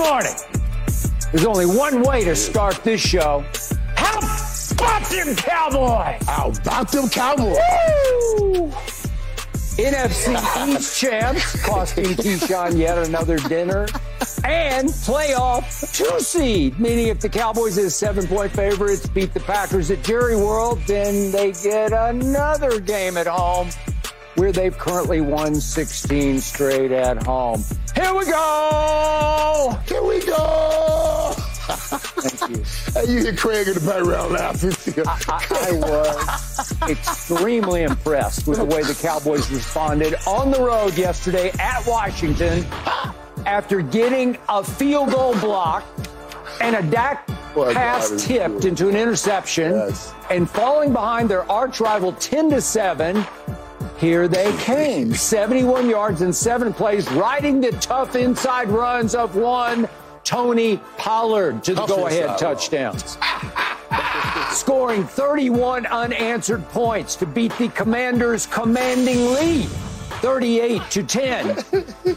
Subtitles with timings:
[0.00, 0.34] Morning.
[1.30, 3.44] There's only one way to start this show.
[3.96, 4.18] How
[4.72, 6.26] about them Cowboys?
[6.26, 7.58] How about them Cowboys?
[8.38, 8.72] Woo!
[9.76, 13.86] NFC East champs costing Keyshawn yet another dinner.
[14.44, 19.90] And playoff two seed, meaning if the Cowboys is seven point favorites, beat the Packers
[19.90, 23.68] at Jerry World, then they get another game at home
[24.36, 27.62] where they've currently won 16 straight at home.
[27.94, 29.78] Here we go!
[29.86, 31.32] Here we go!
[31.36, 32.64] Thank you.
[32.94, 34.72] Hey, you hear Craig in the background laughing.
[35.06, 41.50] I, I was extremely impressed with the way the Cowboys responded on the road yesterday
[41.60, 42.64] at Washington
[43.46, 45.84] after getting a field goal block
[46.60, 48.64] and a Dak Boy, pass tipped good.
[48.66, 50.12] into an interception Yes.
[50.30, 53.24] and falling behind their arch rival 10 to 7.
[54.00, 55.14] Here they came.
[55.14, 59.88] 71 yards in seven plays, riding the tough inside runs of one
[60.24, 63.18] Tony Pollard to the go ahead touchdowns
[64.52, 69.68] scoring 31 unanswered points to beat the Commanders' commanding lead,
[70.20, 72.16] 38 to 10.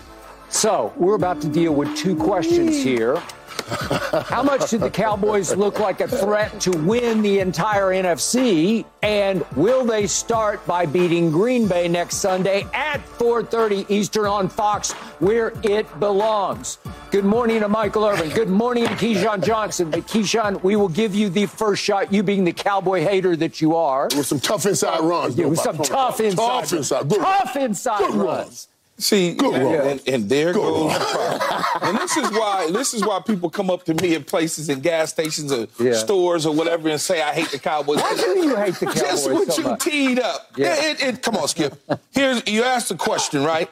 [0.49, 3.21] So we're about to deal with two questions here.
[3.67, 8.85] How much did the Cowboys look like a threat to win the entire NFC?
[9.01, 14.93] And will they start by beating Green Bay next Sunday at 4:30 Eastern on Fox,
[15.19, 16.77] where it belongs?
[17.11, 18.29] Good morning to Michael Irvin.
[18.29, 19.91] Good morning to Keyshawn Johnson.
[19.91, 22.11] But Keyshawn, we will give you the first shot.
[22.13, 24.05] You being the Cowboy hater that you are.
[24.15, 25.35] with some tough inside runs.
[25.37, 26.25] Yeah, with some tough Pollard.
[26.25, 27.09] inside, Tough inside.
[27.09, 28.15] Tough inside runs.
[28.15, 28.67] runs.
[28.99, 31.81] See, Good and, and, and there Good goes the problem.
[31.89, 34.81] and this is why this is why people come up to me in places in
[34.81, 35.93] gas stations or Yeah.
[35.93, 37.97] stores or whatever and say I hate the Cowboys.
[37.97, 39.83] Why do you hate the Cowboys Just what so you much?
[39.83, 40.51] teed up.
[40.55, 40.75] Yeah.
[40.91, 41.73] It, it, come on, Skip.
[42.11, 43.67] Here's you asked the question, right?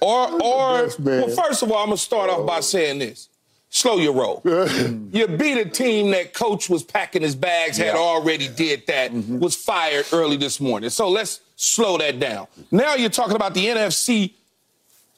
[0.00, 3.28] Or or best, well, first of all, I'm gonna start off by saying this.
[3.68, 4.40] Slow your roll.
[4.44, 8.00] you beat a team that coach was packing his bags, had Yeah.
[8.00, 9.38] already did that, Mm-hmm.
[9.38, 10.88] was fired early this morning.
[10.90, 12.46] So let's slow that down.
[12.70, 14.32] Now you're talking about the NFC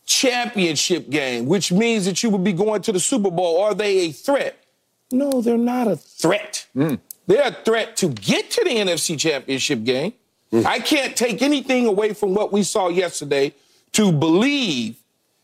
[0.05, 3.63] championship game, which means that you would be going to the Super Bowl.
[3.63, 4.65] Are they a threat?
[5.11, 6.67] No, they're not a threat.
[6.77, 6.99] Mm.
[7.27, 10.13] They're a threat to get to the NFC championship game.
[10.53, 10.67] Mm.
[10.67, 13.55] I can't take anything away from what we saw yesterday
[13.93, 14.97] to believe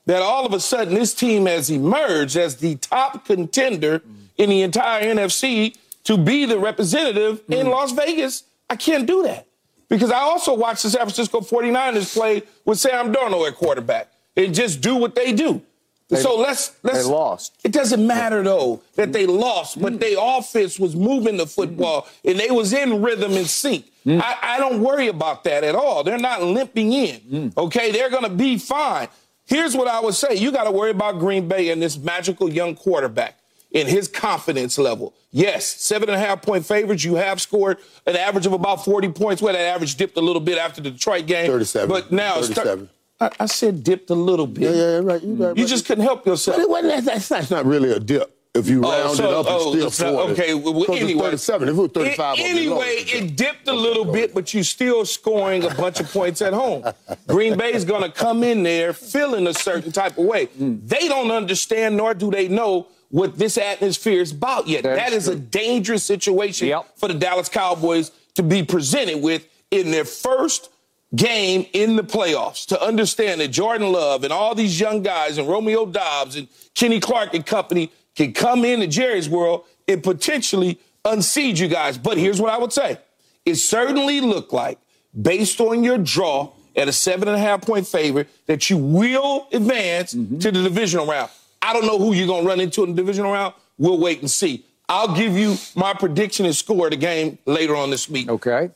[0.06, 4.03] that all of a sudden this team has emerged as the top contender
[4.37, 7.60] in the entire NFC to be the representative mm.
[7.60, 8.44] in Las Vegas.
[8.69, 9.47] I can't do that
[9.88, 14.09] because I also watched the San Francisco 49ers play with Sam Darnold at quarterback
[14.45, 15.62] and just do what they do.
[16.09, 17.59] so let's let's they lost.
[17.62, 20.01] It doesn't matter though that they lost, but mm.
[20.01, 22.31] their offense was moving the football mm.
[22.31, 23.87] and they was in rhythm and sync.
[24.05, 24.21] Mm.
[24.21, 26.03] I, I don't worry about that at all.
[26.03, 27.53] They're not limping in.
[27.56, 29.09] Okay, they're gonna be fine.
[29.47, 32.51] Here's what I would say: you got to worry about Green Bay and this magical
[32.51, 33.37] young quarterback
[33.75, 35.15] and his confidence level.
[35.33, 37.05] Yes, seven and a half point favorites.
[37.05, 39.41] You have scored an average of about 40 points.
[39.41, 41.51] Well, that average dipped a little bit after the Detroit game.
[41.51, 41.89] 37.
[41.89, 42.91] But now it's thir- 37.
[43.20, 44.62] I, I said dipped a little bit.
[44.62, 45.22] Yeah, yeah, right.
[45.22, 45.66] You, right, You right.
[45.66, 46.56] just couldn't help yourself.
[46.56, 48.36] But it wasn't, that's, that's, not really a dip.
[48.53, 50.42] If you Oh, round so- it up, oh, it's still not- 40.
[50.42, 51.22] okay, well, anyway.
[51.22, 51.68] 37.
[51.68, 54.65] If it was 35, A- I'd be anyway, it dipped a little bit, but you're
[54.65, 56.83] still scoring a bunch of points at home.
[57.28, 60.47] Green Bay's going to come in there feeling a certain type of way.
[60.48, 60.80] Mm.
[60.89, 64.83] They don't understand, nor do they know what this atmosphere is about yet.
[64.83, 66.97] That's That is a dangerous situation Yep.
[66.98, 70.71] for the Dallas Cowboys to be presented with in their first
[71.15, 75.48] game in the playoffs to understand that Jordan Love and all these young guys and
[75.48, 81.59] Romeo Doubs and Kenny Clark and company can come into Jerry's world and potentially unseat
[81.59, 81.98] you guys.
[81.98, 82.98] But here's what I would say.
[83.45, 84.78] It certainly looked like,
[85.21, 89.48] based on your draw at a seven and a half point favorite that you will
[89.53, 90.39] advance Mm-hmm.
[90.39, 91.30] to the divisional round.
[91.62, 93.54] I don't know who you're going to run into in the divisional round.
[93.78, 94.65] We'll wait and see.
[94.89, 98.28] I'll give you my prediction and score of the game later on this week.
[98.28, 98.71] Okay,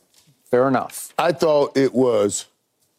[0.55, 1.13] fair enough.
[1.17, 2.45] I thought it was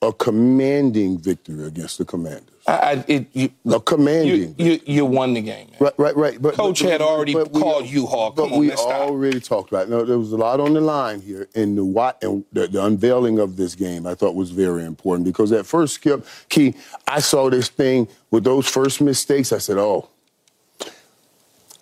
[0.02, 2.42] a commanding victory against the Commanders.
[2.68, 4.54] I, I, it, you, A commanding.
[4.58, 5.78] you, you, you won the game, man.
[5.80, 6.42] Right, right, right.
[6.42, 8.36] But Coach but- had already but we- called you, Hawk.
[8.36, 8.92] But on, we let's stop.
[9.08, 9.84] already talked about.
[9.84, 9.90] It.
[9.90, 12.84] No, there was a lot on the line here, and the what and the, the
[12.84, 16.74] unveiling of this game I thought was very important because at first, Skip Key,
[17.06, 19.52] I saw this thing with those first mistakes.
[19.52, 20.08] I said, "Oh,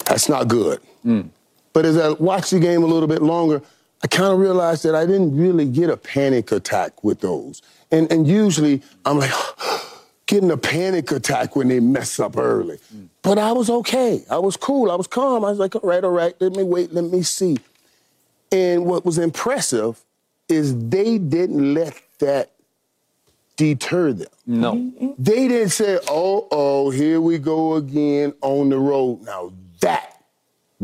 [0.05, 1.23] that's not good." Hmm.
[1.73, 3.61] But as I watched the game a little bit longer,
[4.05, 7.62] I kind of realized that I didn't really get a panic attack with those.
[7.91, 9.33] And and usually I'm like
[10.27, 12.79] getting a panic attack when they mess up early.
[13.23, 14.23] But I was okay.
[14.31, 14.91] I was cool.
[14.91, 15.43] I was calm.
[15.43, 17.56] I was like, all right, all right, let me wait, let me see.
[18.53, 20.05] And what was impressive
[20.51, 22.53] is they didn't let that
[23.56, 24.29] deter them.
[24.47, 25.15] No.
[25.19, 29.23] They didn't say, oh, oh, here we go again on the road.
[29.23, 30.14] Now that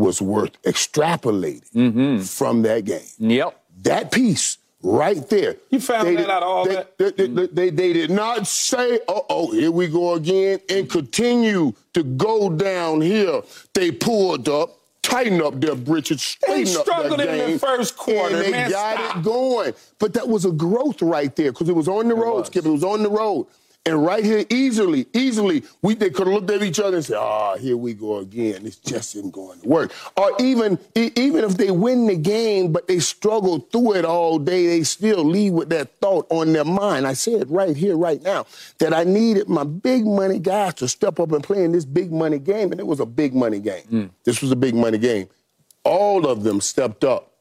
[0.00, 3.00] was worth extrapolating from that game.
[3.18, 3.56] Yep.
[3.82, 5.56] That piece right there.
[5.70, 6.98] You found They that did- out all they, that?
[6.98, 11.72] They, they, they- they did not say, uh oh, here we go again, and continue
[11.94, 13.42] to go down here.
[13.74, 14.70] They pulled up,
[15.02, 18.70] tightened up their britches, straightened up struggled their in the first quarter, and they man,
[18.70, 19.16] got stop.
[19.18, 19.74] it going.
[19.98, 22.46] But that was a growth right there because it was on the road.
[22.46, 22.64] Skip.
[22.64, 23.46] It was on the road.
[23.86, 27.16] And right here, easily, easily, we they could have looked at each other and said,
[27.16, 28.64] "Ah, here we go again.
[28.64, 32.88] This just isn't going to work." Or even even if they win the game, but
[32.88, 37.06] they struggle through it all day, they still leave with that thought on their mind.
[37.06, 38.44] I said right here, right now,
[38.80, 42.12] that I needed my big money guys to step up and play in this big
[42.12, 44.10] money game, and it was a big money game.
[44.24, 45.26] This was a big money game.
[45.84, 47.32] All of them stepped up,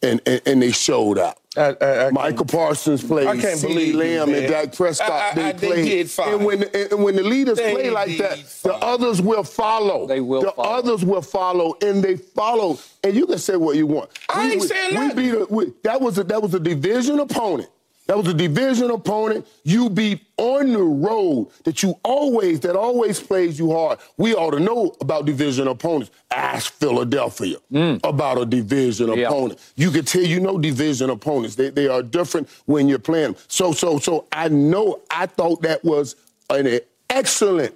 [0.00, 1.38] and and, and they showed out.
[1.56, 3.26] I- I- I Micah Parsons played.
[3.28, 4.38] I can't CeeDee believe Lamb man.
[4.42, 5.10] and Dak Prescott.
[5.10, 5.84] I- I- they I- they played.
[5.84, 6.34] did fine.
[6.34, 8.72] And when and when the leaders They play like that, fine.
[8.72, 10.06] the others will follow.
[10.06, 10.68] They will The follow.
[10.68, 12.78] others will follow, and they follow.
[13.04, 14.10] And you can say what you want.
[14.28, 15.16] I We- ain't we, saying we nothing.
[15.16, 17.68] beat a, we, that was a, that was a division opponent.
[18.06, 19.46] That was a division opponent.
[19.62, 23.98] You beat on the road that you always that always plays you hard.
[24.18, 26.10] We ought to know about division opponents.
[26.30, 28.00] Ask Philadelphia mm.
[28.04, 29.28] about a division Yeah.
[29.28, 29.60] opponent.
[29.76, 31.54] You can tell you know division opponents.
[31.56, 33.36] They, they are different when you're playing them.
[33.48, 36.16] So so so I know I thought that was
[36.50, 37.74] an excellent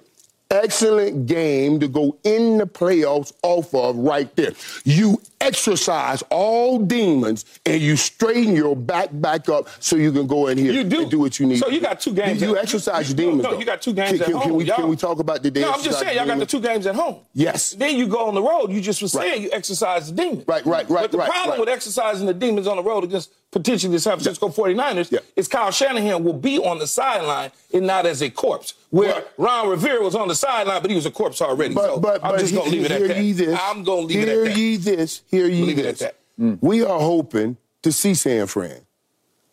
[0.51, 4.51] excellent game to go in the playoffs off of right there.
[4.83, 10.47] You exercise all demons and you straighten your back back up so you can go
[10.47, 11.01] in here You do.
[11.03, 11.59] and do what you need.
[11.59, 13.43] So you got two games You, you exercise your demons.
[13.43, 13.59] no, though.
[13.59, 14.43] you got two games can, at can, home.
[14.43, 15.61] Can we, Y'all- can we talk about the day?
[15.61, 17.19] No, I'm just saying, y'all got the two games at home.
[17.33, 17.71] Yes.
[17.71, 18.71] Then you go on the road.
[18.71, 19.09] You just Right.
[19.11, 20.43] saying you exercise the demons.
[20.47, 21.59] Right, right, right, But the right, problem right.
[21.59, 25.19] with exercising the demons on the road against potentially the San Francisco 49ers Yeah.
[25.37, 28.73] is Kyle Shanahan will be on the sideline and not as a corpse.
[28.89, 29.27] Where Right.
[29.37, 31.73] Ron Rivera was on the sideline, but he was a corpse already.
[31.75, 33.33] But, so but, I'm just going to leave it hear at that.
[33.33, 33.59] this.
[33.61, 34.57] I'm going to leave it at that.
[34.57, 35.21] ye this.
[35.27, 36.15] Hear ye Leave it at that.
[36.39, 36.57] Mm.
[36.61, 38.81] We are hoping to see San Fran.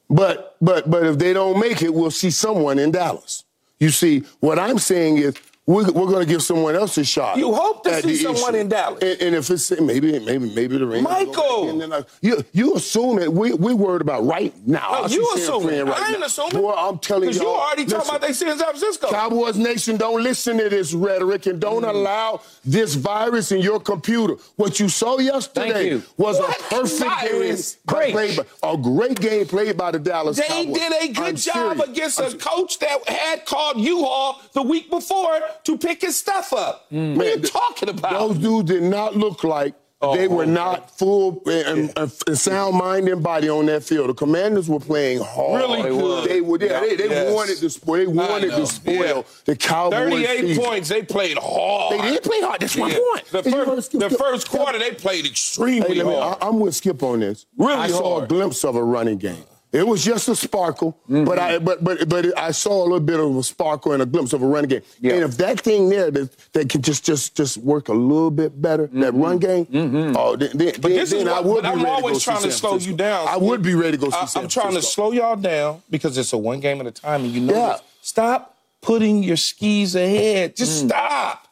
[0.08, 3.44] But but but if they don't make it, we'll see someone in Dallas.
[3.80, 5.34] You see, what I'm saying is
[5.66, 7.36] we're, we're going to give someone else a shot.
[7.36, 8.62] You hope to see someone issue.
[8.62, 9.02] in Dallas.
[9.02, 11.92] And, and if it's maybe maybe maybe the Rangers Michael!
[11.92, 14.86] I- you you assume that we we worried about right now.
[14.90, 15.26] Oh, you.
[15.36, 16.26] Fran right I ain't now.
[16.26, 16.62] assuming.
[16.62, 17.28] Boy, I'm telling you.
[17.30, 19.10] Because you already talking about they see in San Francisco.
[19.10, 21.88] Cowboys Nation, don't listen to this rhetoric and don't mm.
[21.90, 24.34] allow this virus in your computer.
[24.56, 26.02] What you saw yesterday you.
[26.16, 27.74] was What a perfect virus?
[27.74, 27.82] game.
[27.86, 28.12] Great.
[28.12, 30.74] played by- a great game played by the Dallas They Cowboys.
[30.74, 31.88] did a good I'm job serious.
[31.88, 36.52] against I'm a coach that had called U-Haul the week before to pick his stuff
[36.52, 36.90] up.
[36.90, 37.16] Mm.
[37.16, 38.12] what are you talking about?
[38.12, 40.50] Those dudes did not look like Oh, they were okay.
[40.52, 44.10] not full and, and, and sound mind and body on that field.
[44.10, 45.62] The Commanders were playing hard.
[45.62, 46.28] Really they good.
[46.28, 46.58] They were.
[46.60, 47.32] Yeah, they, they Yes.
[47.34, 47.96] wanted to spoil.
[48.00, 49.22] They wanted to spoil yeah.
[49.46, 49.98] the Cowboys.
[50.10, 50.64] 38 season.
[50.64, 50.88] points.
[50.90, 51.98] They played hard.
[51.98, 52.60] They did play hard.
[52.60, 53.24] That's my point.
[53.30, 56.38] The And first, skip- the first quarter, they played extremely Hey, me, hard.
[56.42, 57.46] I, am with Skip on this.
[57.56, 59.44] Really I saw a glimpse of a running game.
[59.76, 61.64] It was just a sparkle, but I mm-hmm.
[61.64, 64.42] but but but I saw a little bit of a sparkle and a glimpse of
[64.42, 64.80] a run game.
[65.00, 65.14] Yeah.
[65.14, 68.60] And if that thing there that, that could just just just work a little bit
[68.60, 69.22] better, that mm-hmm.
[69.22, 70.16] run game, mm-hmm.
[70.16, 71.90] oh, then, then, But this then is I what, would but be I'm ready to
[71.90, 73.28] always see trying to slow you down.
[73.28, 75.82] I would be ready to go see I, San I'm trying to slow y'all down
[75.90, 77.72] because it's a one game at a time, and you know Yeah.
[77.72, 77.82] this.
[78.00, 80.56] Stop putting your skis ahead.
[80.56, 80.88] Just Mm.
[80.88, 81.48] stop.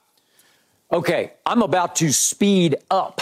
[0.92, 3.20] Okay, I'm about to speed up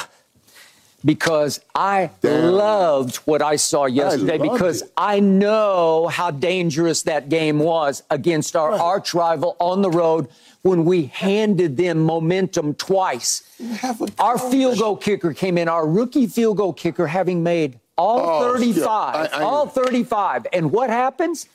[1.04, 2.52] because I Damn.
[2.52, 4.92] loved what I saw yesterday loved because it.
[4.96, 10.28] I know how dangerous that game was against our arch rival on the road
[10.62, 13.42] when we handed them momentum twice.
[14.18, 18.52] Our field goal kicker came in, our rookie field goal kicker having made all Oh,
[18.52, 20.46] 35, yeah, I- I- all 35.
[20.52, 21.46] And what happens?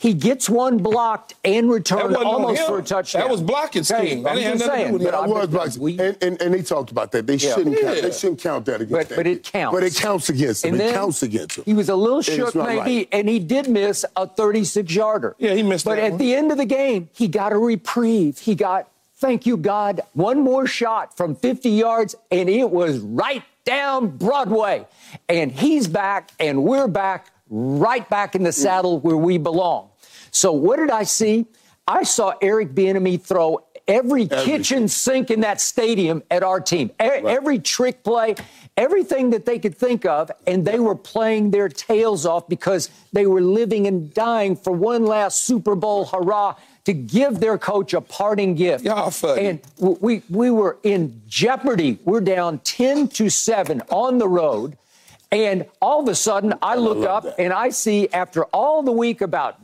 [0.00, 3.20] He gets one blocked and That returned almost for a touchdown.
[3.20, 4.22] That was blocking Hey, scheme.
[4.22, 5.16] That I'm ain't just nothing to do saying, with but that.
[5.22, 5.76] I was bet blocks.
[5.78, 7.26] we- and, and, and they talked about that.
[7.26, 7.54] They Yeah.
[7.54, 8.00] shouldn't count.
[8.00, 9.74] They shouldn't count that against But- that but it counts.
[9.76, 10.72] But it counts against him.
[10.72, 11.64] And it counts against him.
[11.66, 13.08] He was a little it's shook, maybe, right.
[13.12, 15.36] and he did miss a 36 yarder.
[15.38, 16.18] Yeah, he missed But that at one.
[16.18, 18.38] the end of the game, he got a reprieve.
[18.38, 18.88] He got,
[19.18, 24.86] thank you, God, one more shot from 50 yards, and it was right down Broadway.
[25.28, 29.88] And he's back, and we're back, right back in the saddle where we belong.
[30.30, 31.46] So what did I see?
[31.86, 36.90] I saw Eric Bieniemy throw every kitchen sink in that stadium at our team.
[37.02, 38.36] E- Every trick play,
[38.76, 43.26] everything that they could think of, and they were playing their tails off because they
[43.26, 48.00] were living and dying for one last Super Bowl hurrah to give their coach a
[48.00, 48.84] parting gift.
[48.84, 49.46] Y'all funny.
[49.46, 51.98] And we we were in jeopardy.
[52.04, 54.76] We're down 10 to 7 on the road.
[55.32, 57.40] And all of a sudden, I look love up that.
[57.42, 59.58] and I see after all the week about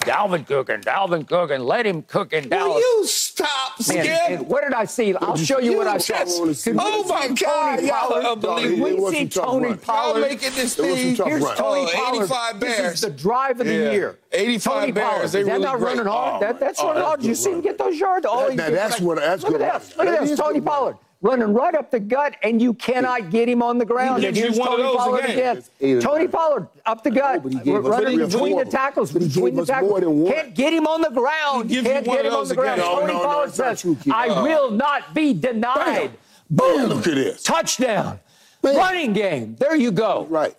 [0.00, 2.74] Dalvin Cook and Dalvin Cook and let him cook in Dallas.
[2.76, 4.20] Will you stop, Man, Skip?
[4.30, 5.14] and what did I see?
[5.16, 6.24] I'll show you, You what I saw.
[6.38, 8.24] wanna see- Could we Oh, my see God, Tony y'all Pollard?
[8.24, 8.86] are unbelievable.
[8.86, 9.76] It we see some tough Tony runs.
[9.86, 10.20] Y'all Pollard?
[10.22, 11.26] making this It was some thing.
[11.26, 11.58] Here's runs.
[11.58, 12.16] Tony Oh, Pollard.
[12.22, 13.90] 85 This is the drive of the Yeah.
[13.90, 14.18] year.
[14.32, 15.18] 85 Tony Bears, Pollard.
[15.20, 15.88] they Is that really not great.
[15.96, 16.34] running hard?
[16.36, 17.24] Oh, that, that's oh, running that's hard.
[17.24, 18.26] You see him get those yards?
[18.28, 19.80] Oh, That- he that- that's what- that's Look at run.
[19.80, 19.96] this.
[19.96, 20.38] Look at That this.
[20.38, 20.60] Tony.
[20.60, 24.22] Pollard running right up the gut, and you cannot get him on the ground.
[24.22, 25.30] He And here's you one of Tony those Pollard again.
[25.38, 25.56] again.
[25.58, 26.28] It's eight or Tony.
[26.28, 29.12] Pollard up the gut, but he gave running between the tackles.
[29.12, 29.90] But he Between the tackles.
[29.90, 30.32] more than one.
[30.32, 31.68] Can't get him on the ground.
[31.70, 32.80] He gives you Can't get him on the ground.
[32.80, 32.92] again.
[32.92, 36.12] No, Tony no, no, Pollard it's not says, true, "I Uh, will not be denied."
[36.50, 36.82] Boom!
[36.88, 37.42] Look at this.
[37.42, 38.20] Touchdown.
[38.62, 38.76] Man.
[38.76, 39.56] Running game.
[39.58, 40.26] There you go.
[40.30, 40.54] Right.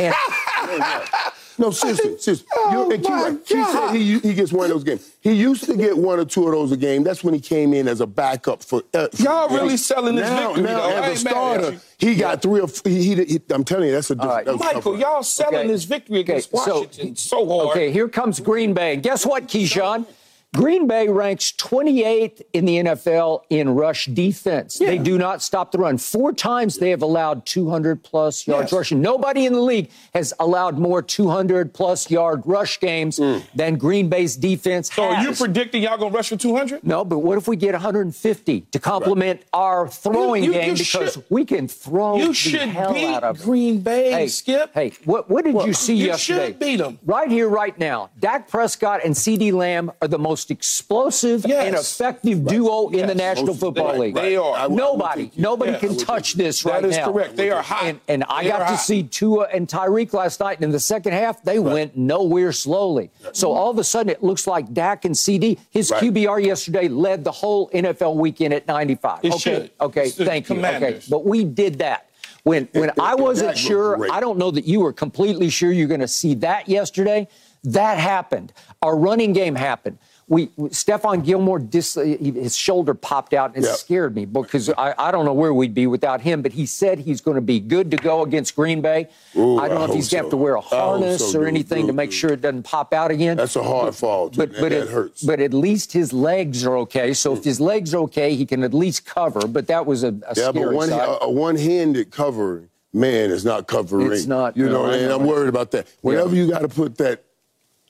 [0.00, 0.14] And
[1.58, 2.46] No, seriously, seriously.
[2.72, 5.10] You, and Keith, my right, Keith said he, he gets one of those games.
[5.20, 7.04] He used to get one or two of those a game.
[7.04, 8.82] That's when he came in as a backup for.
[8.92, 11.02] Uh, Y'all really selling this now, victory, now, though.
[11.02, 12.64] As a starter, he got three or.
[12.64, 14.18] f- He, he, he, I'm telling you, that's a.
[14.20, 14.44] All right.
[14.44, 15.00] that was a tough Michael, run.
[15.00, 15.68] y'all selling Okay.
[15.68, 17.68] this victory against Okay, so- Washington so, hard.
[17.70, 18.96] Okay, here comes Green Bay.
[18.96, 20.06] Guess what, Keyshawn?
[20.54, 24.78] Green Bay ranks 28th in the NFL in rush defense.
[24.78, 25.98] They do not stop the run.
[25.98, 28.72] Four times they have allowed 200 plus yards Yes.
[28.72, 29.00] rushing.
[29.00, 33.38] Nobody in the league has allowed more 200 plus yard rush games hmm.
[33.54, 35.40] than Green Bay's defense So are you has.
[35.40, 36.84] predicting y'all gonna rush for 200?
[36.84, 40.76] no, but what if we get 150 to complement our throwing You- you- game you
[40.76, 43.42] because should- we can throw You the should hell beat out of.
[43.42, 44.70] Green Bay, Hey, Skip.
[44.72, 46.40] Hey, what, what did Well, you see you yesterday?
[46.40, 46.98] You should beat 'em.
[47.04, 48.10] Right here, right now.
[48.20, 51.66] Dak Prescott and CeeDee Lamb are the most explosive Yes.
[51.66, 54.14] and effective duo in the National Most- Football right, League.
[54.14, 54.42] They are.
[54.44, 56.96] I would- I would Nobody, you- nobody yeah, can touch think- this That right is
[56.96, 57.12] now.
[57.12, 57.36] correct.
[57.36, 57.84] They are hot.
[57.84, 60.80] And, and I got are to see Tua and Tyreek last night, and in the
[60.80, 63.10] second half, they went nowhere slowly.
[63.32, 63.58] So mm-hmm.
[63.58, 66.02] all of a sudden, it looks like Dak and CeeDee, his Right.
[66.02, 69.20] QBR yesterday led the whole NFL weekend at 95.
[69.22, 69.70] It okay, should.
[69.80, 70.64] okay, It's thank you.
[70.64, 72.06] Okay, but we did that.
[72.42, 74.12] When when I wasn't sure, great.
[74.12, 77.26] I don't know that you were completely sure you're going to see that yesterday.
[77.64, 78.52] That happened.
[78.82, 79.96] Our running game happened.
[80.26, 83.76] We Stephon Gilmore, dis, uh, his shoulder popped out and it Yep.
[83.76, 86.40] scared me because I, I don't know where we'd be without him.
[86.40, 89.08] But he said he's going to be good to go against Green Bay.
[89.36, 91.32] Ooh, I don't know I if he's hope going to have to wear a harness
[91.32, 92.18] so, or dude, anything to make dude.
[92.18, 93.36] sure it doesn't pop out again.
[93.36, 94.38] That's a hard fall, too.
[94.38, 95.22] But but it, hurts.
[95.22, 97.12] But at least his legs are okay.
[97.12, 97.44] So if mm.
[97.44, 99.46] his legs are okay, he can at least cover.
[99.46, 103.66] But that was a, a Yeah, but one, a, a one-handed covering, man, is not
[103.66, 104.12] covering.
[104.12, 105.18] It's not, You know, I and know.
[105.18, 105.86] I'm worried about that.
[106.00, 107.24] Whenever you got to put that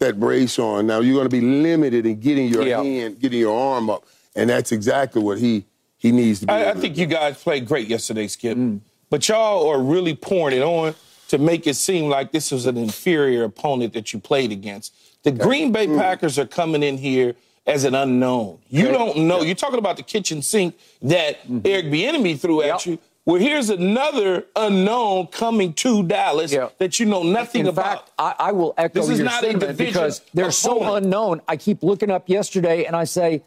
[0.01, 2.83] that brace on, now you're going to be limited in getting your Yeah.
[2.83, 5.65] hand, getting your arm up, and that's exactly what he
[5.97, 6.53] he needs to be.
[6.53, 7.01] I, I able to think do.
[7.01, 8.59] you guys played great yesterday, Skip.
[8.59, 8.81] Mm.
[9.09, 10.95] But y'all are really pouring it on
[11.29, 14.93] to make it seem like this was an inferior opponent that you played against.
[15.23, 17.35] The Green Bay Packers are coming in here
[17.67, 18.59] as an unknown.
[18.69, 18.89] You Mm.
[18.89, 18.93] Okay.
[18.99, 19.41] don't know.
[19.43, 22.99] You're talking about the kitchen sink that Eric Bieniemy threw at you.
[23.27, 26.77] Well, here's another unknown coming to Dallas Yep.
[26.79, 27.85] that you know nothing In about.
[28.09, 30.95] fact, I, I will echo This is your not a statement division because they're so
[30.95, 31.41] unknown.
[31.49, 33.43] I keep looking up yesterday and I say,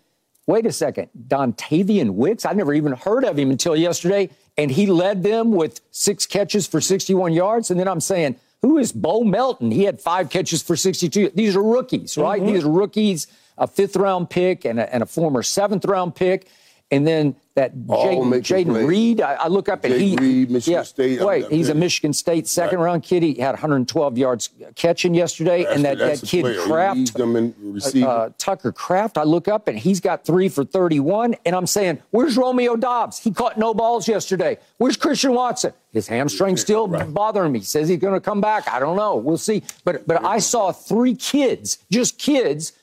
[0.47, 2.43] wait a second, Dontayvion Wicks?
[2.43, 4.29] I never even heard of him until yesterday.
[4.57, 7.69] And he led them with six catches for 61 yards.
[7.69, 9.69] And then I'm saying, who is Bo Melton?
[9.69, 11.33] He had five catches for 62.
[11.35, 12.41] These are rookies, right?
[12.41, 12.53] Mm-hmm.
[12.53, 13.27] These are rookies,
[13.59, 16.47] a fifth round pick and a, and a former seventh round pick.
[16.89, 18.87] And then that Jayden Jayden.
[18.87, 20.15] Reed, I, I look up and he.
[20.15, 21.73] Reed, Michigan yeah, State, Wait, I'm he's a.
[21.73, 22.85] Michigan State second Right.
[22.85, 23.23] round kid.
[23.23, 25.63] He had 112 yards catching yesterday.
[25.63, 26.61] That's and that, that kid player.
[26.61, 27.11] He Kraft,
[27.59, 28.07] receiving.
[28.07, 31.35] uh, Tucker Kraft, I look up and he's got three for 31.
[31.45, 33.19] And I'm saying, where's Romeo Doubs?
[33.19, 34.57] He caught no balls yesterday.
[34.77, 35.73] Where's Christian Watson?
[35.91, 37.61] His hamstring's still bothering me.
[37.61, 38.69] Says he's going to come back.
[38.69, 39.15] I don't know.
[39.15, 39.63] We'll see.
[39.83, 42.73] But but I saw three kids, just kids,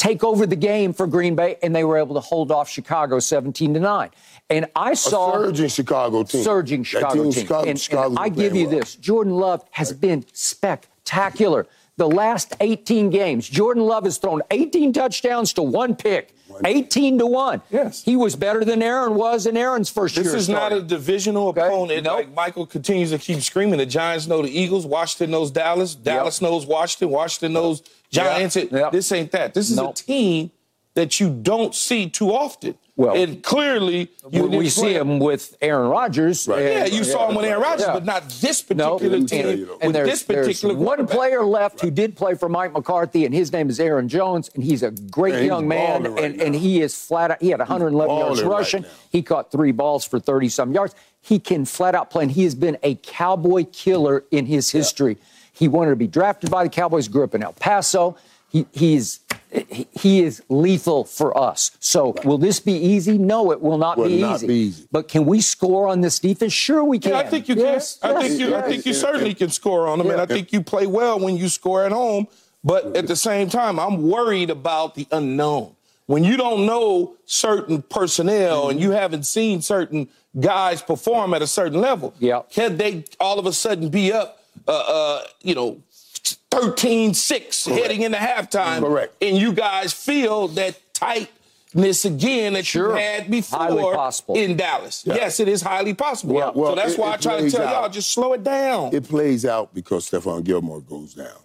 [0.00, 3.18] take over the game for Green Bay, and they were able to hold off Chicago
[3.18, 4.08] 17 to nine.
[4.48, 6.42] And I saw a surging Chicago team.
[6.42, 7.32] surging That Chicago team.
[7.32, 8.78] Chicago, and, and I give you well.
[8.78, 11.66] this: Jordan Love has been spectacular.
[11.96, 13.46] the last 18 games.
[13.46, 16.34] Jordan Love has thrown 18 touchdowns to one pick.
[16.64, 17.62] 18 to 1.
[17.70, 18.02] Yes.
[18.02, 20.32] He was better than Aaron was in Aaron's first This year.
[20.32, 21.60] This is not a divisional Okay.
[21.66, 22.04] opponent.
[22.04, 22.16] Nope.
[22.16, 23.78] Like Michael continues to keep screaming.
[23.78, 24.84] The Giants know the Eagles.
[24.84, 25.94] Washington knows Dallas.
[25.94, 27.10] Dallas knows Washington.
[27.10, 28.56] Washington knows Giants.
[28.56, 28.92] It- Yep.
[28.92, 29.54] This ain't that.
[29.54, 29.92] This is Nope.
[29.92, 30.50] a team
[30.94, 32.74] that you don't see too often.
[32.96, 36.46] Well, and clearly you we, we see him with Aaron Rodgers.
[36.46, 36.62] Right.
[36.62, 37.94] Yeah, you saw him with Aaron Rodgers, Yeah.
[37.94, 39.46] but not this particular and- team.
[39.46, 42.74] and with and there's, this there's particular one player left who did play for Mike
[42.74, 46.24] McCarthy, and his name is Aaron Jones, and he's a great he's young man, right
[46.24, 47.40] and, and he is flat out.
[47.40, 48.84] He had 111 yards right rushing.
[49.10, 50.94] he caught three balls for 30 some yards.
[51.22, 55.16] He can flat out play, and he has been a cowboy killer in his history.
[55.60, 57.06] He wanted to be drafted by the Cowboys.
[57.06, 58.16] Grew up in El Paso.
[58.48, 59.20] He, he's
[59.52, 61.70] he- he is lethal for us.
[61.80, 63.18] So, will this be easy?
[63.18, 64.46] No, it will not, Will be, not easy.
[64.46, 64.86] be easy.
[64.90, 66.52] But can we score on this defense?
[66.52, 67.12] Sure, we can.
[67.12, 68.16] Yeah, I think you Yes, can.
[68.16, 68.56] I think you.
[68.56, 71.36] I think you certainly can score on them, and I think you play well when
[71.36, 72.26] you score at home.
[72.64, 75.76] But at the same time, I'm worried about the unknown.
[76.06, 80.08] When you don't know certain personnel and you haven't seen certain
[80.40, 82.42] guys perform at a certain level, Yeah.
[82.50, 85.82] can they all of a sudden be up, uh, uh, you know,
[86.50, 89.14] 13-6 heading into halftime, Correct.
[89.22, 92.90] and you guys feel that tightness again that Sure.
[92.90, 95.04] you had before in Dallas?
[95.06, 96.36] Yes, it is highly possible.
[96.36, 96.50] Yeah.
[96.54, 97.82] Well, so that's it- why I try to tell out.
[97.82, 98.94] y'all just slow it down.
[98.94, 101.38] It plays out because Stephon Gilmore goes down.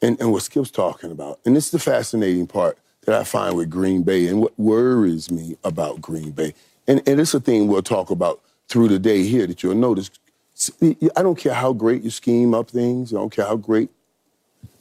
[0.00, 2.76] And, and what Skip's talking about, and this is the fascinating part
[3.06, 6.54] that I find with Green Bay and what worries me about Green Bay.
[6.88, 10.10] And, and it's a thing we'll talk about through the day here that you'll notice.
[11.16, 13.90] I don't care how great you scheme up things, I don't care how great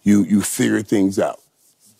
[0.03, 1.39] you, you figure things out.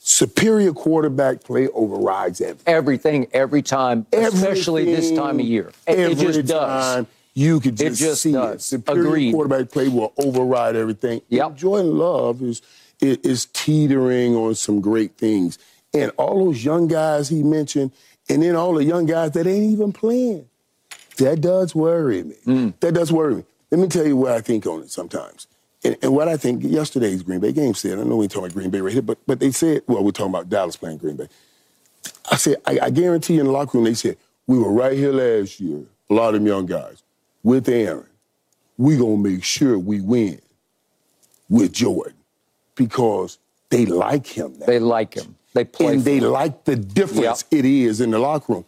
[0.04, 2.74] Superior quarterback play overrides everything.
[2.74, 5.72] everything every time, especially this time of year.
[5.88, 6.96] It, it Every just does.
[6.96, 8.56] time you could It just, just see does.
[8.56, 8.62] it.
[8.64, 9.32] Superior Agreed.
[9.34, 11.22] quarterback play will override everything.
[11.30, 11.46] Yep.
[11.48, 12.62] And Jordan Love is,
[13.00, 15.60] is is teetering on some great things,
[15.94, 17.92] and all those young guys he mentioned,
[18.28, 20.48] and then all the young guys that ain't even playing.
[21.18, 22.36] That does worry me.
[22.48, 22.74] Mm.
[22.80, 23.44] That does worry me.
[23.72, 25.48] Let me tell you what I think on it sometimes.
[25.84, 28.54] And, and what I think yesterday's Green Bay game said, I know we talking about
[28.54, 31.16] Green Bay right here, but, but they said, well, we're talking about Dallas playing Green
[31.16, 31.28] Bay.
[32.30, 34.94] I said, I, I guarantee you in the locker room, they said, we were right
[34.98, 37.02] here last year, a lot of them young guys,
[37.44, 38.06] with Aaron.
[38.78, 40.42] We're gonna make sure we win
[41.50, 42.16] with Jordan
[42.76, 43.38] because
[43.70, 44.66] they like him now.
[44.66, 45.36] They like him.
[45.54, 45.94] They play.
[45.94, 46.32] and they him.
[46.32, 47.60] like the difference Yep.
[47.60, 48.66] it is in the locker room.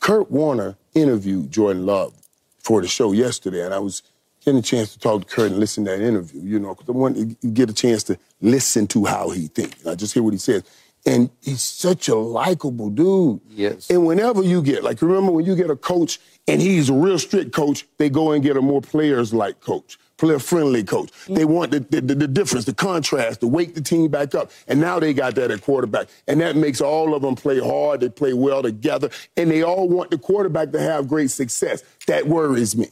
[0.00, 2.12] Kurt Warner interviewed Jordan Love
[2.58, 4.02] for the show yesterday, and I was
[4.44, 6.88] getting a chance to talk to Kurt and listen to that interview, you know, because
[6.88, 9.86] I want to get a chance to listen to how he thinks.
[9.86, 10.62] I just hear what he says.
[11.04, 13.40] And he's such a likable dude.
[13.50, 13.90] Yes.
[13.90, 17.18] And whenever you get, like, remember when you get a coach and he's a real
[17.18, 21.10] strict coach, they go and get a more players like coach, player friendly coach.
[21.10, 21.34] Mm-hmm.
[21.34, 24.52] They want the, the, the, the difference, the contrast, to wake the team back up.
[24.68, 26.06] And now they got that at quarterback.
[26.28, 29.88] And that makes all of them play hard, they play well together, and they all
[29.88, 31.82] want the quarterback to have great success.
[32.06, 32.86] That worries me.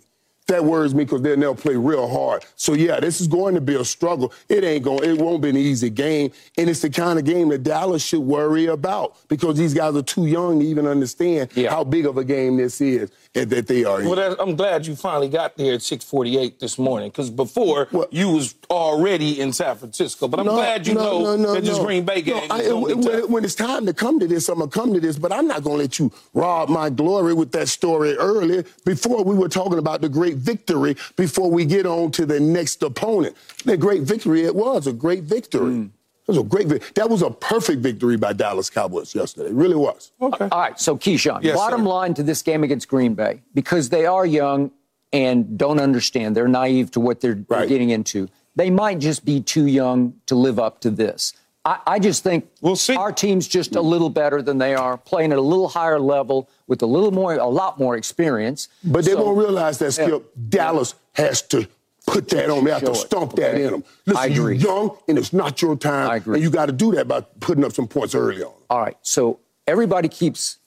[0.46, 2.44] That worries me because then they'll play real hard.
[2.56, 4.32] So yeah, this is going to be a struggle.
[4.48, 5.04] It ain't going.
[5.08, 8.20] It won't be an easy game, and it's the kind of game that Dallas should
[8.22, 11.70] worry about because these guys are too young to even understand Yeah.
[11.70, 14.02] how big of a game this is that they are.
[14.02, 18.08] Well, that, I'm glad you finally got there at 6:48 this morning, because before Well-
[18.10, 20.26] you was already in San Francisco.
[20.26, 23.02] But I'm glad you know no, that this Green Bay game No, I- is going
[23.02, 25.16] to when, when it's time to come to this, I'm gonna come to this.
[25.18, 28.64] But I'm not gonna let you rob my glory with that story earlier.
[28.84, 30.96] Before we were talking about the great victory.
[31.16, 34.44] Before we get on to the next opponent, the great victory.
[34.44, 35.74] It was a great victory.
[35.74, 35.90] Mm.
[36.30, 36.66] It was a great.
[36.68, 39.48] vic- That was a perfect victory by Dallas Cowboys yesterday.
[39.48, 40.12] It really was.
[40.22, 40.48] Okay.
[40.52, 41.88] All right, so Keyshawn, Yes, bottom sir.
[41.88, 44.70] line to this game against Green Bay, because they are young
[45.12, 47.68] and don't understand, they're naive to what they're, they're Right.
[47.68, 48.28] getting into.
[48.54, 51.32] They might just be too young to live up to this.
[51.64, 52.94] I, I just think We'll see.
[52.94, 56.48] our team's just a little better than they are, playing at a little higher level
[56.68, 58.68] with a little more, a lot more experience.
[58.84, 61.66] But they So- won't realize that Skip Dallas has to
[62.06, 62.64] put that on.
[62.64, 63.64] They have Show to it, stomp that okay?
[63.64, 63.84] in them.
[64.06, 64.36] Listen, I agree.
[64.36, 66.10] you're young and it's not your time.
[66.10, 66.34] I agree.
[66.36, 68.52] And you got to do that by putting up some points early on.
[68.68, 68.96] All right.
[69.02, 70.58] So everybody keeps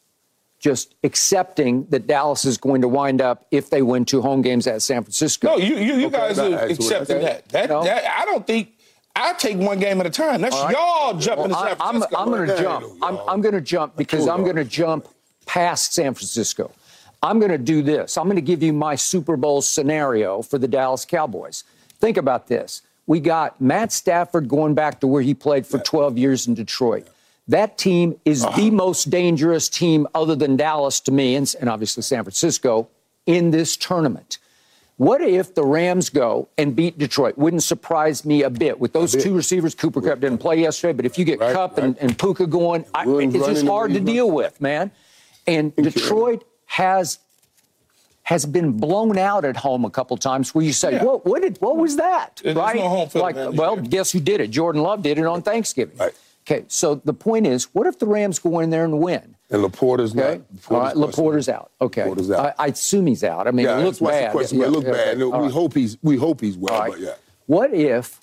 [0.59, 4.65] just accepting that Dallas is going to wind up if they win two home games
[4.67, 5.49] at San Francisco.
[5.49, 7.21] No, you you, you guys that- are that's what I accepting said.
[7.23, 7.49] that.
[7.49, 7.83] That, No.
[7.83, 8.05] that.
[8.19, 8.69] I don't think.
[9.15, 10.41] I take one game at a time.
[10.41, 10.73] That's All right.
[10.75, 12.17] y'all jumping Well, to San I- I'm, Francisco.
[12.17, 12.85] I'm going to jump.
[13.03, 15.07] I'm, I'm going to jump because I'm going to jump
[15.45, 16.71] past San Francisco.
[17.23, 18.17] I'm going to do this.
[18.17, 21.63] I'm going to give you my Super Bowl scenario for the Dallas Cowboys.
[21.99, 22.81] Think about this.
[23.07, 27.07] We got Matt Stafford going back to where he played for 12 years in Detroit.
[27.47, 28.55] That team is Uh-huh.
[28.57, 32.87] the most dangerous team, other than Dallas to me, and, and obviously San Francisco,
[33.25, 34.37] in this tournament.
[34.97, 37.37] What if the Rams go and beat Detroit?
[37.37, 38.79] Wouldn't surprise me a bit.
[38.79, 41.77] With those two receivers, Cooper Kupp didn't play yesterday, but if you get Right, and,
[41.77, 41.97] right.
[41.99, 44.91] and Puka going, I, it's just hard to deal with, man.
[45.47, 47.19] And Detroit has
[48.23, 51.03] has been blown out at home a couple times where you say, Yeah.
[51.03, 52.39] what, what, did, what was that?
[52.41, 52.77] There's right?
[52.77, 53.83] no home like, well, there.
[53.83, 54.47] guess who did it?
[54.49, 55.97] Jordan Love did it on Thanksgiving.
[55.97, 56.13] Right.
[56.47, 59.35] Okay, so the point is, what if the Rams go in there and win?
[59.49, 60.41] And LaPorta's Okay.
[60.69, 60.71] not.
[60.71, 61.71] All right, LaPorta's out.
[61.81, 62.03] Okay.
[62.03, 62.55] LaPorta's out.
[62.57, 63.45] I, I assume he's out.
[63.47, 64.31] I mean, yeah, it looked that's the bad.
[64.31, 64.59] question.
[64.59, 65.21] Yeah, it looked yeah, bad.
[65.21, 65.23] okay.
[65.25, 65.51] We right.
[65.51, 66.91] hope he's we hope he's well, All right.
[66.91, 67.13] but yeah.
[67.45, 68.19] What if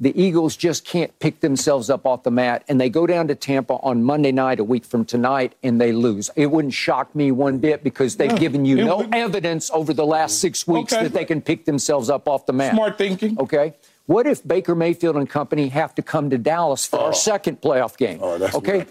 [0.00, 3.34] the Eagles just can't pick themselves up off the mat and they go down to
[3.34, 6.30] Tampa on Monday night, a week from tonight, and they lose?
[6.36, 9.14] It wouldn't shock me one bit because they've given you no wouldn't.
[9.14, 11.02] evidence over the last six weeks Okay.
[11.04, 12.74] that they can pick themselves up off the mat.
[12.74, 13.36] Smart thinking.
[13.40, 13.74] Okay.
[14.08, 17.12] What if Baker Mayfield and company have to come to Dallas for our oh.
[17.12, 18.20] second playoff game?
[18.22, 18.86] Oh, that's okay.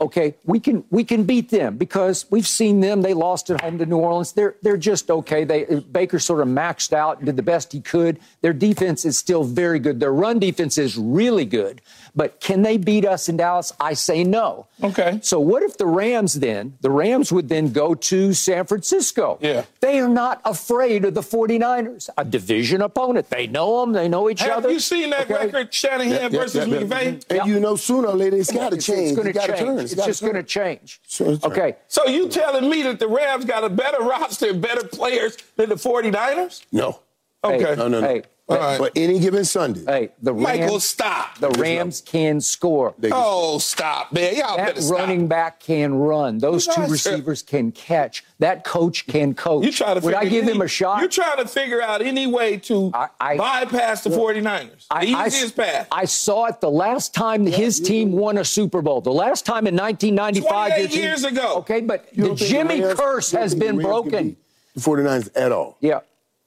[0.00, 3.02] Okay, we can we can beat them because we've seen them.
[3.02, 4.32] They lost at home to New Orleans.
[4.32, 5.44] They're they're just okay.
[5.44, 8.18] They Baker sort of maxed out, and did the best he could.
[8.40, 10.00] Their defense is still very good.
[10.00, 11.80] Their run defense is really good.
[12.18, 13.72] But can they beat us in Dallas?
[13.78, 14.66] I say no.
[14.82, 15.20] Okay.
[15.22, 19.38] So what if the Rams then, the Rams would then go to San Francisco?
[19.40, 19.64] Yeah.
[19.78, 23.30] They are not afraid of the 49ers, a division opponent.
[23.30, 24.62] They know them, they know each Have other.
[24.68, 25.46] Have you seen that Okay?
[25.46, 26.82] record, Shanahan Yeah, versus yeah, yeah.
[26.82, 27.38] McVay?
[27.40, 29.12] And you know, sooner or later, it's got to change.
[29.12, 29.58] It's going to change.
[29.60, 29.78] turn.
[29.78, 31.00] It's, gotta just going to change.
[31.06, 31.76] Sure, it's okay.
[31.86, 35.76] So you telling me that the Rams got a better roster better players than the
[35.76, 36.64] 49ers?
[36.72, 36.98] No.
[37.44, 37.62] Okay.
[37.64, 38.08] Hey, No, no, no.
[38.08, 38.78] Hey, All right.
[38.78, 41.36] But any given Sunday, hey, the Rams, Michael, stop.
[41.38, 42.94] the Rams can score.
[42.98, 44.36] they can- Oh, stop, man.
[44.36, 44.98] Y'all That better stop.
[44.98, 46.38] running back can run.
[46.38, 48.24] Those You two guys are- receivers can catch.
[48.38, 49.66] That coach can coach.
[49.66, 51.00] You try to Would I figure give any- him a shot?
[51.00, 54.86] You're trying to figure out any way to I- I- bypass the 49ers.
[54.88, 55.86] The I- I- easiest path.
[55.92, 59.02] I saw it the last time his team won a Super Bowl.
[59.02, 60.70] The last time in 1995.
[60.72, 61.56] 28 team- years ago.
[61.58, 64.28] Okay, but You the don't think Jimmy Rams- curse has think the been broken.
[64.28, 64.38] beat
[64.74, 65.76] The 49ers at all.
[65.80, 66.00] Yeah.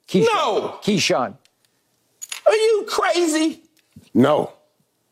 [0.08, 0.26] Keyshawn.
[0.34, 0.76] No.
[0.84, 1.34] Keyshawn.
[2.45, 3.62] Are you crazy?
[4.13, 4.54] No.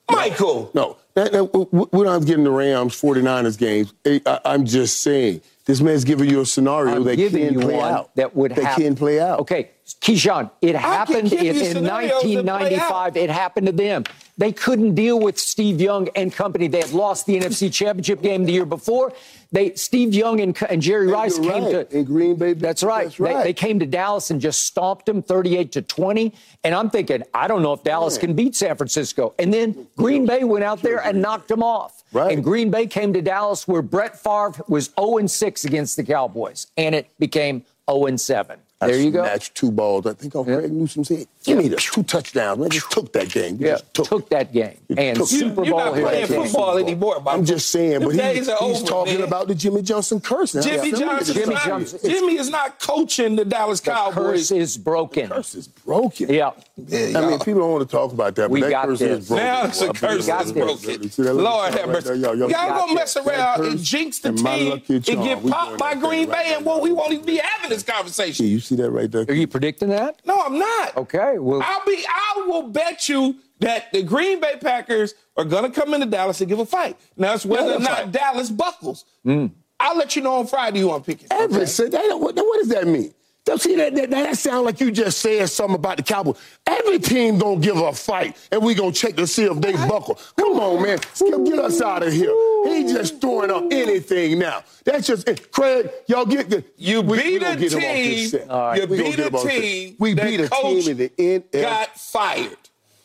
[0.10, 0.72] Michael.
[0.74, 0.98] No.
[1.14, 3.94] That- that- we we don't have to get in the Rams 49ers games.
[4.06, 5.42] I, am just saying.
[5.66, 8.16] This man's giving you a scenario I'm that can you play out.
[8.16, 8.84] that would that happen.
[8.84, 9.42] can play out.
[9.42, 13.18] Okay, Keyshawn, it happened in, in scenarios that play 1995.
[13.18, 14.04] It happened to them.
[14.38, 16.68] They couldn't deal with Steve Young and company.
[16.68, 19.12] They had lost the NFC Championship game the year before.
[19.52, 21.90] They Steve Young and, and Jerry Rice came right.
[21.90, 22.54] to in Green Bay.
[22.54, 23.06] That's right.
[23.06, 23.38] That's right.
[23.38, 26.34] They, they came to Dallas and just stomped them 38 to 20.
[26.64, 29.34] And I'm thinking, I don't know if Dallas can beat San Francisco.
[29.40, 32.04] And then Green Bay went out there and knocked them off.
[32.14, 32.32] Right.
[32.32, 36.68] And Green Bay came to Dallas where Brett Favre was 0 6 against the Cowboys.
[36.78, 38.60] And it became 0 7.
[38.82, 39.24] There you go.
[39.24, 40.06] Snatched two balls.
[40.06, 41.28] I think on Craig Newsome's head.
[41.44, 42.60] Give me the two touchdowns.
[42.60, 43.58] Man, just took that game.
[43.58, 44.78] We Yeah, just took, took, that game.
[44.98, 46.06] And took- Super You're Bowl not here.
[46.06, 47.40] playing at football anymore, Michael.
[47.40, 49.24] I'm just saying, but he, he's over, talking man.
[49.28, 50.56] about the Jimmy Johnson curse.
[50.56, 50.62] Now.
[50.62, 51.34] Jimmy Yeah, Johnson.
[51.36, 52.00] Jimmy is not, Johnson.
[52.10, 54.16] Jimmy is not coaching the Dallas The Cowboys.
[54.16, 55.28] curse is broken.
[55.30, 56.30] curse is broken.
[56.34, 56.52] Yeah.
[56.78, 59.20] I mean, people don't want to talk about that, but We that got curse this.
[59.24, 59.46] is broken.
[59.46, 60.64] Now it's a curse got that's this.
[60.64, 61.10] broken.
[61.10, 62.08] See that little Lord have mercy.
[62.08, 62.16] there?
[62.16, 65.46] Yo, yo, Y'all got gonna mess around That and jinx the team lucky and get
[65.46, 66.72] popped by Green Bay, and now.
[66.74, 68.46] well, we won't even be having this conversation.
[68.70, 69.26] See that right there?
[69.28, 70.22] Are you predicting that?
[70.26, 70.96] No, I'm not.
[70.96, 71.40] Okay.
[71.40, 72.06] Well, I'll be.
[72.08, 76.48] I will bet you that the Green Bay Packers are gonna come into Dallas and
[76.48, 76.96] give a fight.
[77.18, 78.12] Now it's whether or not fight.
[78.12, 79.06] Dallas buckles.
[79.26, 79.50] Mm.
[79.80, 81.30] I'll let you know on Friday who I'm picking.
[81.32, 82.20] Ever said that?
[82.20, 83.12] What, what does that mean?
[83.46, 86.38] Don't see that, that, that sound like you just said something about the Cowboys.
[86.68, 90.20] Every team gonna give a fight, and we gonna check to see if they buckle.
[90.38, 92.32] Come on, man, get, get us out of here.
[92.66, 94.64] He just throwing up anything now.
[94.86, 95.90] That's just eh, Craig.
[96.08, 98.30] Y'all get the You we, beat we gonna a get him off this team.
[98.30, 98.50] set.
[98.50, 98.82] All right.
[98.82, 99.96] You We beat a him this team.
[99.98, 101.44] We that beat a coach team in the end.
[101.52, 102.58] Got fired.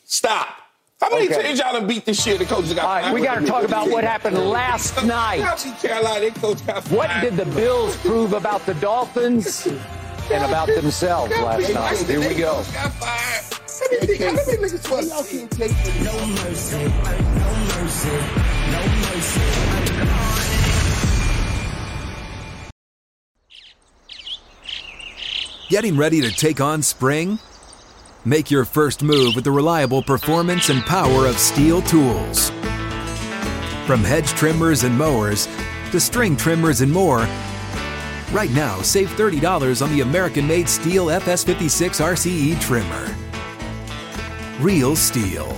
[0.03, 0.47] Stop.
[1.01, 1.41] How many Okay.
[1.43, 2.37] teams y'all done beat this year?
[2.37, 3.13] The coach got all right, fired.
[3.15, 5.41] we got to talk about what happened last night.
[5.41, 6.97] South Carolina, coach got fired.
[6.97, 9.67] What did the Bills prove about the Dolphins
[10.31, 11.97] and about themselves last night?
[12.07, 12.63] Here we go.
[13.91, 14.17] Let me.
[14.17, 15.71] Let me look at what y'all can take.
[16.03, 18.09] No mercy, no mercy,
[18.71, 19.41] no mercy.
[25.69, 27.39] Getting ready to take on spring?
[28.23, 32.51] Make your first move with the reliable performance and power of STIHL tools.
[33.85, 35.47] From hedge trimmers and mowers
[35.91, 37.27] to string trimmers and more,
[38.31, 43.15] right now save $30 on the American made STIHL FS56 RCE trimmer.
[44.59, 45.49] Real STIHL.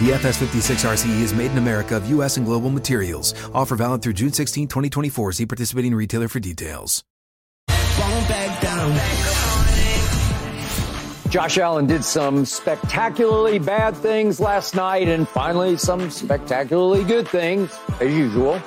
[0.00, 2.36] The FS56 RCE is made in America of U.S.
[2.36, 3.34] and global materials.
[3.52, 5.32] Offer valid through June 16, 2024.
[5.32, 7.02] See participating retailer for details.
[7.66, 8.98] Back down.
[11.30, 17.76] Josh Allen did some spectacularly bad things last night and finally some spectacularly good things,
[18.00, 18.62] as usual.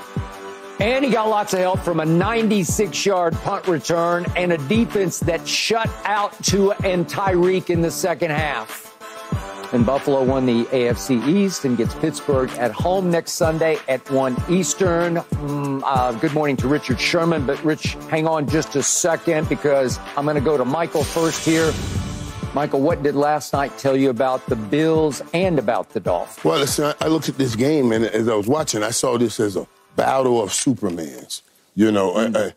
[0.82, 5.20] And he got lots of help from a 96 yard punt return and a defense
[5.20, 8.88] that shut out Tua and Tyreek in the second half.
[9.76, 14.36] And Buffalo won the AFC East and gets Pittsburgh at home next Sunday at 1
[14.50, 15.17] Eastern.
[15.17, 17.46] Mm, uh, good morning to Richard Sherman.
[17.46, 21.46] But, Rich, hang on just a second because I'm going to go to Michael first
[21.46, 21.72] here.
[22.56, 26.44] Michael, what did last night tell you about the Bills and about the Dolphins?
[26.44, 29.39] Well, listen, I looked at this game, and as I was watching, I saw this
[29.39, 31.42] as a battle of Supermans.
[31.76, 32.36] You know, mm.
[32.36, 32.52] uh,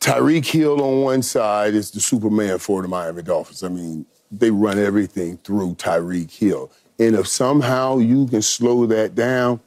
[0.00, 3.62] Tyreek Hill on one side is the Superman for the Miami Dolphins.
[3.62, 6.70] I mean, they run everything through Tyreek Hill.
[6.98, 9.60] And if somehow you can slow that down,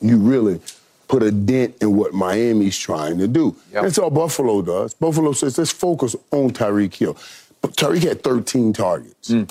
[0.00, 0.60] you really
[1.08, 3.56] put a dent in what Miami's trying to do.
[3.72, 3.82] Yep.
[3.82, 4.94] That's all Buffalo does.
[4.94, 7.16] Buffalo says, let's focus on Tyreek Hill.
[7.60, 9.30] But Tyreek had 13 targets.
[9.30, 9.50] Mm.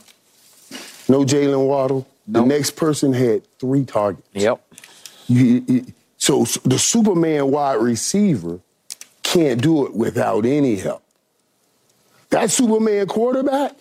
[1.10, 2.08] No Jalen Waddle.
[2.28, 2.44] Nope.
[2.44, 4.28] The next person had three targets.
[4.34, 4.62] Yep.
[5.28, 5.86] You, you,
[6.28, 8.60] so the Superman wide receiver
[9.24, 11.02] can't do it without any help.
[12.32, 13.78] That Superman quarterback,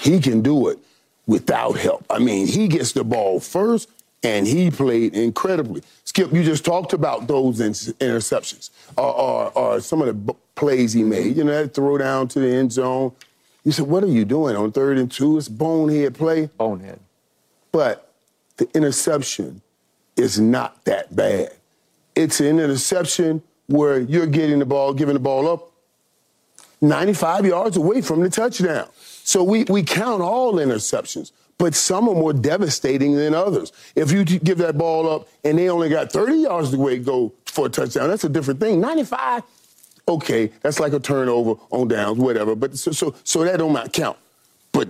[0.00, 0.78] he can do it
[1.26, 2.06] without help.
[2.08, 3.90] I mean, he gets the ball first,
[4.22, 5.82] and he played incredibly.
[6.04, 11.02] Skip, you just talked about those interceptions or, or, or some of the plays he
[11.02, 11.36] made.
[11.36, 13.12] You know, that throw down to the end zone.
[13.62, 15.36] You said, what are you doing on third and two?
[15.36, 16.46] It's bonehead play.
[16.56, 16.98] Bonehead.
[17.72, 18.10] But
[18.56, 19.60] the interception
[20.16, 21.52] is not that bad.
[22.14, 25.72] It's an interception where you're getting the ball, giving the ball up
[26.80, 28.88] 95 yards away from the touchdown.
[29.24, 33.72] So we, we count all interceptions, but some are more devastating than others.
[33.94, 37.32] If you give that ball up and they only got 30 yards away to go
[37.46, 38.80] for a touchdown, that's a different thing.
[38.80, 39.44] 95,
[40.08, 42.56] okay, that's like a turnover on downs, whatever.
[42.56, 44.18] But so so, so that don't count.
[44.72, 44.88] But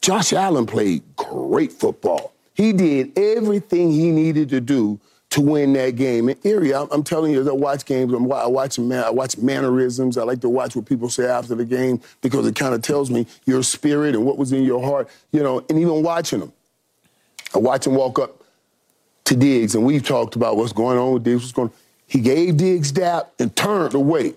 [0.00, 2.31] Josh Allen played great football.
[2.54, 5.00] He did everything he needed to do
[5.32, 6.28] to win that game.
[6.28, 9.38] And Erie, I'm, I'm telling you, as I watch games, I'm, I watch I watch
[9.38, 10.18] mannerisms.
[10.18, 13.10] I like to watch what people say after the game because it kind of tells
[13.10, 15.08] me your spirit and what was in your heart.
[15.32, 16.52] You know, and even watching them,
[17.54, 18.42] I watch him walk up
[19.24, 21.42] to Diggs, and we've talked about what's going on with Diggs.
[21.42, 21.70] What's going?
[22.06, 24.34] He gave Diggs dap and turned away.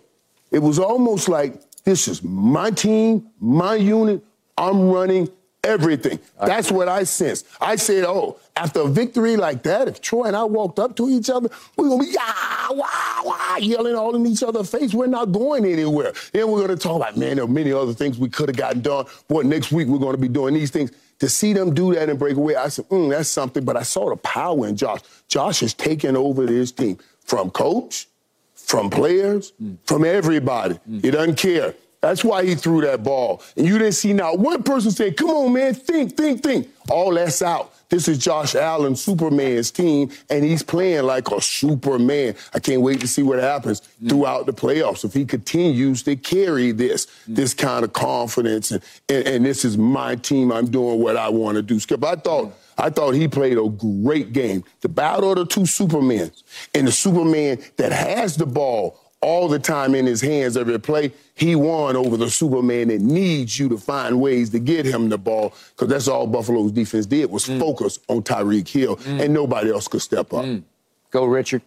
[0.51, 4.23] It was almost like this is my team, my unit.
[4.57, 5.29] I'm running
[5.65, 6.19] everything.
[6.39, 7.45] That's what I sensed.
[7.59, 11.09] I said, oh, after a victory like that, if Troy and I walked up to
[11.09, 14.93] each other, we're gonna be yeah, wah, wah, yelling all in each other's face.
[14.93, 16.13] We're not going anywhere.
[16.31, 18.81] Then we're gonna talk about, man, there are many other things we could have gotten
[18.81, 19.05] done.
[19.27, 20.91] Boy, next week we're gonna be doing these things.
[21.19, 23.63] To see them do that and break away, I said, mm, that's something.
[23.63, 24.99] But I saw the power in Josh.
[25.27, 28.07] Josh has taken over this team from coach,
[28.53, 29.77] from players, mm.
[29.85, 30.75] from everybody.
[30.89, 31.03] Mm.
[31.03, 31.73] He doesn't care.
[32.05, 33.41] That's why he threw that ball.
[33.57, 36.69] And you didn't see now one person say, come on, man, think, think, think.
[36.89, 37.73] All that's out.
[37.89, 42.35] This is Josh Allen, Superman's team, and he's playing like a Superman.
[42.53, 44.09] I can't wait to see what happens mm.
[44.09, 45.03] throughout the playoffs.
[45.03, 47.35] If he continues to carry this, mm.
[47.35, 51.29] this kind of confidence, and, and, and, this is my team, I'm doing what I
[51.29, 51.79] want to do.
[51.79, 52.45] Skip, I thought.
[52.45, 52.53] Mm.
[52.77, 54.65] I thought he played a great game.
[54.81, 59.57] The battle of the two Supermans and the Superman that has the ball all the
[59.57, 61.11] time in his hands every play.
[61.33, 65.17] He won over the Superman that needs you to find ways to get him the
[65.17, 67.59] ball because that's all Buffalo's defense did was mm.
[67.59, 69.23] focus on Tyreek Hill, mm.
[69.23, 70.45] and nobody else could step up.
[70.45, 70.61] Mm.
[71.09, 71.63] Go, Richard.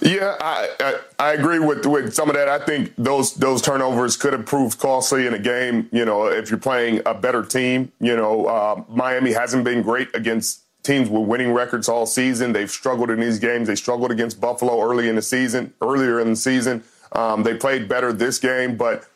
[0.00, 2.48] Yeah, I, I, I agree with with some of that.
[2.48, 5.88] I think those those turnovers could have proved costly in a game.
[5.92, 10.08] You know, if you're playing a better team, you know, uh, Miami hasn't been great
[10.14, 12.52] against teams with winning records all season.
[12.52, 13.66] They've struggled in these games.
[13.66, 16.84] They struggled against Buffalo early in the season, earlier in the season.
[17.12, 19.08] Um, they played better this game, but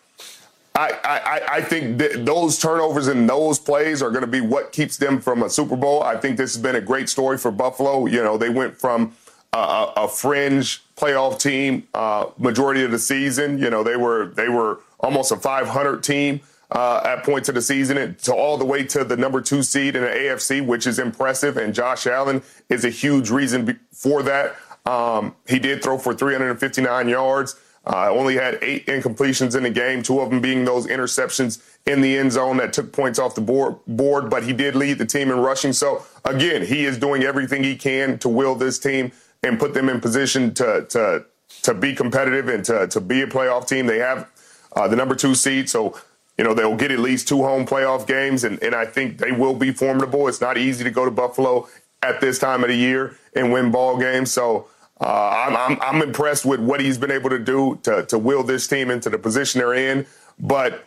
[0.74, 4.72] I, I, I think th- those turnovers and those plays are going to be what
[4.72, 6.02] keeps them from a Super Bowl.
[6.02, 8.07] I think this has been a great story for Buffalo.
[8.07, 9.14] You know, they went from
[9.52, 13.59] a, a fringe playoff team uh, majority of the season.
[13.59, 17.62] You know, they were they were almost a 500 team uh, at points of the
[17.62, 20.98] season to all the way to the number two seed in the AFC, which is
[20.98, 21.57] impressive.
[21.57, 24.57] And Josh Allen is a huge reason for that.
[24.85, 27.57] Um, he did throw for 359 yards.
[27.87, 32.02] Uh, only had eight incompletions in the game, two of them being those interceptions in
[32.02, 34.28] the end zone that took points off the board, board.
[34.28, 35.72] But he did lead the team in rushing.
[35.72, 39.88] So again, he is doing everything he can to will this team and put them
[39.88, 41.24] in position to to
[41.62, 43.87] to be competitive and to to be a playoff team.
[43.87, 44.28] They have
[44.74, 45.98] uh, the number two seed, so
[46.38, 49.33] you know, they'll get at least two home playoff games, and, and I think they
[49.33, 50.29] will be formidable.
[50.29, 51.68] It's not easy to go to Buffalo
[52.01, 54.31] at this time of the year and win ball games.
[54.31, 54.68] So
[55.01, 58.44] uh, I'm, I'm, I'm impressed with what he's been able to do to, to will
[58.44, 60.07] this team into the position they're in.
[60.38, 60.87] But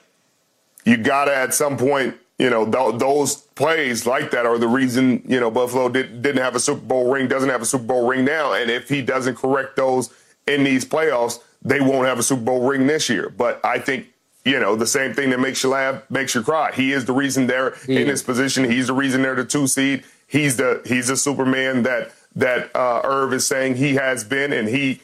[0.85, 4.69] you got to, at some point, you know, th- those plays like that are the
[4.69, 7.83] reason, you know, Buffalo did, didn't have a Super Bowl ring, doesn't have a Super
[7.83, 8.53] Bowl ring now.
[8.53, 10.13] And if he doesn't correct those
[10.47, 13.29] in these playoffs, they won't have a Super Bowl ring this year.
[13.29, 14.07] But I think,
[14.43, 16.71] you know, the same thing that makes you laugh makes you cry.
[16.71, 18.63] He is the reason they're in this position.
[18.63, 20.03] He's the reason they're the two seed.
[20.27, 24.67] He's the he's the Superman that that uh, Irv is saying he has been, and
[24.67, 25.01] he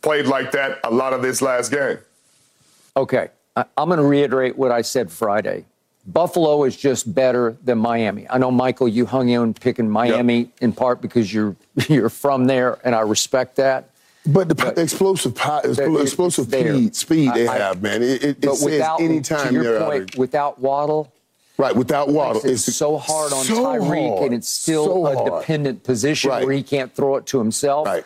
[0.00, 1.98] played like that a lot of this last game.
[2.96, 3.28] Okay.
[3.56, 5.64] I'm going to reiterate what I said Friday.
[6.06, 8.26] Buffalo is just better than Miami.
[8.28, 11.54] I know, Michael, you hung in picking Miami in part because you're
[11.88, 13.90] you're from there, and I respect that.
[14.24, 15.32] But the p- explosive,
[16.00, 18.02] explosive speed, speed they I- have, man.
[18.02, 20.16] It, it, it But says without, anytime your they're point, out.
[20.18, 21.12] without Waddle,
[21.58, 25.40] Right, without Waddle, it's so hard on so Tyreek, and it's still so a hard.
[25.42, 26.44] dependent position Right.
[26.44, 27.86] where he can't throw it to himself.
[27.86, 28.04] Right.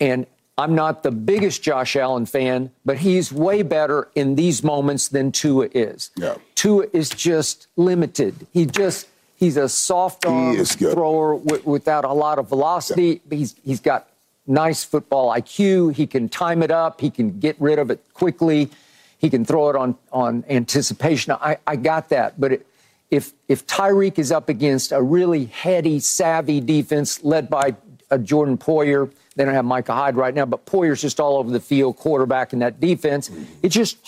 [0.00, 5.08] And I'm not the biggest Josh Allen fan, but he's way better in these moments
[5.08, 6.10] than Tua is.
[6.16, 6.36] Yeah.
[6.54, 8.46] Tua is just limited.
[8.52, 13.20] He just he's a soft arm thrower wi- without a lot of velocity.
[13.28, 14.06] He's he's got
[14.46, 15.94] nice football IQ.
[15.94, 17.00] He can time it up.
[17.00, 18.70] He can get rid of it quickly.
[19.18, 21.32] He can throw it on on anticipation.
[21.32, 22.66] I, I got that, but it,
[23.10, 27.76] if if Tyreek is up against a really heady, savvy defense led by
[28.10, 31.50] a Jordan Poyer, they don't have Micah Hyde right now, but Poyer's just all over
[31.50, 33.30] the field, quarterback in that defense.
[33.62, 33.98] It's just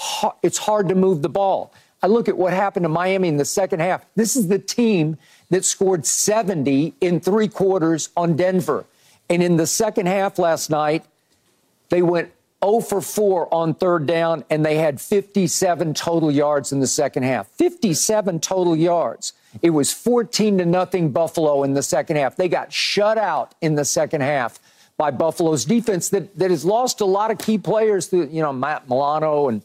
[0.42, 1.72] it's hard to move the ball.
[2.03, 4.05] I look at what happened to Miami in the second half.
[4.14, 5.16] This is the team
[5.51, 8.85] that scored 70 in three quarters on Denver.
[9.28, 11.04] And in the second half last night,
[11.88, 12.32] they went
[12.64, 17.24] 0 for 4 on third down, and they had 57 total yards in the second
[17.24, 17.48] half.
[17.48, 19.32] 57 total yards.
[19.62, 22.36] It was 14 to nothing Buffalo in the second half.
[22.36, 24.58] They got shut out in the second half
[24.96, 28.12] by Buffalo's defense that, that has lost a lot of key players.
[28.12, 29.62] You know, Matt Milano and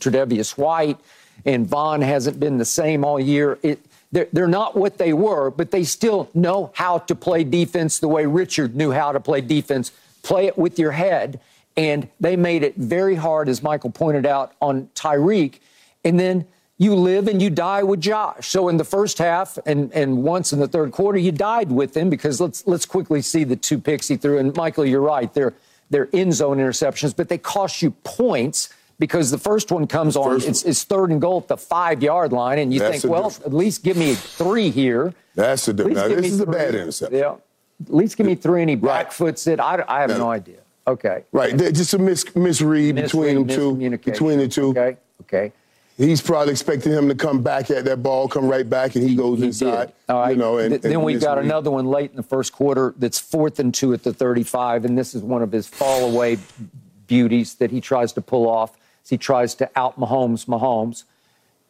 [0.00, 0.98] Tre'Davious White
[1.44, 3.58] and Von hasn't been the same all year.
[3.62, 3.80] It,
[4.12, 8.08] they're, they're not what they were, but they still know how to play defense the
[8.08, 9.92] way Richard knew how to play defense.
[10.22, 11.40] Play it with your head.
[11.76, 15.60] And they made it very hard, as Michael pointed out, on Tyreek.
[16.04, 16.46] And then
[16.76, 18.48] you live and you die with Josh.
[18.48, 21.96] So in the first half and, and once in the third quarter, you died with
[21.96, 24.38] him because let's let's quickly see the two picks he threw.
[24.38, 25.32] And Michael, you're right.
[25.32, 25.52] They're
[25.90, 28.70] they're end zone interceptions, but they cost you points
[29.00, 32.02] because the first one comes on, First it's, it's third and goal at the five
[32.02, 33.46] yard line, and you think, well, difference.
[33.46, 35.12] at least give me three here.
[35.34, 35.96] That's the difference.
[35.98, 37.18] Now, this is a bad interception.
[37.18, 37.34] Yeah.
[37.86, 39.08] At least give me three, and he Right.
[39.08, 39.58] backfoots it.
[39.58, 40.18] I, I have No.
[40.18, 40.58] no idea.
[40.86, 41.24] Okay.
[41.32, 43.74] Right, there- just a mis- misread between them two.
[43.98, 44.96] Between the two, Okay.
[45.22, 45.52] Okay.
[45.96, 49.14] he's probably expecting him to come back at that ball, come right back, and he
[49.14, 49.86] goes He inside.
[49.86, 49.92] did.
[50.10, 50.30] All right.
[50.32, 51.44] You know, and, Th- then and we got misread.
[51.46, 54.98] another one late in the first quarter that's fourth and two at the 35, and
[54.98, 56.36] this is one of his fall away
[57.06, 58.76] beauties that he tries to pull off.
[59.08, 61.04] He tries to out Mahomes, Mahomes,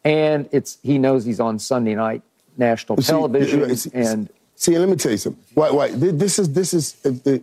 [0.03, 2.21] and it's he knows he's on Sunday night
[2.57, 5.43] national See, television, it's- it's- and see, let me tell you something.
[5.55, 5.71] Why?
[5.71, 5.89] Why?
[5.91, 6.95] This is this is.
[7.05, 7.41] uh, the-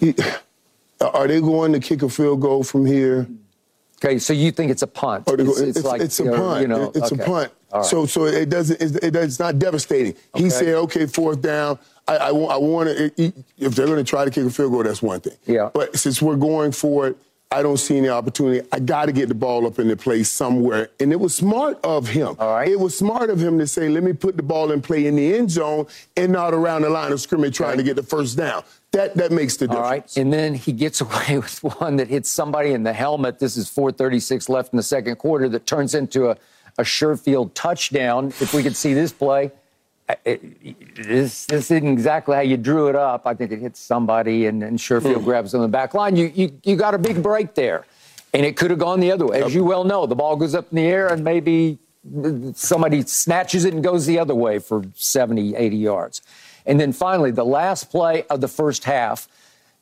[0.00, 0.14] he-
[1.00, 3.26] are they going to kick a field goal from here?
[3.98, 5.24] okay, so you think it's a punt?
[5.26, 6.60] Go- It's, it's like it's a you know, punt.
[6.62, 7.22] You know, it's okay.
[7.22, 7.52] a punt.
[7.72, 7.84] Right.
[7.84, 8.80] So so it doesn't.
[8.80, 10.14] It's, it, it's not devastating.
[10.34, 10.44] Okay.
[10.44, 11.78] He said, okay, fourth down.
[12.08, 13.32] I, I, want- I want to.
[13.58, 15.36] If they're going to try to kick a field goal, that's one thing.
[15.46, 15.70] Yeah.
[15.74, 17.16] But since we're going for it,
[17.56, 18.60] I don't see any opportunity.
[18.70, 20.90] I got to get the ball up in the play somewhere.
[21.00, 22.36] And it was smart of him.
[22.38, 22.68] All right.
[22.68, 25.16] It was smart of him to say, let me put the ball in play in
[25.16, 25.86] the end zone
[26.18, 28.62] and not around the line of scrimmage trying to get the first down.
[28.92, 30.16] That that makes the All difference.
[30.16, 30.22] right.
[30.22, 33.38] And then he gets away with one that hits somebody in the helmet.
[33.38, 36.36] This is 436 left in the second quarter that turns into a,
[36.76, 38.26] a Sherfield touchdown.
[38.38, 39.50] If we could see this play,
[40.24, 43.26] it, this, this isn't exactly how you drew it up.
[43.26, 45.24] I think it hits somebody and, and Sherfield hmm.
[45.24, 46.16] grabs on the back line.
[46.16, 47.84] You, you, you got a big break there.
[48.32, 49.42] And it could have gone the other way.
[49.42, 51.78] As you well know, the ball goes up in the air and maybe
[52.54, 56.22] somebody snatches it and goes the other way for 70, 80 yards.
[56.66, 59.28] And then finally, the last play of the first half,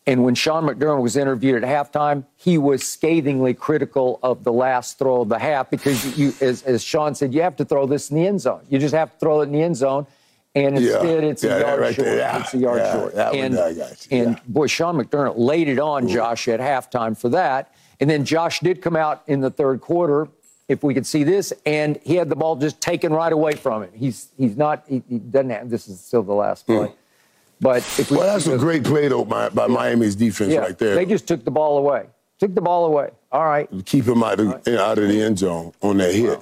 [0.07, 4.99] and when Sean McDermott was interviewed at halftime, he was scathingly critical of the last
[4.99, 8.11] throw of the half because you, as, as Sean said, you have to throw this
[8.11, 8.61] in the end zone.
[8.69, 10.07] You just have to throw it in the end zone.
[10.55, 11.01] And Yeah.
[11.01, 12.09] instead, it's Yeah, a yard right short.
[12.09, 12.41] Yeah.
[12.41, 13.15] It's a yard Yeah, short.
[13.15, 14.19] and I got you.
[14.19, 14.41] and Yeah.
[14.47, 17.73] boy, Sean McDermott laid it on Josh at halftime for that.
[17.99, 20.29] And then Josh did come out in the third quarter,
[20.69, 23.83] if we could see this, and he had the ball just taken right away from
[23.85, 23.91] him.
[23.95, 26.77] He's he's not he, he doesn't have this is still the last hmm.
[26.77, 26.93] play.
[27.61, 28.19] But if we.
[28.19, 30.95] Well, that's a great play though by, by Miami's defense yeah, right there.
[30.95, 32.07] They just took the ball away.
[32.39, 33.11] Took the ball away.
[33.33, 33.69] All right.
[33.85, 36.39] keep him out of, out of the end zone on that hit.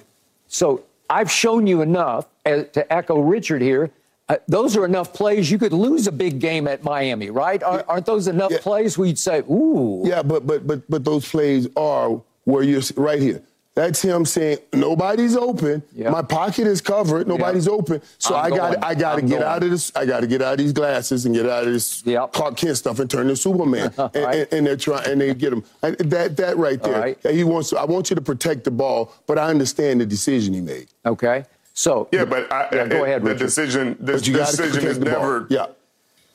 [0.48, 3.90] So I've shown you enough uh, to echo Richard here.
[4.28, 5.50] Uh, those are enough plays.
[5.50, 7.62] You could lose a big game at Miami, right?
[7.62, 8.58] Are, aren't those enough Yeah.
[8.60, 12.82] plays where you'd say, ooh, Yeah, but but but but those plays are where you're
[12.96, 13.42] right here.
[13.74, 15.82] That's him saying nobody's open.
[15.94, 16.10] Yeah.
[16.10, 17.26] My pocket is covered.
[17.26, 18.02] Nobody's open.
[18.18, 18.84] So I'm I got.
[18.84, 19.42] I got to get going.
[19.44, 19.90] out of this.
[19.96, 22.32] I got to get out of these glasses and get out of this Yep.
[22.34, 23.92] Clark Kent stuff and turn to Superman.
[23.96, 24.34] and, Right.
[24.40, 25.64] and, and they're trying and they get him.
[25.82, 26.94] I- That that right there.
[26.96, 27.18] All right.
[27.30, 27.70] He wants.
[27.70, 30.88] To, I want you to protect the ball, but I understand the decision he made.
[31.06, 31.46] Okay.
[31.72, 33.38] So Yeah, but I, Yeah, go it- ahead, the Richard.
[33.38, 35.14] decision, the But you got to decision is the ball.
[35.20, 35.46] never.
[35.48, 35.66] Yeah.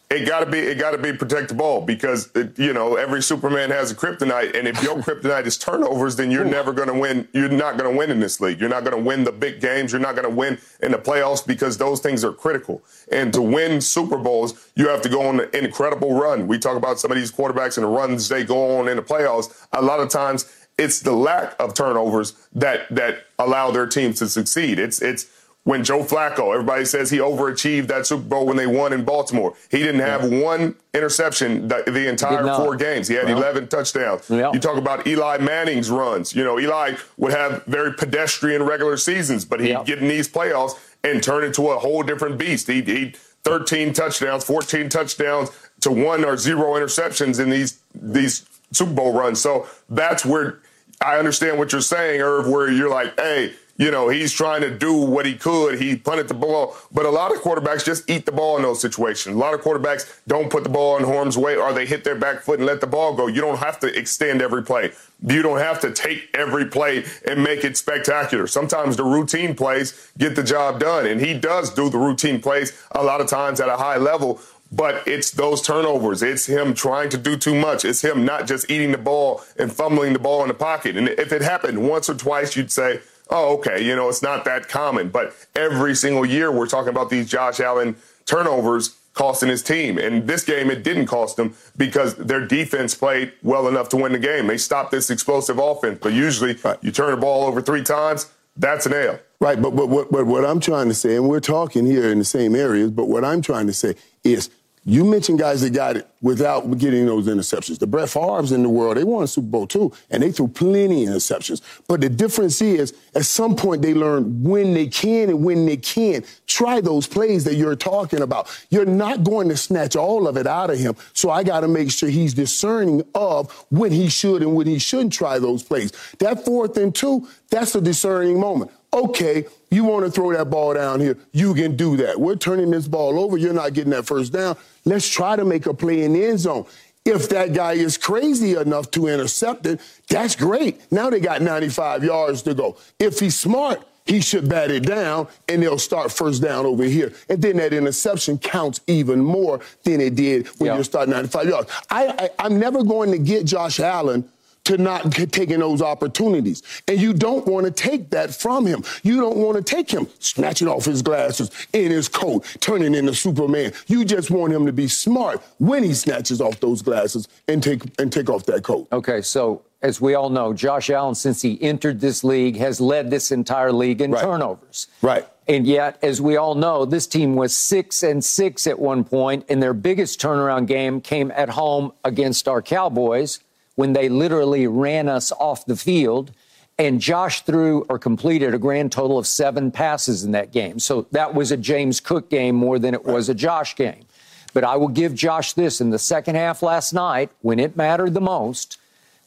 [0.10, 0.58] It got to be.
[0.58, 3.96] It got to be protect the ball because it, you know every Superman has a
[3.96, 7.28] kryptonite, and if your kryptonite is turnovers, then you're never going to win.
[7.34, 8.62] You're not going to win in this league.
[8.62, 9.92] You're not going to win the big games.
[9.92, 12.82] You're not going to win in the playoffs because those things are critical.
[13.12, 16.48] And to win Super Bowls, you have to go on an incredible run.
[16.48, 19.04] We talk about some of these quarterbacks and the runs they go on in the
[19.04, 19.68] playoffs.
[19.74, 20.46] A lot of times,
[20.78, 24.80] it's the lack of turnovers that that allow their teams to succeed.
[24.80, 25.26] It's it's
[25.68, 29.54] when Joe Flacco, everybody says he overachieved that Super Bowl when they won in Baltimore.
[29.70, 33.10] He didn't have one interception the, the entire four games.
[33.10, 33.36] He had Well.
[33.40, 34.30] 11 touchdowns.
[34.30, 34.54] Yeah.
[34.54, 36.34] You talk about Eli Manning's runs.
[36.34, 39.84] You know, Eli would have very pedestrian regular seasons, but he'd Yeah.
[39.84, 42.68] get in these playoffs and turn into a whole different beast.
[42.68, 43.14] He'd, he
[43.44, 45.50] 13 touchdowns, 14 touchdowns
[45.82, 49.42] to one or zero interceptions in these these Super Bowl runs.
[49.42, 50.60] So that's where
[51.02, 54.76] I understand what you're saying, Irv, where you're like, hey, you know, he's trying to
[54.76, 55.80] do what he could.
[55.80, 56.76] He punted the ball.
[56.92, 59.36] But a lot of quarterbacks just eat the ball in those situations.
[59.36, 62.16] A lot of quarterbacks don't put the ball in harm's way or they hit their
[62.16, 63.28] back foot and let the ball go.
[63.28, 64.92] You don't have to extend every play.
[65.26, 68.48] You don't have to take every play and make it spectacular.
[68.48, 71.06] Sometimes the routine plays get the job done.
[71.06, 74.42] And he does do the routine plays a lot of times at a high level.
[74.72, 76.24] But it's those turnovers.
[76.24, 77.86] It's him trying to do too much.
[77.86, 80.98] It's him not just eating the ball and fumbling the ball in the pocket.
[80.98, 84.46] And if it happened once or twice, you'd say, oh, okay, you know, it's not
[84.46, 85.10] that common.
[85.10, 89.98] But every single year, we're talking about these Josh Allen turnovers costing his team.
[89.98, 94.12] And this game, it didn't cost them because their defense played well enough to win
[94.12, 94.46] the game.
[94.48, 96.00] They stopped this explosive offense.
[96.02, 96.78] But usually, Right.
[96.82, 99.20] you turn the ball over three times, that's an L.
[99.40, 102.20] Right, but, but, but, but what I'm trying to say, and we're talking here in
[102.20, 104.50] the same areas, but what I'm trying to say is
[104.88, 107.78] you mentioned guys that got it without getting those interceptions.
[107.78, 110.48] The Brett Favre's in the world, they won a Super Bowl too, and they threw
[110.48, 111.62] plenty of interceptions.
[111.90, 115.76] But the difference is, at some point, they learn when they can and when they
[115.76, 116.26] can't.
[116.48, 118.48] Try those plays that you're talking about.
[118.70, 120.96] You're not going to snatch all of it out of him.
[121.12, 124.80] So I got to make sure he's discerning of when he should and when he
[124.80, 125.92] shouldn't try those plays.
[126.20, 130.74] That fourth and two, that's a discerning moment okay, you want to throw that ball
[130.74, 132.20] down here, you can do that.
[132.20, 133.38] We're turning this ball over.
[133.38, 134.58] You're not getting that first down.
[134.88, 136.66] Let's try to make a play in the end zone.
[137.06, 140.80] If that guy is crazy enough to intercept it, that's great.
[140.92, 142.78] Now they got 95 yards to go.
[143.00, 147.14] If he's smart, he should bat it down and they'll start first down over here.
[147.30, 150.76] And then that interception counts even more than it did when Yeah.
[150.76, 151.72] you're starting 95 yards.
[151.90, 154.28] I, I, I'm never going to get Josh Allen
[154.68, 156.62] to not taking those opportunities.
[156.88, 158.84] And you don't want to take that from him.
[159.04, 163.14] You don't want to take him snatching off his glasses in his coat, turning into
[163.14, 163.74] Superman.
[163.88, 167.82] You just want him to be smart when he snatches off those glasses and take
[168.00, 168.88] and take off that coat.
[168.92, 173.10] Okay, so as we all know, Josh Allen, since he entered this league, has led
[173.10, 174.24] this entire league in Right.
[174.24, 174.88] turnovers.
[175.02, 175.26] Right.
[175.48, 179.46] And yet, as we all know, this team was six and six at one point,
[179.48, 183.40] and their biggest turnaround game came at home against our Cowboys
[183.78, 186.32] when they literally ran us off the field.
[186.80, 190.78] And Josh threw or completed a grand total of seven passes in that game.
[190.78, 194.06] So that was a James Cook game more than it was a Josh game.
[194.54, 198.14] But I will give Josh this in the second half last night, when it mattered
[198.14, 198.78] the most,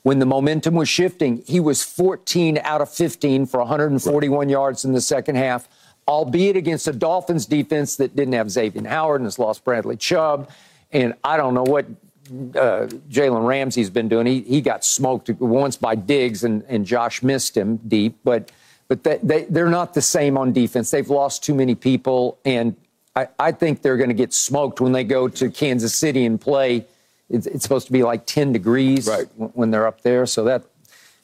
[0.02, 4.92] when the momentum was shifting, he was 14 out of 15 for 141 yards in
[4.92, 5.68] the second half,
[6.08, 10.50] albeit against a Dolphins defense that didn't have Xavier Howard and has lost Bradley Chubb.
[10.90, 11.86] And I don't know what
[12.30, 14.26] uh, Jalen Ramsey's been doing.
[14.26, 18.16] He, he got smoked once by Diggs, and, and Josh missed him deep.
[18.24, 18.50] But
[18.88, 20.90] but they, they, they're not the same on defense.
[20.90, 22.74] They've lost too many people, and
[23.14, 26.40] I, I think they're going to get smoked when they go to Kansas City and
[26.40, 26.86] play.
[27.28, 29.26] It's, it's supposed to be like 10 degrees Right.
[29.36, 30.26] when they're up there.
[30.26, 30.64] So that,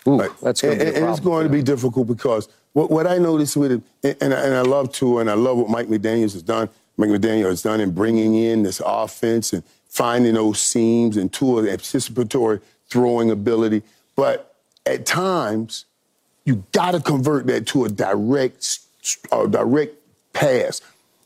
[0.07, 0.31] ooh, Right.
[0.41, 1.11] that's going and, to be a and- and problem.
[1.11, 4.41] it's going to be difficult because what, what I noticed with it, and, and, I,
[4.45, 6.69] and I love to, and I love what Mike McDaniels has done.
[6.97, 9.65] Mike McDaniel has done in bringing in this offense and
[9.97, 13.83] finding those seams and tool anticipatory throwing ability.
[14.15, 15.87] But at times,
[16.45, 18.81] you got to convert that to a direct,
[19.33, 19.95] uh, direct
[20.35, 20.83] pass.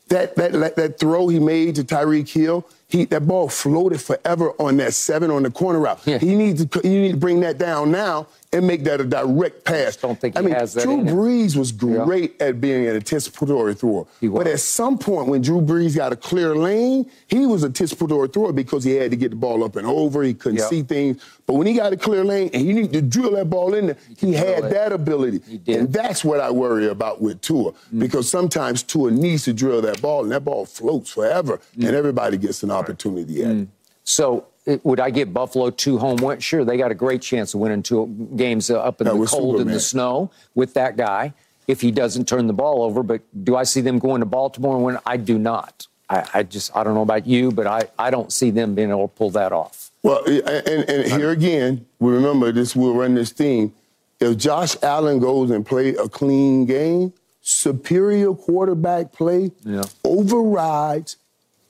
[0.09, 4.53] That, that, that, that throw he made to Tyreek Hill, he that ball floated forever
[4.59, 6.01] on that seven on the corner route.
[6.05, 6.19] Yeah.
[6.19, 9.65] He needs to you need to bring that down now and make that a direct
[9.65, 9.97] pass.
[10.03, 11.05] I don't think I he mean, has that Drew.
[11.05, 14.07] Brees was great at being an anticipatory thrower.
[14.21, 14.27] He.
[14.27, 18.29] But at some point when Drew Brees got a clear lane, he was a anticipatory
[18.29, 20.25] thrower because he had to get the ball up and over.
[20.25, 21.23] He couldn't see things.
[21.47, 23.89] But when he got a clear lane and he needed to drill that ball in
[23.89, 24.71] there, he, had it.
[24.71, 25.41] that ability.
[25.47, 25.79] He did.
[25.79, 27.73] And that's what I worry about with Tua.
[27.73, 28.01] Mm.
[28.01, 31.61] Because sometimes Tua needs to drill that ball and that ball floats forever.
[31.79, 31.87] Mm.
[31.87, 33.63] And everybody gets an opportunity at mm.
[33.63, 33.69] it.
[34.03, 34.47] So
[34.85, 36.45] would I give Buffalo two home wins?
[36.45, 38.07] Sure, they got a great chance of winning two
[38.37, 41.33] games uh, up in Yeah, the cold and the snow with that guy
[41.67, 43.03] if he doesn't turn the ball over.
[43.03, 44.99] But do I see them going to Baltimore and win?
[45.07, 45.87] I do not.
[46.09, 48.91] I, I just I don't know about you, but I, I don't see them being
[48.91, 49.91] able to pull that off.
[50.03, 52.75] Well, and, and, and here again, we remember this.
[52.75, 53.73] We'll run this theme.
[54.19, 57.13] If Josh Allen goes and play a clean game,
[57.43, 59.85] superior quarterback play Yeah.
[60.05, 61.17] overrides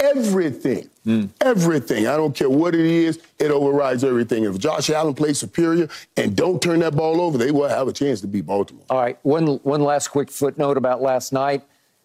[0.00, 0.88] everything.
[1.40, 2.06] Everything.
[2.06, 3.20] I don't care what it is.
[3.38, 4.44] It overrides everything.
[4.44, 7.92] If Josh Allen plays superior and don't turn that ball over, they will have a
[7.92, 8.84] chance to beat Baltimore.
[8.90, 11.62] All right, one one last quick footnote about last night.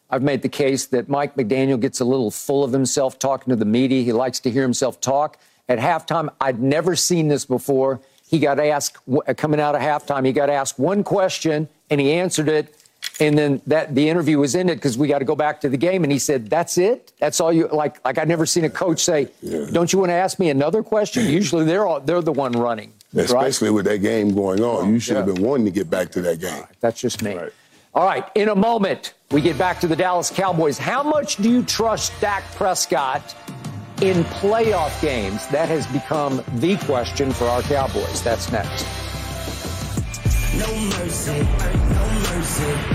[0.09, 3.55] I've made the case that Mike McDaniel gets a little full of himself talking to
[3.55, 4.03] the media.
[4.03, 5.39] He likes to hear himself talk.
[5.67, 7.99] At halftime, I'd never seen this before.
[8.27, 8.97] He got asked
[9.37, 10.25] coming out of halftime.
[10.25, 12.75] He got asked one question and he answered it,
[13.19, 15.77] and then that the interview was ended because we got to go back to the
[15.77, 16.03] game.
[16.03, 17.13] And he said, "That's it.
[17.19, 19.29] That's all you like." Like I've never seen a coach say,
[19.71, 22.93] "Don't you want to ask me another question?" Usually they're all, they're the one running,
[23.13, 23.25] right?
[23.25, 24.91] Especially with that game going on.
[24.91, 26.63] You should have been wanting to get back to that game.
[26.79, 27.35] That's just me.
[27.35, 27.51] Right.
[27.95, 30.77] All right, in a moment, we get back to the Dallas Cowboys.
[30.77, 33.33] How much do you trust Dak Prescott
[34.01, 35.47] in playoff games?
[35.47, 38.21] That has become the question for our Cowboys.
[38.21, 38.85] That's next.
[40.59, 42.94] No mercy, no mercy.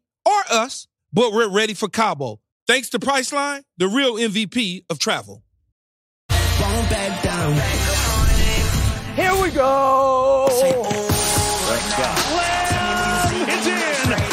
[0.25, 2.39] or us, but we're ready for Cabo.
[2.67, 5.43] Thanks to Priceline, the real MVP of travel.
[6.29, 7.53] Won't back down.
[9.15, 10.47] Here we go.
[10.49, 10.81] It's in.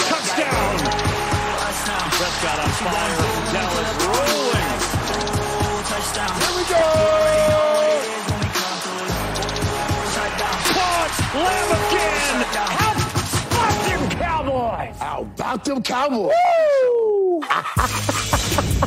[0.09, 0.79] Touchdown.
[2.11, 3.28] Prescott on fire.
[15.65, 16.33] Them Cowboys?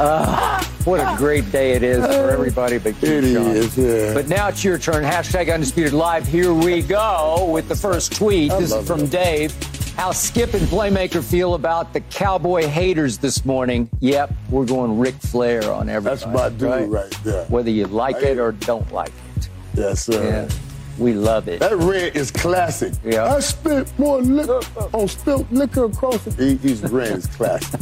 [0.00, 3.46] Ah, what a great day it is for everybody but you, It Sean.
[3.56, 4.14] is, yeah.
[4.14, 5.02] But now it's your turn.
[5.02, 6.24] Hashtag Undisputed Live.
[6.24, 8.52] Here we go with the first tweet.
[8.52, 9.06] This is from.
[9.06, 9.52] Dave.
[9.96, 13.90] How Skip and Playmaker feel about the Cowboy haters this morning.
[13.98, 16.20] Yep, we're going Ric Flair on everybody.
[16.20, 17.44] That's my dude right there.
[17.46, 19.48] Whether you like it or don't like it.
[19.74, 20.22] Yes, sir.
[20.22, 20.48] Yeah,
[20.98, 21.60] we love it.
[21.60, 22.92] That red is classic.
[23.04, 23.34] Yeah.
[23.34, 24.60] I spit more liquor
[24.92, 26.34] on spilt liquor across it.
[26.34, 27.80] He, he's red is classic.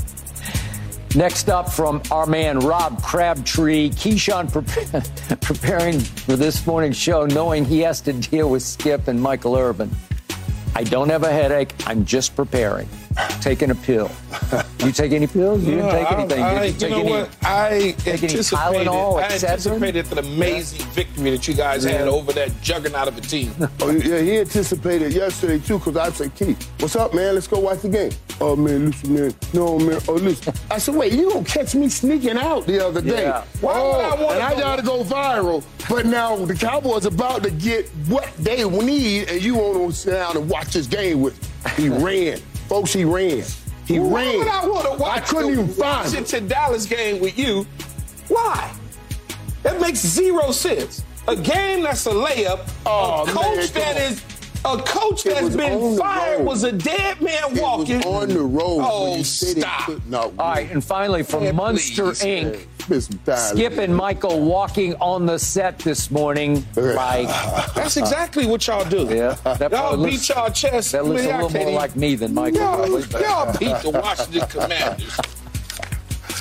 [1.14, 7.64] Next up from our man Rob Crabtree, Keyshawn pre- preparing for this morning's show, knowing
[7.64, 9.90] he has to deal with Skip and Michael Irvin.
[10.74, 11.72] I don't have a headache.
[11.86, 12.86] I'm just preparing,
[13.40, 14.10] taking a pill.
[14.84, 15.64] you take any pills?
[15.64, 16.42] You didn't take I- anything.
[16.42, 17.10] I, Did you take you know any?
[17.10, 17.36] what?
[17.44, 22.32] I take any anticipated, Tylenol, I anticipated an amazing victory that you guys had over
[22.32, 23.52] that juggernaut of a team.
[23.78, 27.34] Oh, yeah, he anticipated yesterday too, because I said, Keith, what's up, man?
[27.34, 28.10] Let's go watch the game.
[28.40, 29.34] Oh, man, listen, man.
[29.52, 30.00] No, man.
[30.08, 30.54] Oh, listen.
[30.70, 33.22] I said, wait, you don't catch me sneaking out the other day.
[33.24, 33.44] Yeah.
[33.60, 35.64] Why would oh, I wanna and I gotta go viral.
[35.88, 40.10] But now the Cowboys about to get what they need, and you want to sit
[40.12, 41.40] down and watch this game with
[41.78, 41.84] me.
[41.84, 42.40] He ran.
[42.68, 43.42] Folks, he ran.
[43.86, 44.38] He Why ran.
[44.38, 46.22] would I want to watch I couldn't the even find him.
[46.22, 47.66] Washington Dallas game with you?
[48.28, 48.72] Why?
[49.62, 51.04] That makes zero sense.
[51.28, 52.68] A game that's a layup.
[52.84, 54.02] Oh, a coach come that on.
[54.02, 54.22] is
[54.64, 58.02] a coach It that's was on been fired was a dead man It was walking.
[58.04, 58.80] on the road.
[58.82, 59.86] Oh, when you said it stop.
[59.86, 62.54] could not All right, and finally from Man, Munster please, Inc.
[62.56, 63.56] Spend some time.
[63.56, 66.64] Skip and Michael walking on the set this morning.
[66.76, 67.28] Like,
[67.74, 69.04] That's exactly what y'all do.
[69.14, 70.92] yeah, that Y'all probably beat looks, y'all chest.
[70.92, 72.60] that looks Man, a little more even- like me than Michael.
[72.60, 75.16] Y'all, probably, y'all beat the Washington Commanders.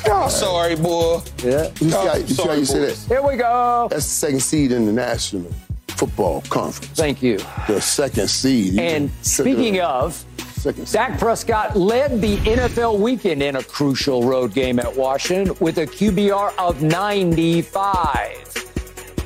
[0.05, 1.19] Y'all sorry, boy.
[1.43, 1.69] Yeah.
[1.81, 2.97] You see how you, see how Sorry, you say that?
[3.07, 3.87] Here we go.
[3.89, 5.51] That's the second seed in the National
[5.87, 6.91] Football Conference.
[6.93, 7.39] Thank you.
[7.67, 8.73] The second seed.
[8.73, 10.23] You And speaking of,
[10.65, 10.93] second seed.
[10.93, 15.85] Dak Prescott led the NFL weekend in a crucial road game at Washington with a
[15.85, 18.51] QBR of 95.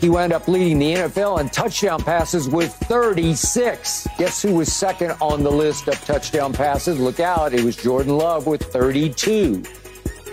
[0.01, 4.07] He wound up leading the NFL in touchdown passes with 36.
[4.17, 6.99] Guess who was second on the list of touchdown passes?
[6.99, 9.63] Look out, it was Jordan Love with 32.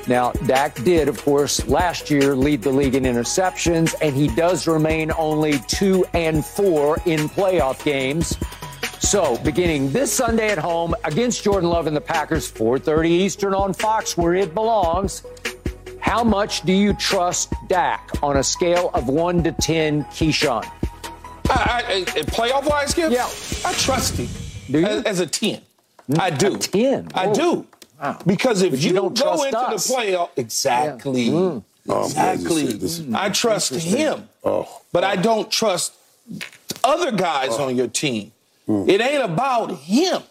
[0.08, 4.68] Now, Dak did, of course, last year lead the league in interceptions, and he does
[4.68, 8.36] remain only two and four in playoff games.
[9.06, 13.72] So, beginning this Sunday at home against Jordan Love and the Packers, 4:30 Eastern on
[13.72, 15.22] Fox, where it belongs.
[16.00, 20.64] How much do you trust Dak on a scale of one to ten, Keyshawn?
[21.48, 23.12] I, I, I- playoff wise, Skip?
[23.12, 23.28] Yeah.
[23.64, 24.28] I trust him.
[24.72, 24.86] Do you?
[24.86, 25.60] As, as a 10.
[26.10, 26.56] Mm, I do.
[26.56, 27.08] A 10?
[27.14, 27.34] I oh.
[27.34, 27.66] do.
[28.02, 28.18] Wow.
[28.26, 29.86] Because if you you, don't go trust into us.
[29.86, 31.30] the playoff, exactly.
[31.30, 32.66] Oh, I'm glad you Exactly.
[32.66, 33.02] said this.
[33.14, 34.28] I trust him.
[34.42, 34.82] Oh.
[34.90, 35.92] But I don't trust
[36.82, 38.32] other guys on your team.
[38.68, 38.88] Mm.
[38.88, 40.22] It ain't about him.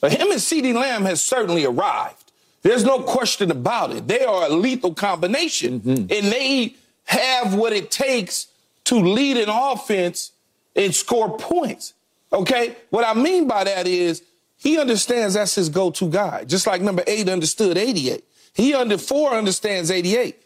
[0.00, 2.32] But him and CeeDee Lamb has certainly arrived.
[2.62, 4.08] There's no question about it.
[4.08, 6.12] They are a lethal combination, mm-hmm.
[6.12, 6.74] and they
[7.04, 8.48] have what it takes
[8.84, 10.32] to lead an offense
[10.74, 11.94] and score points.
[12.32, 12.76] Okay?
[12.90, 14.22] What I mean by that is
[14.56, 18.24] he understands that's his go-to guy, just like number eight understood 88.
[18.52, 20.36] He under four understands 88.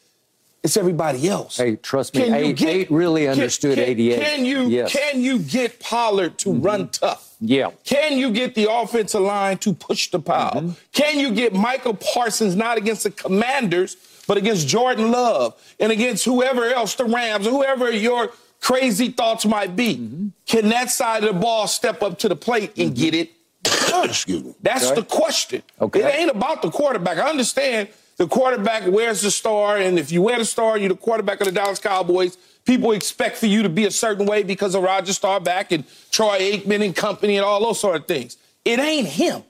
[0.63, 1.57] It's everybody else.
[1.57, 4.21] Hey, trust me, eight- eight really understood can, 88.
[4.21, 4.93] Can you Yes.
[4.93, 7.29] can you get Pollard to run tough?
[7.41, 7.71] Yeah.
[7.85, 10.53] Can you get the offensive line to push the pile?
[10.53, 10.71] Mm-hmm.
[10.93, 13.97] Can you get Micah Parsons not against the Commanders,
[14.27, 18.31] but against Jordan Love and against whoever else, the Rams, or whoever your
[18.61, 19.97] crazy thoughts might be?
[19.97, 20.27] Mm-hmm.
[20.47, 23.31] Can that side of the ball step up to the plate and get it?
[24.05, 24.55] Excuse me.
[24.63, 24.97] That's Okay.
[25.01, 25.63] the question.
[25.81, 26.01] Okay.
[26.01, 27.17] It ain't about the quarterback.
[27.17, 27.89] I understand
[28.21, 31.47] the quarterback wears the star, and if you wear the star, you're the quarterback of
[31.47, 32.37] the Dallas Cowboys.
[32.67, 36.39] People expect for you to be a certain way because of Roger Staubach and Troy
[36.39, 38.37] Aikman and company and all those sort of things.
[38.63, 39.43] It ain't him.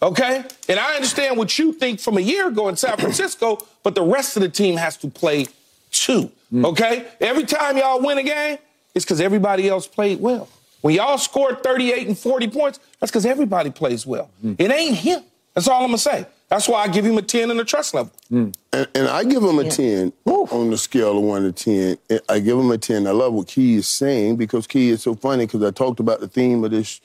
[0.00, 0.42] Okay?
[0.70, 4.02] And I understand what you think from a year ago in San Francisco, but the
[4.02, 5.46] rest of the team has to play
[5.90, 6.32] too.
[6.50, 6.64] Mm.
[6.64, 7.06] Okay?
[7.20, 8.56] Every time y'all win a game,
[8.94, 10.48] it's because everybody else played well.
[10.80, 14.30] When y'all scored 38 and 40 points, that's because everybody plays well.
[14.42, 14.56] Mm.
[14.58, 15.24] It ain't him.
[15.52, 16.26] That's all I'm going to say.
[16.48, 18.12] That's why I give him a 10 in the trust level.
[18.32, 18.54] Mm.
[18.72, 21.98] And, and I give him a 10 on the scale of 1 to 10.
[22.08, 23.06] And I give him a 10.
[23.06, 26.20] I love what Key is saying because Key is so funny because I talked about
[26.20, 27.00] the theme of this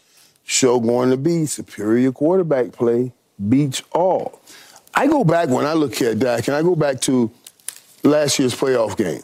[0.46, 3.12] show going to be superior quarterback play
[3.50, 4.40] beats all.
[4.94, 7.32] I go back when I look at Dak and I go back to
[8.04, 9.24] last year's playoff game.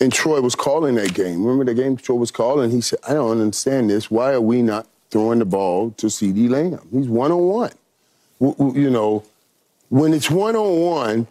[0.00, 1.42] And Troy was calling that game.
[1.44, 2.70] Remember the game Troy was calling?
[2.70, 4.10] He said, I don't understand this.
[4.10, 6.86] Why are we not throwing the ball to CeeDee Lamb?
[6.92, 7.72] He's one on one.
[8.40, 9.24] You know,
[9.88, 11.26] when it's one on one,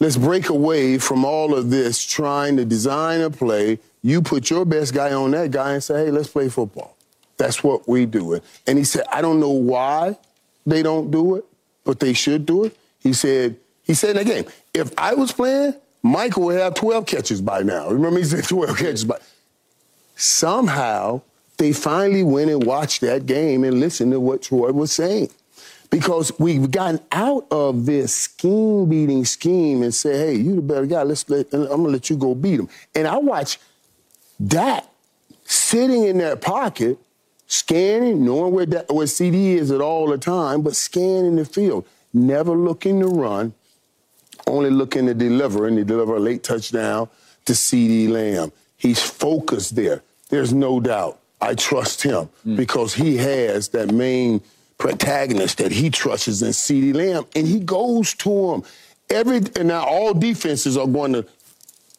[0.00, 3.78] let's break away from all of this trying to design a play.
[4.02, 6.96] You put your best guy on that guy and say, hey, let's play football.
[7.36, 8.44] That's what we do it.
[8.66, 10.16] And he said, I don't know why
[10.66, 11.44] they don't do it,
[11.84, 12.76] but they should do it.
[13.00, 14.44] He said, he said in the game,
[14.74, 17.88] if I was playing, Michael would have 12 catches by now.
[17.88, 19.18] Remember he said 12 catches by
[20.16, 21.20] somehow
[21.58, 25.30] they finally went and watched that game and listened to what Troy was saying.
[25.92, 30.86] Because we've gotten out of this scheme beating scheme and say, hey, you the better
[30.86, 31.02] guy.
[31.02, 32.70] Let's let, I'm gonna let you go beat him.
[32.94, 33.58] And I watch
[34.42, 34.86] Dak
[35.44, 36.98] sitting in that pocket,
[37.46, 41.86] scanning, knowing where that, where CeeDee is at all the time, but scanning the field,
[42.14, 43.52] never looking to run,
[44.46, 47.06] only looking to deliver, and he deliver a late touchdown
[47.44, 48.50] to CeeDee Lamb.
[48.78, 50.02] He's focused there.
[50.30, 51.20] There's no doubt.
[51.38, 52.56] I trust him hmm.
[52.56, 54.40] because he has that main
[54.82, 58.64] protagonist that he trusts is in CeeDee Lamb, and he goes to him.
[59.08, 61.24] Every and now all defenses are going to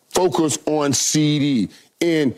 [0.10, 1.72] focus on CeeDee
[2.02, 2.36] and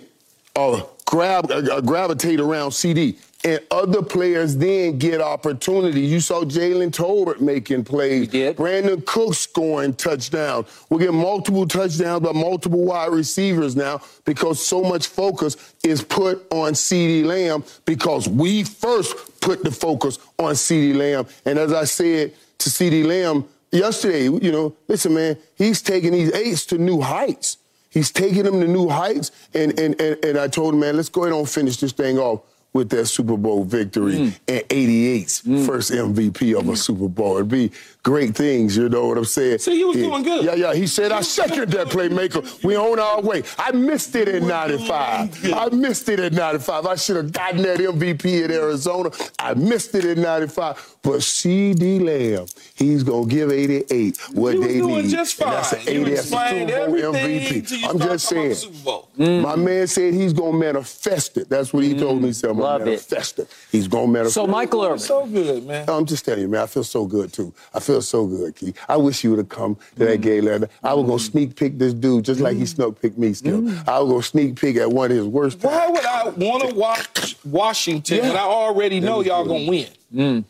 [0.56, 3.18] uh, grab uh, gravitate around CeeDee.
[3.46, 6.12] And other players then get opportunities.
[6.12, 8.28] You saw Jalen Tolbert making plays.
[8.30, 10.66] Brandin Cook scoring touchdowns.
[10.90, 16.52] We're getting multiple touchdowns by multiple wide receivers now because so much focus is put
[16.52, 21.28] on CeeDee Lamb because we first put the focus on CeeDee Lamb.
[21.46, 26.34] And as I said to CeeDee Lamb yesterday, you know, listen, man, he's taking these
[26.34, 27.58] eights to new heights.
[27.92, 29.30] He's taking them to new heights.
[29.54, 32.18] And, and, and, and I told him, man, let's go ahead and finish this thing
[32.18, 32.42] off
[32.76, 34.40] with that Super Bowl victory Mm.
[34.50, 35.66] and 88's mm.
[35.66, 36.78] first MVP of a mm.
[36.78, 37.36] Super Bowl.
[37.38, 37.72] It'd be
[38.04, 39.60] great things, you know what I'm saying?
[39.60, 40.04] See, he was Yeah.
[40.08, 40.44] doing good.
[40.44, 40.74] Yeah, yeah.
[40.74, 42.44] He said, I second that playmaker.
[42.66, 43.44] We on our way.
[43.58, 45.54] I missed it in 95.
[45.54, 46.86] I missed it in 95.
[46.86, 49.10] I should have gotten that MVP in Arizona.
[49.40, 50.98] I missed it in 95.
[51.02, 55.10] But CeeDee Lamb, he's going to give 88 what He they doing need.
[55.12, 55.80] just And that's fine.
[55.80, 58.56] an He 80 explained Super Bowl everything I'm just saying.
[58.84, 59.08] Bowl.
[59.18, 59.64] My mm.
[59.64, 61.48] man said he's going to manifest it.
[61.50, 62.34] That's what he told me.
[62.44, 62.86] I'm Love it.
[62.86, 63.56] manifest it.
[63.72, 64.48] He's going to manifest So.
[64.48, 65.00] Michael Irvin.
[65.00, 65.90] So good, man.
[65.90, 66.62] I'm just telling you, man.
[66.62, 67.54] I feel so good too.
[67.74, 68.78] I feel so good, Keith.
[68.88, 70.72] I wish you would have come to that game last night.
[70.84, 71.32] I was gonna mm-hmm.
[71.32, 72.66] sneak peek this dude just like he mm-hmm.
[72.66, 73.54] snuck peek me, Skip.
[73.54, 73.90] Mm-hmm.
[73.90, 75.64] I was gonna sneak peek at one of his worst.
[75.64, 79.88] Why would I want to watch Washington when I already know y'all gonna win?
[80.14, 80.26] Mm.
[80.26, 80.46] Mm.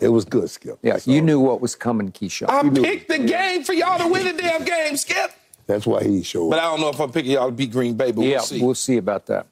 [0.00, 0.78] It was good, Skip.
[0.82, 2.46] Yeah, That's you knew what was coming, Keyshawn.
[2.48, 5.32] I knew picked the game for y'all to win the damn game, Skip.
[5.66, 6.50] That's why he showed up.
[6.50, 8.42] But I don't know if I'm picking y'all to beat Green Bay, but yeah, we'll
[8.42, 8.62] see.
[8.62, 9.46] we'll see about that.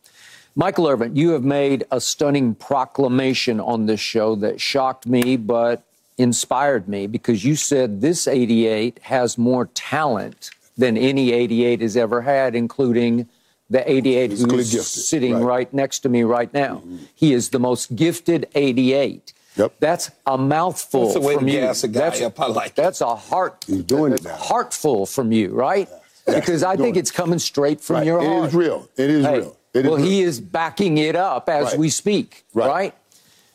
[0.59, 5.84] Michael Irvin, you have made a stunning proclamation on this show that shocked me but
[6.18, 12.22] inspired me because you said this 88 has more talent than any 88 has ever
[12.22, 13.28] had, including
[13.70, 15.42] the 88 Physically who's gifted, sitting right.
[15.44, 15.72] right.
[15.74, 16.78] next to me right now.
[16.78, 16.96] Mm-hmm.
[17.14, 19.32] He is the most gifted 88.
[19.54, 19.74] Yep.
[19.78, 21.61] That's a mouthful That's the way from to you.
[21.61, 22.40] gas a guy that's, up.
[22.40, 22.76] I like it.
[22.76, 23.64] that's a heart.
[23.68, 24.36] He's doing it uh, now.
[24.38, 25.88] Heartful from you, right?
[26.26, 28.06] Because I think it's coming straight from Right.
[28.06, 28.48] your It heart.
[28.48, 28.88] is real.
[28.96, 29.56] It is Hey, real.
[29.74, 31.78] It is well, he is backing it up as Right.
[31.78, 32.68] we speak, right?
[32.68, 32.94] Right.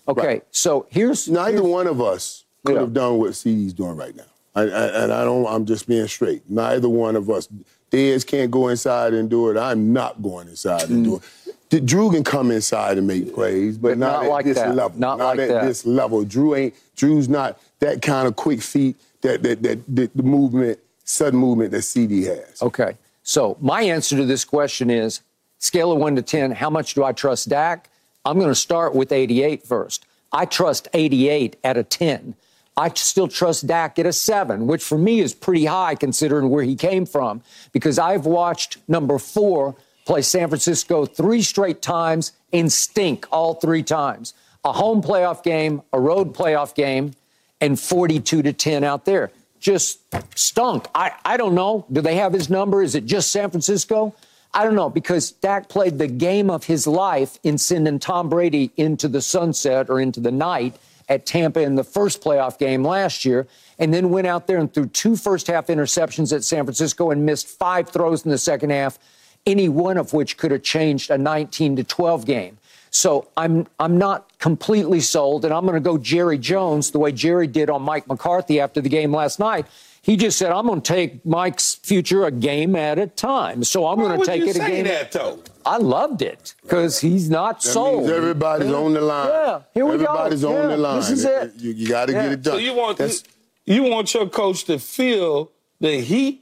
[0.08, 0.44] Okay, Right.
[0.52, 2.82] so here's Neither here's- one of us could Yeah.
[2.82, 4.24] have done what CeeDee's doing right now.
[4.56, 5.48] I, I, and I don't.
[5.48, 6.44] I'm just being straight.
[6.48, 7.48] Neither one of us.
[7.92, 9.58] Dez can't go inside and do it.
[9.58, 11.48] I'm not going inside and do mm.
[11.48, 11.56] it.
[11.70, 14.58] D- Drew can come inside and make plays, but, But not, not at like this
[14.58, 14.76] that.
[14.76, 15.00] level.
[15.00, 15.66] Not like at that.
[15.66, 16.24] this level.
[16.24, 16.76] Drew ain't.
[16.96, 18.96] Drew's not that kind of quick feet.
[19.22, 22.62] That that that, that the movement, sudden movement that CeeDee has.
[22.62, 25.22] Okay, so my answer to this question is
[25.64, 26.52] scale of one to ten.
[26.52, 27.90] How much do I trust Dak?
[28.26, 30.06] I'm going to start with 88 first.
[30.32, 32.36] I trust 88 at a 10.
[32.76, 36.64] I still trust Dak at a seven, which for me is pretty high considering where
[36.64, 37.42] he came from,
[37.72, 43.84] because I've watched number four play San Francisco three straight times and stink all three
[43.84, 44.34] times.
[44.66, 47.14] A home playoff game, a road playoff game,
[47.62, 49.32] and 42 to 10 out there.
[49.60, 50.00] Just
[50.38, 50.88] stunk.
[50.96, 51.86] I, I don't know.
[51.92, 52.82] Do they have his number?
[52.82, 54.16] Is it just San Francisco?
[54.54, 58.72] I don't know because Dak played the game of his life in sending Tom Brady
[58.78, 60.76] into the sunset or into the night
[61.10, 63.48] at Tampa in the first playoff game last year,
[63.80, 67.26] and then went out there and threw two first half interceptions at San Francisco and
[67.26, 69.00] missed five throws in the second half,
[69.46, 72.58] any one of which could have changed a 19 to 12 game.
[72.92, 77.12] So I'm I'm not completely sold, and I'm going to go Jerry Jones the way
[77.12, 79.66] Jerry did on Mike McCarthy after the game last night.
[80.04, 83.88] He just said, "I'm going to take Mike's future a game at a time." So
[83.88, 84.84] I'm going to take you it a say game.
[84.86, 85.40] that though?
[85.66, 88.00] I loved it because he's not That sold.
[88.02, 89.30] means everybody's on the line.
[89.30, 90.04] Yeah, here we go.
[90.04, 91.00] Everybody's on Yeah, the line.
[91.00, 91.54] this is it.
[91.56, 92.24] You, got to Yeah.
[92.24, 92.54] get it done.
[92.56, 93.24] So you want That's-
[93.66, 95.50] you want your coach to feel
[95.80, 96.42] the heat?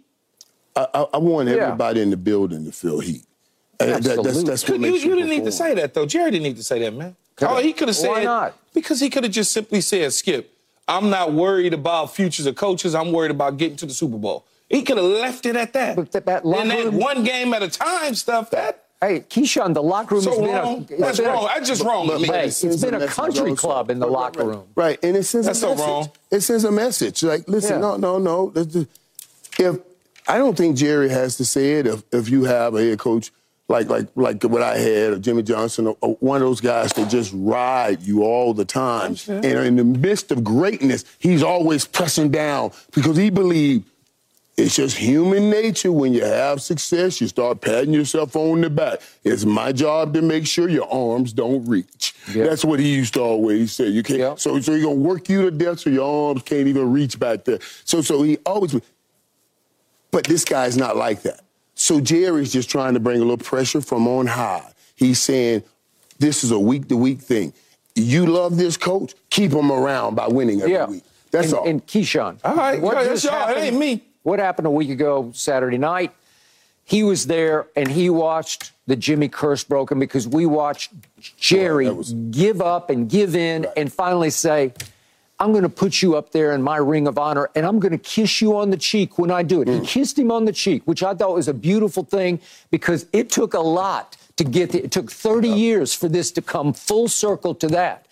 [0.75, 1.55] I, I, I want Yeah.
[1.57, 3.23] everybody in the building to feel heat.
[3.79, 4.43] And that- that's, Absolutely.
[4.43, 6.07] that's what You, makes you you didn't need to say that though.
[6.07, 7.15] Jerry didn't need to say that, man.
[7.43, 8.57] Oh, he could have said Why not?
[8.73, 10.51] because he could have just simply said, "Skip,
[10.91, 12.93] I'm not worried about futures of coaches.
[12.93, 15.95] I'm worried about getting to the Super Bowl." He could have left it at that.
[15.95, 18.51] But that- that then locker that room- one game at a time stuff.
[18.51, 20.77] That Hey, Keyshawn, the locker room so has been wrong.
[20.89, 20.93] a.
[20.93, 21.49] it's That's been a- wrong.
[21.55, 23.55] That's just wrong But- but Hey, it it's sends been a message country also.
[23.67, 24.63] club in the Right, locker room.
[24.75, 25.87] Right, and it sends That's a so message.
[25.87, 26.11] wrong.
[26.29, 27.23] It sends a message.
[27.23, 27.97] Like, listen, Yeah.
[27.97, 28.53] no, no, no.
[29.57, 29.79] If
[30.27, 31.87] I don't think Jerry has to say it.
[31.87, 33.31] If if you have a head coach
[33.71, 36.93] like like like what I had, or Jimmy Johnson, or, or one of those guys
[36.93, 41.85] that just ride you all the time, and in the midst of greatness, he's always
[41.85, 43.85] pressing down because he believed
[44.57, 45.91] it's just human nature.
[45.91, 48.99] When you have success, you start patting yourself on the back.
[49.23, 52.13] It's my job to make sure your arms don't reach.
[52.31, 52.43] Yeah.
[52.43, 53.87] That's what he used to always say.
[53.87, 54.19] You can't.
[54.19, 54.35] Yeah.
[54.35, 57.45] So, so he's gonna work you to death, so your arms can't even reach back
[57.45, 57.59] there.
[57.85, 58.75] So, so he always.
[60.11, 61.41] But this guy's not like that.
[61.75, 64.71] So Jerry's just trying to bring a little pressure from on high.
[64.95, 65.63] He's saying,
[66.19, 67.53] this is a week to week thing.
[67.95, 70.85] you love this coach, keep him around by winning every Yeah.
[70.87, 71.03] week.
[71.31, 71.67] That's and, all.
[71.67, 72.37] And Keyshawn.
[72.43, 73.43] All right, what yeah, that's just y'all.
[73.43, 74.03] It happened- ain't me.
[74.23, 76.11] What happened a week ago Saturday night?
[76.85, 80.91] He was there and he watched the Jimmy curse broken because we watched
[81.37, 84.73] Jerry oh, that was- give up and give in and finally say,
[85.41, 87.93] I'm going to put you up there in my ring of honor and I'm going
[87.93, 89.67] to kiss you on the cheek when I do it.
[89.67, 89.81] Mm.
[89.81, 92.39] He kissed him on the cheek, which I thought was a beautiful thing
[92.69, 94.85] because it took a lot to get it.
[94.85, 98.05] It took 30 years for this to come full circle to that.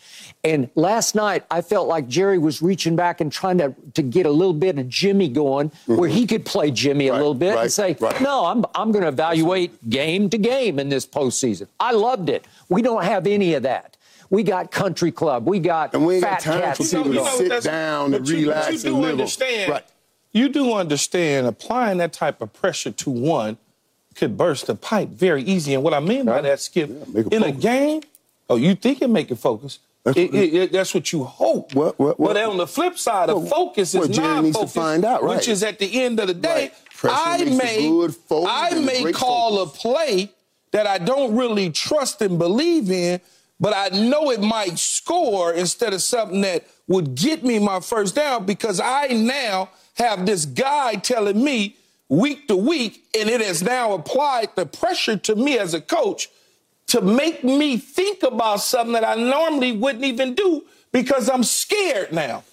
[0.43, 4.25] And last night, I felt like Jerry was reaching back and trying to, to get
[4.25, 7.17] a little bit of Jimmy going, where he could play Jimmy a Mm-hmm.
[7.19, 8.21] Little bit right, and say, right.
[8.21, 11.67] No, I'm, I'm going to evaluate game to game in this postseason.
[11.79, 12.45] I loved it.
[12.69, 13.97] We don't have any of that.
[14.29, 15.47] We got country club.
[15.47, 16.77] We got And we ain't fat got time cats.
[16.77, 19.11] for people to what sit down and but you- but relax you and do live.
[19.11, 19.83] understand, Right.
[20.31, 23.57] You do understand applying that type of pressure to one
[24.15, 25.73] could burst the pipe very easy.
[25.73, 28.01] And what I mean by that, Skip, make it in a game,
[28.49, 29.79] oh, you think it make it focus.
[30.03, 31.73] That's It- what- it- it- that's what you hope.
[31.73, 34.43] What- what- what- but on the flip side, Well, of focus well, is Jerry not
[34.43, 35.37] needs to focus, find out, right.
[35.37, 36.71] which is at the end of the day,
[37.01, 37.13] Right.
[37.15, 39.75] I may, good focus I may call focus.
[39.75, 40.29] a play
[40.71, 43.19] that I don't really trust and believe in,
[43.59, 48.15] but I know it might score instead of something that would get me my first
[48.15, 51.75] down because I now have this guy telling me
[52.07, 56.29] week to week, and it has now applied the pressure to me as a coach
[56.87, 62.11] to make me think about something that I normally wouldn't even do because I'm scared
[62.11, 62.43] now.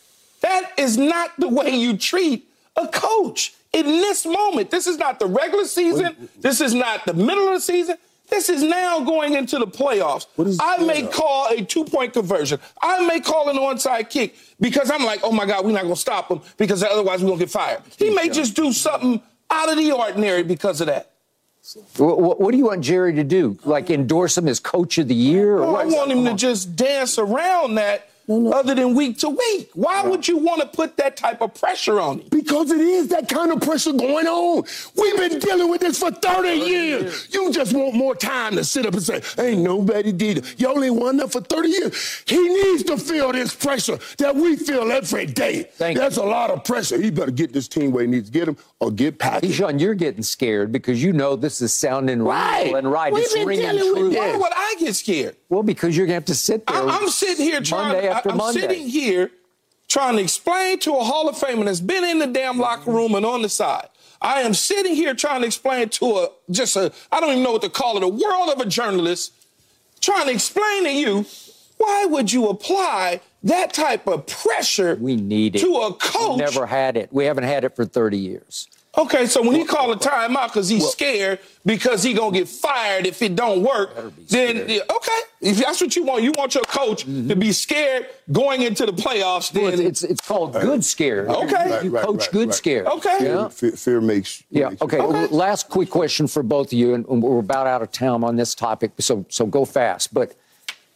[0.42, 2.46] That is not the way you treat
[2.76, 4.70] a coach in this moment.
[4.70, 6.28] This is not the regular season.
[6.38, 7.96] This is not the middle of the season.
[8.28, 10.26] This is now going into the playoffs.
[10.36, 11.12] What is I may playoffs?
[11.12, 12.58] call a two point conversion.
[12.82, 15.94] I may call an onside kick because I'm like, oh my God, we're not going
[15.94, 17.82] to stop him because otherwise we're going to get fired.
[17.96, 19.20] He may just do something
[19.50, 21.12] out of the ordinary because of that.
[21.96, 23.58] What, what do you want Jerry to do?
[23.64, 25.58] Like endorse him as coach of the year?
[25.58, 29.70] Or Oh, I want him to just dance around that other than week to week.
[29.74, 32.28] Why would you want to put that type of pressure on him?
[32.30, 34.64] Because it is that kind of pressure going on.
[34.96, 37.28] We've been dealing with this for 30 years.
[37.32, 40.60] You just want more time to sit up and say, ain't nobody did it.
[40.60, 42.22] You only won that for 30 years.
[42.26, 45.64] He needs to feel this pressure that we feel every day.
[45.74, 47.00] Thank That's a lot of pressure.
[47.00, 49.50] He better get this team where he needs to get him or get past it.
[49.52, 52.66] Keyshawn, you're getting scared because you know this is sounding Right.
[52.66, 53.12] real and right.
[53.12, 54.10] We've it's been ringing dealing with true.
[54.10, 54.18] this.
[54.18, 55.36] Why would I get scared?
[55.48, 56.76] Well, because you're going to have to sit there.
[56.76, 57.92] I, am sitting here trying.
[57.92, 58.60] Monday after I, Monday.
[58.60, 59.30] sitting here
[59.88, 63.14] trying to explain to a Hall of Famer that's been in the damn locker room
[63.14, 63.88] and on the side.
[64.20, 67.52] I am sitting here trying to explain to a just a I don't even know
[67.52, 69.32] what to call it a world of a journalist
[70.00, 71.26] trying to explain to you
[71.76, 75.60] why would you apply that type of pressure We need it.
[75.60, 77.10] to a We coach never had it.
[77.12, 78.68] We haven't had it for 30 years.
[78.98, 83.06] Okay, so when he call a timeout because he's scared because he gonna get fired
[83.06, 83.90] if it don't work,
[84.28, 87.38] then yeah, okay, if that's what you want, you want your coach to mm-hmm.
[87.38, 89.54] be scared going into the playoffs.
[89.54, 91.26] Well, Then it's, it's, it's called good scare.
[91.28, 91.84] Okay.
[91.84, 92.54] You Right, coach right, good right.
[92.54, 92.84] scare.
[92.86, 93.18] Okay.
[93.20, 93.48] Yeah.
[93.48, 94.42] Fear, fear makes.
[94.50, 94.70] Yeah.
[94.70, 94.98] makes- Okay.
[94.98, 95.26] Okay.
[95.26, 98.54] Last quick question for both of you, and we're about out of time on this
[98.54, 100.14] topic, so so go fast.
[100.14, 100.34] But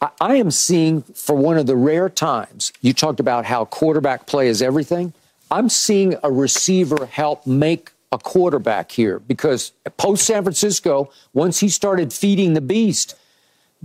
[0.01, 4.25] I, I am seeing for one of the rare times you talked about how quarterback
[4.25, 5.13] play is everything.
[5.51, 11.69] I'm seeing a receiver help make a quarterback here because post San Francisco, once he
[11.69, 13.15] started feeding the beast,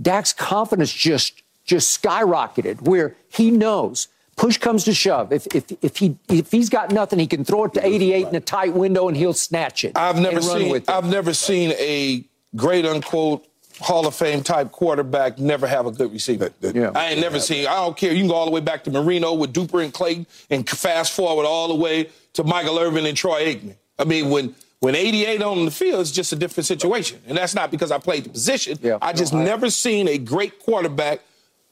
[0.01, 4.07] Dak's confidence just just skyrocketed where he knows
[4.37, 5.33] push comes to shove.
[5.33, 8.35] If if if he if he's got nothing, he can throw it to 88 in
[8.35, 9.97] a tight window and he'll snatch it.
[9.97, 10.89] I've never seen with it.
[10.89, 12.23] I've never seen a
[12.55, 13.46] great unquote
[13.79, 16.45] Hall of Fame type quarterback never have a good receiver.
[16.45, 16.91] That- that- Yeah.
[16.95, 17.67] I ain't never seen.
[17.67, 18.11] I don't care.
[18.11, 21.13] You can go all the way back to Marino with Duper and Clayton, and fast
[21.13, 23.75] forward all the way to Michael Irvin and Troy Aikman.
[23.99, 27.55] I mean, when when 88 on the field, it's just a different situation, and that's
[27.55, 28.77] not because I played the position.
[28.83, 28.99] Yeah.
[29.01, 31.21] I just No, I- never seen a great quarterback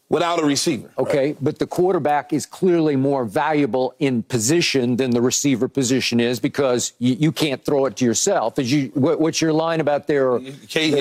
[0.09, 0.91] without a receiver.
[0.97, 6.39] Okay, but the quarterback is clearly more valuable in position than the receiver position is
[6.39, 8.59] because you, you can't throw it to yourself.
[8.59, 10.37] Is you, what, what's your line about there?
[10.37, 10.53] You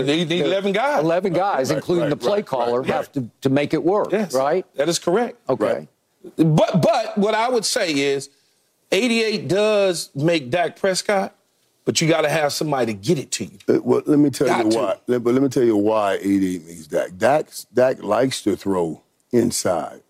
[0.04, 1.02] need 11 guys.
[1.04, 3.82] 11 guys, Right, including right, the play right, caller, right, have to, to make it
[3.82, 4.66] work, Yes, right?
[4.76, 5.38] That is correct.
[5.48, 5.88] Okay.
[6.36, 8.30] But but what I would say is
[8.90, 11.34] 88 does make Dak Prescott,
[11.84, 13.58] but you got to have somebody to get it to you.
[13.68, 14.78] Uh, Well, let me tell Got you to.
[14.78, 14.96] why.
[15.06, 17.16] Let, but let me tell you why 88 makes Dak.
[17.16, 17.46] Dak.
[17.72, 20.00] Dak likes to throw inside.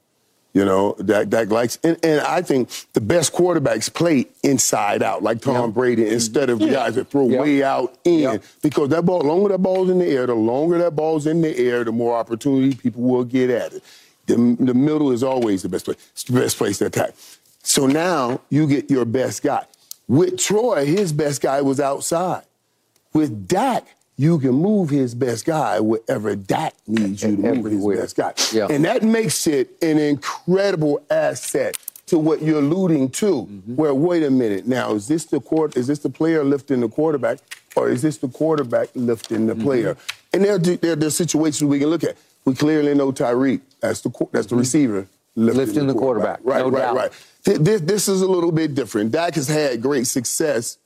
[0.53, 5.21] You know, Dak, Dak likes, and, and I think the best quarterbacks play inside out,
[5.21, 7.41] like Tom Brady, instead of the guys that throw Yeah.
[7.41, 8.21] way out in.
[8.21, 8.37] Yeah.
[8.63, 11.59] Because that ball, longer that ball's in the air, the longer that ball's in the
[11.59, 13.83] air, the more opportunity people will get at it.
[14.27, 15.97] The, the middle is always the best place.
[16.13, 17.15] It's the best place to attack.
[17.65, 19.67] So now you get your best guy.
[20.09, 22.43] With Troy, his best guy was outside.
[23.13, 23.87] With Dak,
[24.17, 28.01] you can move his best guy wherever Dak needs you to move Everywhere.
[28.03, 28.57] his best guy.
[28.59, 28.67] Yeah.
[28.71, 31.77] And that makes it an incredible asset
[32.07, 33.47] to what you're alluding to.
[33.47, 33.77] Mm-hmm.
[33.77, 35.77] Where wait a minute, now is this the court?
[35.77, 37.39] Is this the player lifting the quarterback,
[37.77, 39.59] or is this the quarterback lifting Mm-hmm.
[39.59, 39.97] the player?
[40.33, 42.17] And there, there, there are situations we can look at.
[42.45, 43.63] We clearly know Tyreek.
[43.81, 45.57] That's the that's the receiver lifting, Mm-hmm.
[45.59, 46.97] Lifting the quarterback, Right, no right, doubt.
[46.97, 47.13] right.
[47.45, 49.13] Th- This, this is a little bit different.
[49.13, 50.79] Dak has had great success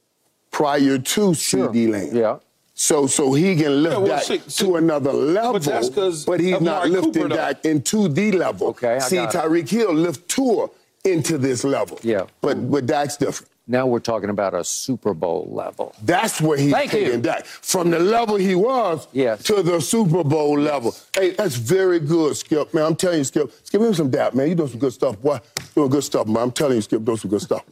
[0.50, 1.68] prior to Sure.
[1.68, 2.16] CeeDee Lamb.
[2.16, 2.38] Yeah.
[2.74, 5.88] So so he can lift Yeah, well, Dak see- see- to another level, but that's
[5.90, 7.36] 'cause but he's not Amari lifting Cooper, though.
[7.36, 8.68] Dak into the level.
[8.68, 9.38] Okay, I See, got it.
[9.38, 10.68] Tyreek Hill lift Tua
[11.04, 11.98] into this level.
[12.02, 12.26] Yeah.
[12.40, 13.50] But but Dak's different.
[13.70, 15.94] Now we're talking about a Super Bowl level.
[16.02, 17.04] That's where he's Thank you.
[17.04, 17.44] taking Dak.
[17.44, 19.42] From the level he was Yes.
[19.44, 20.96] to the Super Bowl level.
[21.14, 22.72] Hey, that's very good, Skip.
[22.72, 23.52] Man, I'm telling you, Skip.
[23.64, 24.48] Skip, give me some dap, man.
[24.48, 25.38] You doing some good stuff, boy.
[25.74, 26.44] Doing good stuff, man.
[26.44, 27.62] I'm telling you, Skip, doing some good stuff.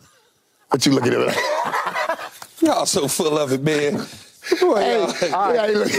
[0.69, 1.35] What you looking at?
[2.61, 3.95] Y'all so full of it, man.
[4.61, 5.93] Boy, hey, y'all- hey, look.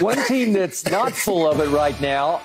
[0.00, 2.40] One team that's not full of it right now,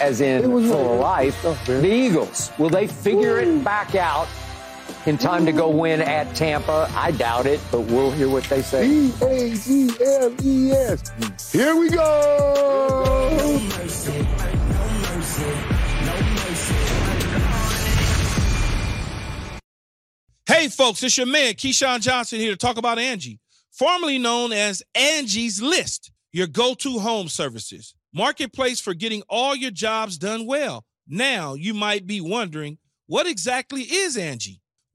[0.00, 2.50] as in full of life, the Eagles.
[2.58, 4.26] Will they figure it back out
[5.06, 6.90] in time to go win at Tampa?
[6.94, 8.88] I doubt it, but we'll hear what they say.
[8.88, 11.52] E A G L E S.
[11.52, 13.58] Here we go.
[13.78, 14.24] mercy, no
[15.16, 15.42] mercy,
[16.04, 16.74] no mercy.
[20.46, 23.38] Hey, folks, it's your man, Keyshawn Johnson, here to talk about Angie,
[23.70, 27.94] formerly known as Angie's List, your go to home services.
[28.14, 30.84] Marketplace for getting all your jobs done well.
[31.06, 34.60] Now, you might be wondering, what exactly is Angie?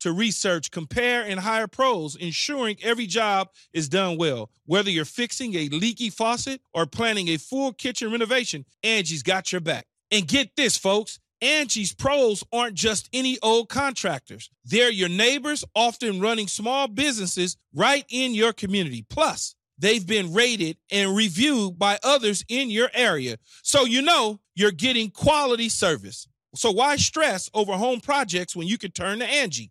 [0.00, 4.50] to research, compare, and hire pros, ensuring every job is done well.
[4.66, 9.60] Whether you're fixing a leaky faucet or planning a full kitchen renovation, Angie's got your
[9.60, 9.86] back.
[10.10, 11.18] And get this, folks.
[11.42, 14.50] Angie's pros aren't just any old contractors.
[14.64, 19.06] They're your neighbors, often running small businesses right in your community.
[19.08, 23.38] Plus, they've been rated and reviewed by others in your area.
[23.62, 26.28] So you know you're getting quality service.
[26.54, 29.70] So why stress over home projects when you can turn to Angie?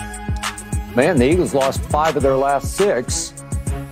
[0.95, 3.33] Man, the Eagles lost five of their last six,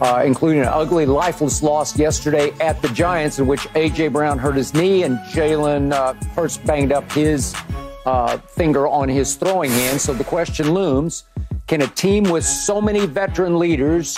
[0.01, 4.09] uh, including an ugly, lifeless loss yesterday at the Giants, in which A.J.
[4.09, 7.55] Brown hurt his knee and Jalen uh, Hurts banged up his
[8.05, 10.01] uh, finger on his throwing hand.
[10.01, 11.23] So the question looms
[11.67, 14.17] can a team with so many veteran leaders,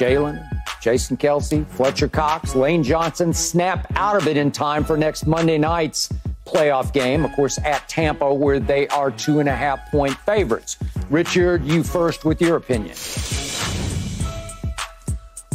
[0.00, 0.42] Jalen,
[0.80, 5.58] Jason Kelce, Fletcher Cox, Lane Johnson, snap out of it in time for next Monday
[5.58, 6.08] night's
[6.52, 10.76] playoff game, of course, at Tampa, where they are two and a half point favorites.
[11.10, 12.96] Richard, you first with your opinion.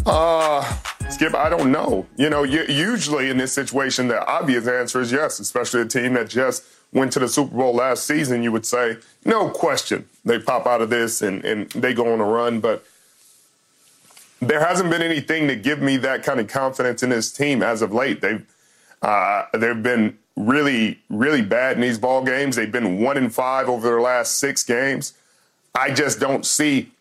[0.05, 0.63] Uh,
[1.09, 2.05] Skip, I don't know.
[2.15, 6.29] You know, usually in this situation, the obvious answer is yes, especially a team that
[6.29, 8.43] just went to the Super Bowl last season.
[8.43, 12.19] You would say, no question, they pop out of this and, and they go on
[12.19, 12.59] a run.
[12.59, 12.85] But
[14.41, 17.81] there hasn't been anything to give me that kind of confidence in this team as
[17.81, 18.21] of late.
[18.21, 18.45] They've
[19.01, 22.55] uh, they've been really, really bad in these ball games.
[22.55, 25.13] They've been one in five over their last six games.
[25.75, 26.91] I just don't see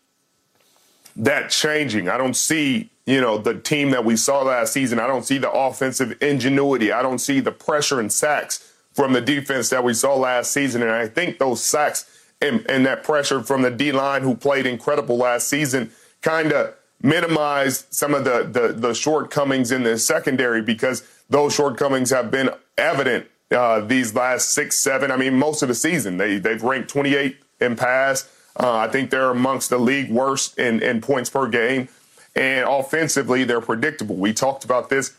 [1.15, 2.09] that changing.
[2.09, 4.99] I don't see, you know, the team that we saw last season.
[4.99, 6.91] I don't see the offensive ingenuity.
[6.91, 10.81] I don't see the pressure and sacks from the defense that we saw last season.
[10.81, 12.09] And I think those sacks
[12.41, 16.73] and, and that pressure from the D line who played incredible last season kind of
[17.01, 22.49] minimized some of the, the the shortcomings in the secondary because those shortcomings have been
[22.77, 25.11] evident uh, these last six, seven.
[25.11, 28.29] I mean, most of the season they they've ranked 28 in pass.
[28.59, 31.89] Uh, I think they're amongst the league worst in, in points per game.
[32.35, 34.15] And offensively, they're predictable.
[34.15, 35.15] We talked about this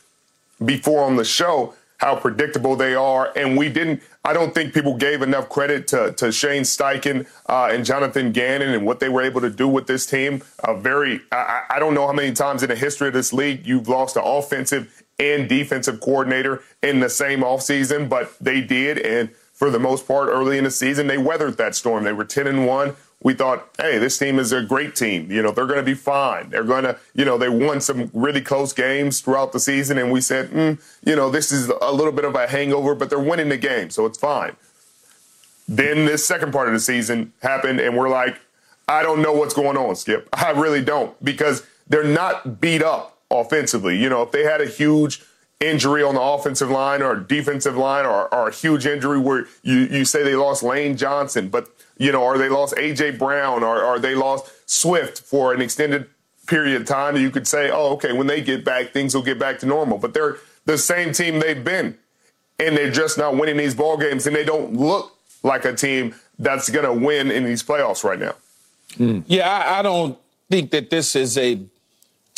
[0.64, 3.32] before on the show, how predictable they are.
[3.36, 7.70] And we didn't, I don't think people gave enough credit to, to Shane Steichen uh,
[7.72, 10.42] and Jonathan Gannon and what they were able to do with this team.
[10.64, 13.66] A very, I, I don't know how many times in the history of this league
[13.66, 18.98] you've lost an offensive and defensive coordinator in the same offseason, but they did.
[18.98, 22.04] And for the most part, early in the season, they weathered that storm.
[22.04, 22.94] They were 10 and 1.
[23.20, 25.32] We thought, hey, this team is a great team.
[25.32, 26.50] You know, they're going to be fine.
[26.50, 29.98] They're going to, you know, they won some really close games throughout the season.
[29.98, 33.10] And we said, mm, you know, this is a little bit of a hangover, but
[33.10, 33.90] they're winning the game.
[33.90, 34.54] So it's fine.
[35.66, 38.38] Then this second part of the season happened, and we're like,
[38.86, 40.28] I don't know what's going on, Skip.
[40.32, 43.96] I really don't because they're not beat up offensively.
[43.96, 45.22] You know, if they had a huge
[45.60, 49.78] injury on the offensive line or defensive line or, or a huge injury where you,
[49.78, 53.12] you say they lost Lane Johnson, but, you know, or they lost A.J.
[53.12, 56.08] Brown or, or they lost Swift for an extended
[56.48, 59.38] period of time, you could say, oh, okay, when they get back, things will get
[59.38, 59.98] back to normal.
[59.98, 61.96] But they're the same team they've been,
[62.58, 66.14] and they're just not winning these ball games, and they don't look like a team
[66.38, 68.34] that's going to win in these playoffs right now.
[68.96, 69.22] Mm.
[69.26, 70.18] Yeah, I, I don't
[70.50, 71.60] think that this is a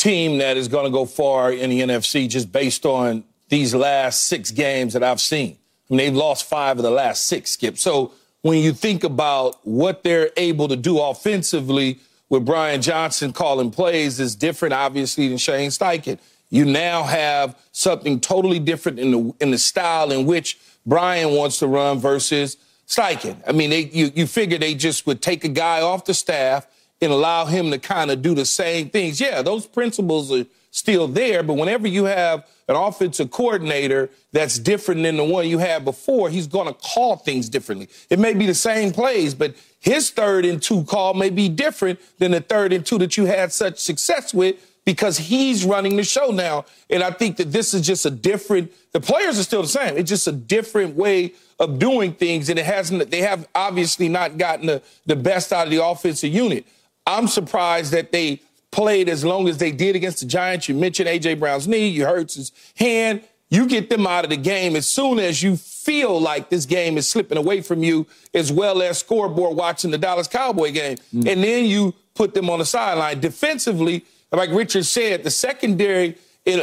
[0.01, 4.27] team that is going to go far in the NFC just based on these last
[4.27, 5.57] six games that I've seen.
[5.91, 7.79] I mean, they've lost five of the last six, Skip.
[7.79, 11.99] So when you think about what they're able to do offensively
[12.29, 16.19] with Brian Johnson calling plays is different, obviously, than Shane Steichen.
[16.49, 21.59] You now have something totally different in the in the style in which Brian wants
[21.59, 22.57] to run versus–
[22.91, 23.41] Steichen.
[23.47, 26.67] I mean, they, you, you figure they just would take a guy off the staff
[27.01, 29.21] and allow him to kind of do the same things.
[29.21, 35.03] Yeah, those principles are still there, but whenever you have an offensive coordinator that's different
[35.03, 37.89] than the one you had before, he's going to call things differently.
[38.09, 41.99] It may be the same plays, but his third and two call may be different
[42.19, 46.05] than the third and two that you had such success with because he's running the
[46.05, 46.65] show now.
[46.89, 49.97] And I think that this is just a different, the players are still the same.
[49.97, 52.49] It's just a different way of doing things.
[52.49, 56.33] And it hasn't, they have obviously not gotten the, the best out of the offensive
[56.33, 56.67] unit.
[57.07, 58.41] I'm surprised that they
[58.71, 60.69] played as long as they did against the Giants.
[60.69, 61.35] You mentioned A.J.
[61.35, 63.23] Brown's knee, you hurt his hand.
[63.49, 66.97] You get them out of the game as soon as you feel like this game
[66.97, 70.99] is slipping away from you, as well as scoreboard watching the Dallas Cowboy game.
[71.13, 71.33] Mm.
[71.33, 73.19] And then you put them on the sideline.
[73.19, 76.17] Defensively, like Richard said, the secondary,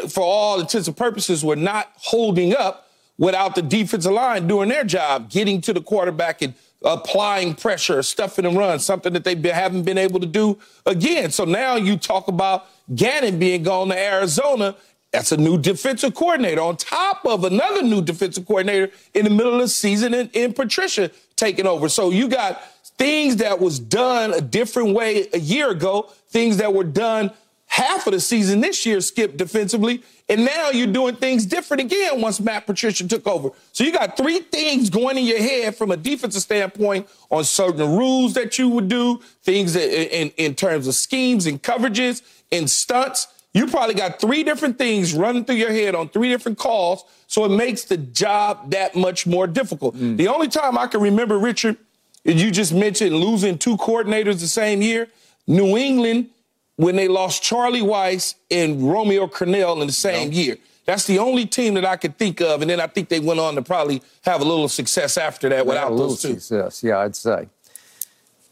[0.08, 4.86] for all intents and purposes, were not holding up without the defensive line doing their
[4.86, 9.84] job, getting to the quarterback and applying pressure, stuffing and run, something that they haven't
[9.84, 11.32] been able to do again.
[11.32, 14.75] So now you talk about Gannon being gone to Arizona.
[15.11, 19.55] That's a new defensive coordinator on top of another new defensive coordinator in the middle
[19.55, 21.89] of the season in, in Patricia taking over.
[21.89, 22.61] So you got
[22.97, 27.32] things that was done a different way a year ago, things that were done
[27.68, 32.22] half of the season this year skipped defensively, and now you're doing things different again
[32.22, 33.49] once Matt Patricia took over.
[33.72, 37.95] So you got three things going in your head from a defensive standpoint on certain
[37.95, 43.28] rules that you would do, things in, in terms of schemes and coverages and stunts.
[43.53, 47.45] You probably got three different things running through your head on three different calls, so
[47.45, 49.95] it makes the job that much more difficult.
[49.95, 50.18] Mm.
[50.18, 51.78] The only time I can remember, Richard,
[52.24, 55.07] you just mentioned losing two coordinators the same year.
[55.47, 56.30] New England
[56.78, 60.57] when they lost Charlie Weis and Romeo Crennel in the same year.
[60.86, 63.41] That's the only team that I could think of, and then I think they went
[63.41, 66.39] on to probably have a little success after that without a little those two.
[66.39, 67.49] Success, yeah, I'd say.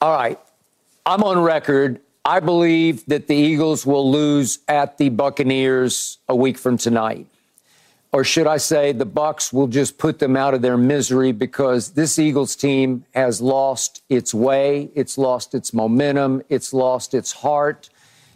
[0.02, 0.38] All right,
[1.06, 2.02] I'm on record.
[2.26, 7.28] I believe that the Eagles will lose at the Buccaneers a week from tonight.
[8.12, 11.92] Or should I say the Bucks will just put them out of their misery because
[11.92, 17.90] this Eagles team has lost its way, it's lost its momentum, it's lost its heart.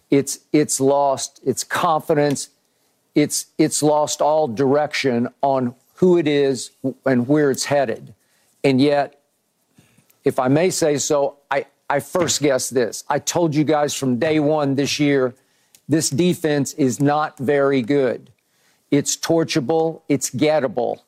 [0.09, 2.49] It's, it's lost its confidence.
[3.15, 6.71] It's, it's lost all direction on who it is
[7.05, 8.13] and where it's headed.
[8.63, 9.21] And yet,
[10.23, 13.03] if I may say so, I, I first guessed this.
[13.09, 15.33] I told you guys from day one this year,
[15.87, 18.31] this defense is not very good.
[18.91, 20.99] It's torchable, it's gettable.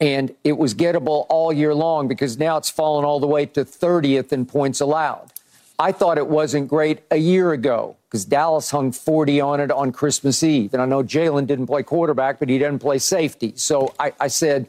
[0.00, 3.64] And it was gettable all year long because now it's fallen all the way to
[3.64, 5.32] 30th in points allowed.
[5.78, 9.92] I thought it wasn't great a year ago because Dallas hung 40 on it on
[9.92, 10.72] Christmas Eve.
[10.72, 13.52] And I know Jalen didn't play quarterback, but he didn't play safety.
[13.56, 14.66] So I, I said,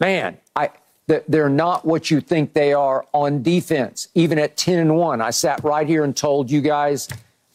[0.00, 0.70] man, I,
[1.06, 4.08] they're not what you think they are on defense.
[4.14, 7.08] Even at 10 and 1, I sat right here and told you guys,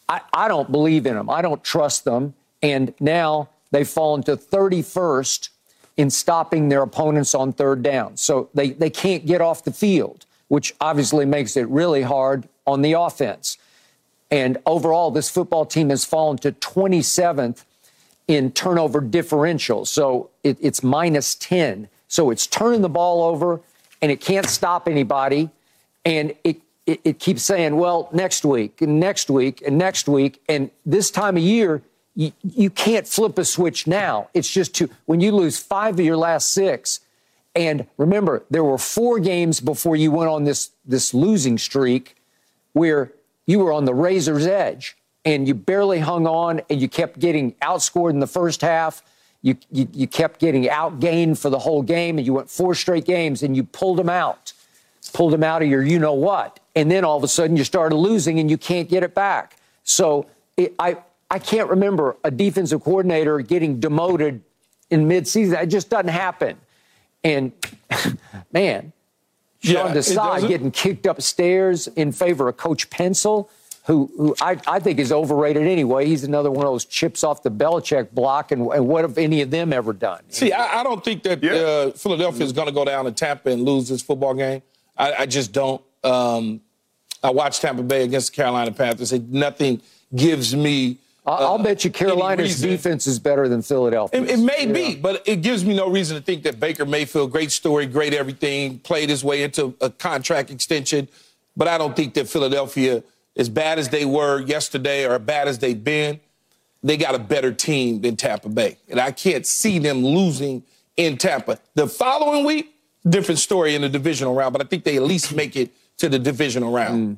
[0.07, 1.29] I, I don't believe in them.
[1.29, 2.35] I don't trust them.
[2.61, 5.49] And now they've fallen to 31st
[5.97, 8.17] in stopping their opponents on third down.
[8.17, 12.81] So they, they can't get off the field, which obviously makes it really hard on
[12.81, 13.57] the offense.
[14.31, 17.65] And overall, this football team has fallen to 27th
[18.27, 19.85] in turnover differential.
[19.85, 21.89] So it, it's minus 10.
[22.07, 23.61] So it's turning the ball over
[24.01, 25.49] and it can't stop anybody.
[26.05, 30.41] And it, it, it keeps saying, well, next week and next week and next week.
[30.49, 31.81] And this time of year,
[32.15, 34.29] you, you can't flip a switch now.
[34.33, 36.99] It's just too, when you lose five of your last six,
[37.55, 42.15] and remember, there were four games before you went on this, this losing streak
[42.73, 43.11] where
[43.45, 44.95] you were on the razor's edge
[45.25, 49.03] and you barely hung on and you kept getting outscored in the first half.
[49.41, 53.05] You, you, you kept getting outgained for the whole game and you went four straight
[53.05, 54.53] games and you pulled them out,
[55.13, 56.59] pulled them out of your you know what.
[56.75, 59.57] And then all of a sudden you started losing and you can't get it back.
[59.83, 60.97] So it, I,
[61.29, 64.41] I can't remember a defensive coordinator getting demoted
[64.89, 65.61] in midseason.
[65.61, 66.57] It just doesn't happen.
[67.23, 67.51] And
[68.53, 68.93] man,
[69.63, 70.49] Sean Yeah, it Desai doesn't.
[70.49, 73.49] getting kicked upstairs in favor of Coach Pencil,
[73.85, 76.05] who, who I, I think is overrated anyway.
[76.05, 78.51] He's another one of those chips off the Belichick block.
[78.51, 80.21] And, and what have any of them ever done?
[80.29, 81.51] See, I, I don't think that Yeah.
[81.53, 84.61] uh, Philadelphia is going to go down to Tampa and lose this football game.
[84.97, 85.81] I, I just don't.
[86.03, 86.61] Um,
[87.23, 89.11] I watched Tampa Bay against the Carolina Panthers.
[89.13, 89.81] It, nothing
[90.15, 90.97] gives me.
[91.25, 94.21] I- I'll uh, bet you Carolina's defense is better than Philadelphia.
[94.21, 97.31] It, it may be, but it gives me no reason to think that Baker Mayfield,
[97.31, 101.07] great story, great everything, played his way into a contract extension.
[101.55, 103.03] But I don't think that Philadelphia,
[103.37, 106.19] as bad as they were yesterday or as bad as they've been,
[106.81, 108.77] they got a better team than Tampa Bay.
[108.89, 110.63] And I can't see them losing
[110.97, 111.59] in Tampa.
[111.75, 112.75] The following week,
[113.07, 116.09] different story in the divisional round, but I think they at least make it to
[116.09, 117.17] the divisional round.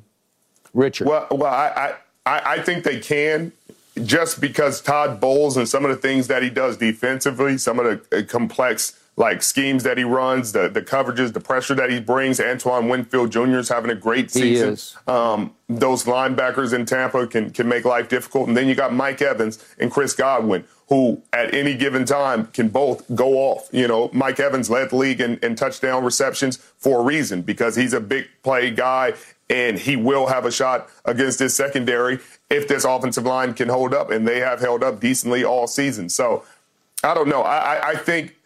[0.74, 1.08] Richard.
[1.08, 3.52] Well, well, I, I, I think they can,
[4.04, 7.86] just because Todd Bowles and some of the things that he does defensively, some of
[8.10, 12.00] the uh, complex like schemes that he runs, the the coverages, the pressure that he
[12.00, 12.38] brings.
[12.38, 13.58] Antoine Winfield Jr.
[13.58, 14.76] is having a great season.
[15.06, 19.22] Um, those linebackers in Tampa can can make life difficult, and then you got Mike
[19.22, 23.68] Evans and Chris Godwin, who at any given time can both go off.
[23.72, 27.74] You know, Mike Evans led the league in, in touchdown receptions for a reason because
[27.74, 29.14] he's a big play guy
[29.48, 32.18] and he will have a shot against this secondary
[32.50, 36.08] if this offensive line can hold up, and they have held up decently all season.
[36.08, 36.44] So
[37.02, 37.42] I don't know.
[37.42, 38.36] I, I, think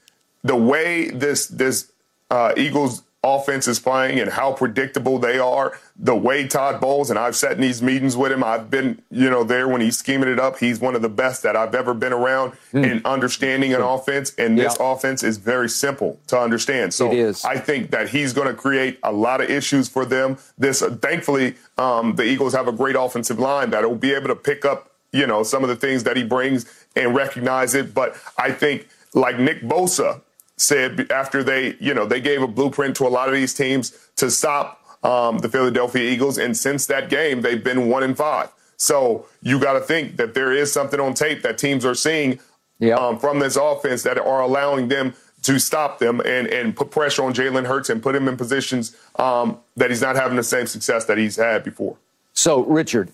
[0.42, 1.90] the way this this
[2.30, 7.18] uh, Eagles offense is playing and how predictable they are, the way Todd Bowles and
[7.18, 8.42] I've sat in these meetings with him.
[8.42, 10.58] I've been you know there when he's scheming it up.
[10.58, 14.32] He's one of the best that I've ever been around in understanding an offense.
[14.38, 14.92] And this Yeah.
[14.92, 16.94] offense is very simple to understand.
[16.94, 17.10] So.
[17.44, 20.38] I think that he's going to create a lot of issues for them.
[20.56, 24.28] This, uh, thankfully, um, the Eagles have a great offensive line that will be able
[24.28, 26.64] to pick up, you know, some of the things that he brings
[26.96, 27.92] and recognize it.
[27.92, 30.20] But I think, like Nick Bosa
[30.60, 33.96] said after they, you know, they gave a blueprint to a lot of these teams
[34.16, 38.50] to stop um, the Philadelphia Eagles, and since that game, they've been one in five.
[38.76, 42.38] So you got to think that there is something on tape that teams are seeing
[42.78, 42.96] Yeah.
[42.96, 47.22] um, from this offense that are allowing them to stop them and, and put pressure
[47.24, 50.66] on Jalen Hurts and put him in positions um, that he's not having the same
[50.66, 51.96] success that he's had before.
[52.34, 53.10] So, Richard,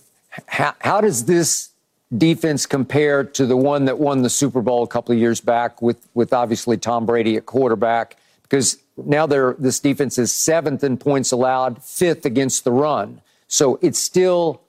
[0.47, 1.71] how, how does this
[2.17, 5.83] defense compared to the one that won the Super Bowl a couple of years back
[5.83, 8.17] with, with obviously Tom Brady at quarterback?
[8.43, 13.21] Because now they're, this defense is seventh in points allowed, fifth against the run.
[13.49, 14.61] So it's still,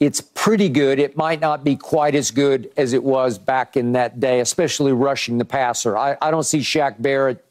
[0.00, 0.98] it's pretty good.
[0.98, 4.92] It might not be quite as good as it was back in that day, especially
[4.92, 5.96] rushing the passer.
[5.96, 7.44] I, I don't see Shaq Barrett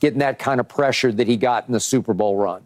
[0.00, 2.65] getting that kind of pressure that he got in the Super Bowl run.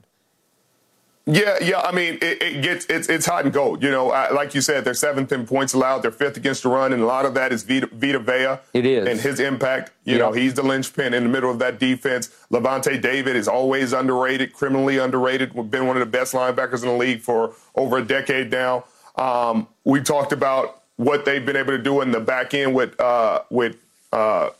[1.32, 1.80] Yeah, yeah.
[1.80, 3.82] I mean, it, it gets it's it's hot and cold.
[3.82, 6.00] You know, I, like you said, they're seventh in points allowed.
[6.00, 8.58] They're fifth against the run, and a lot of that is Vita, Vita Vea.
[8.78, 9.06] It is.
[9.06, 9.92] and his impact.
[10.04, 12.30] You know, he's the linchpin in the middle of that defense.
[12.50, 15.52] Lavonte David is always underrated, criminally underrated.
[15.52, 18.84] We've been one of the best linebackers in the league for over a decade now.
[19.16, 22.98] Um, we talked about what they've been able to do in the back end with
[23.00, 23.76] uh, with
[24.12, 24.50] uh,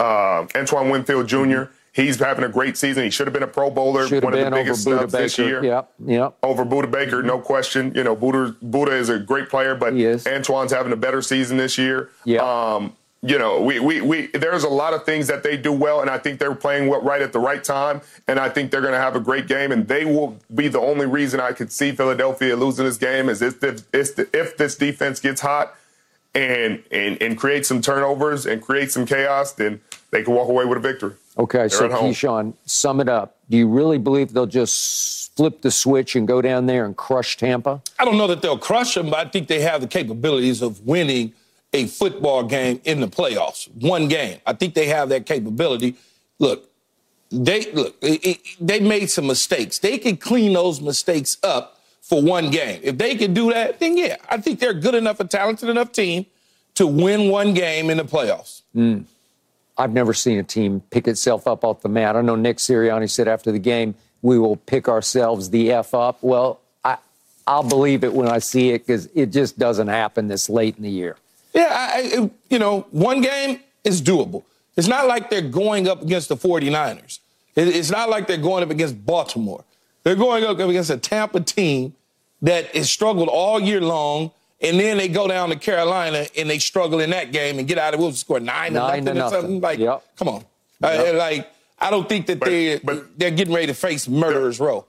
[0.00, 1.64] uh, Antoine Winfield jr.
[1.96, 3.04] He's having a great season.
[3.04, 5.34] He should have been a Pro Bowler, Should one of the over biggest snubs this
[5.38, 5.48] Baker.
[5.48, 6.36] year Yep, yep.
[6.42, 7.90] over Budda Baker, no question.
[7.94, 9.94] You know, Budda Budda is a great player, but
[10.26, 12.10] Antoine's having a better season this year.
[12.26, 12.42] Yeah.
[12.74, 12.92] Um,
[13.22, 16.10] you know, we, we, we there's a lot of things that they do well, and
[16.10, 18.92] I think they're playing well- right at the right time, and I think they're going
[18.92, 21.92] to have a great game, and they will be the only reason I could see
[21.92, 25.74] Philadelphia losing this game is if if, if, if this defense gets hot
[26.34, 30.66] and and and create some turnovers and create some chaos, then they can walk away
[30.66, 31.14] with a victory.
[31.38, 32.12] Okay, so at home.
[32.12, 33.36] Keyshawn, sum it up.
[33.50, 37.36] Do you really believe they'll just flip the switch and go down there and crush
[37.36, 37.82] Tampa?
[37.98, 40.86] I don't know that they'll crush them, but I think they have the capabilities of
[40.86, 41.34] winning
[41.72, 43.68] a football game in the playoffs.
[43.82, 44.40] One game.
[44.46, 45.96] I think they have that capability.
[46.38, 46.70] Look,
[47.30, 47.96] they look.
[48.00, 49.78] It, it, they made some mistakes.
[49.78, 52.80] They can clean those mistakes up for one game.
[52.82, 55.92] If they can do that, then yeah, I think they're good enough, a talented enough
[55.92, 56.24] team
[56.76, 58.62] to win one game in the playoffs.
[58.72, 59.00] Hmm.
[59.78, 62.16] I've never seen a team pick itself up off the mat.
[62.16, 66.18] I know Nick Sirianni said after the game, we will pick ourselves the F up.
[66.22, 66.96] Well, I,
[67.46, 70.82] I'll believe it when I see it because it just doesn't happen this late in
[70.82, 71.16] the year.
[71.52, 74.42] Yeah, I, you know, one game is doable.
[74.76, 77.20] It's not like they're going up against the 49ers.
[77.54, 79.64] It, it's not like they're going up against Baltimore.
[80.02, 81.94] They're going up against a Tampa team
[82.42, 84.30] that has struggled all year long,
[84.60, 87.78] and then they go down to Carolina and they struggle in that game and get
[87.78, 88.02] out of it.
[88.02, 89.60] We'll score nine, Nine to to nothing or something.
[89.60, 90.02] Like, Yep.
[90.16, 90.44] come on.
[90.82, 94.58] Uh, like, I don't think that But- they but- they're getting ready to face murderers
[94.60, 94.86] row.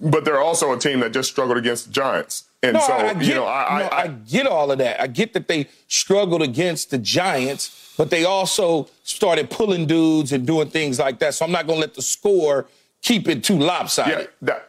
[0.00, 2.44] But they're also a team that just struggled against the Giants.
[2.64, 4.78] And No, so, I, I get, you know, I, no, I, I get all of
[4.78, 5.00] that.
[5.00, 10.46] I get that they struggled against the Giants, but they also started pulling dudes and
[10.46, 11.34] doing things like that.
[11.34, 12.66] So I'm not going to let the score
[13.02, 14.18] keep it too lopsided.
[14.18, 14.68] Yeah, that,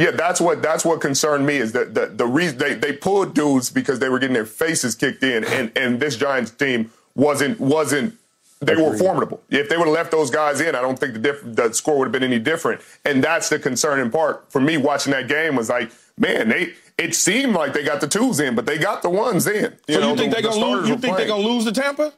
[0.00, 3.34] yeah, that's what that's what concerned me is that the, the reason they, they pulled
[3.34, 7.60] dudes because they were getting their faces kicked in, and, and this Giants team wasn't
[7.60, 8.16] wasn't
[8.60, 9.42] they were formidable.
[9.48, 11.98] If they would have left those guys in, I don't think the diff, the score
[11.98, 12.82] would have been any different.
[13.06, 17.14] And that's the concerning part for me watching that game was like, man, they it
[17.14, 19.76] seemed like they got the twos in, but they got the ones in.
[19.88, 20.72] So know, you think the- they're the going to lose?
[20.72, 22.12] starters You think they're going to lose to Tampa?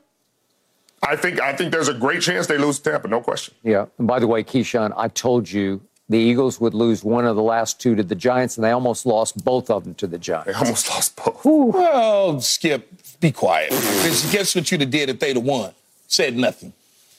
[1.04, 3.54] I think I think there's a great chance they lose to Tampa, no question.
[3.64, 3.86] Yeah.
[3.98, 5.80] And by the way, Keyshawn, I told you
[6.12, 9.06] the Eagles would lose one of the last two to the Giants, and they almost
[9.06, 10.46] lost both of them to the Giants.
[10.46, 11.44] They almost lost both.
[11.44, 12.88] Well, Skip,
[13.20, 13.70] be quiet.
[13.70, 15.72] Because guess what you'd have did if they'd have won?
[16.08, 16.72] Said nothing.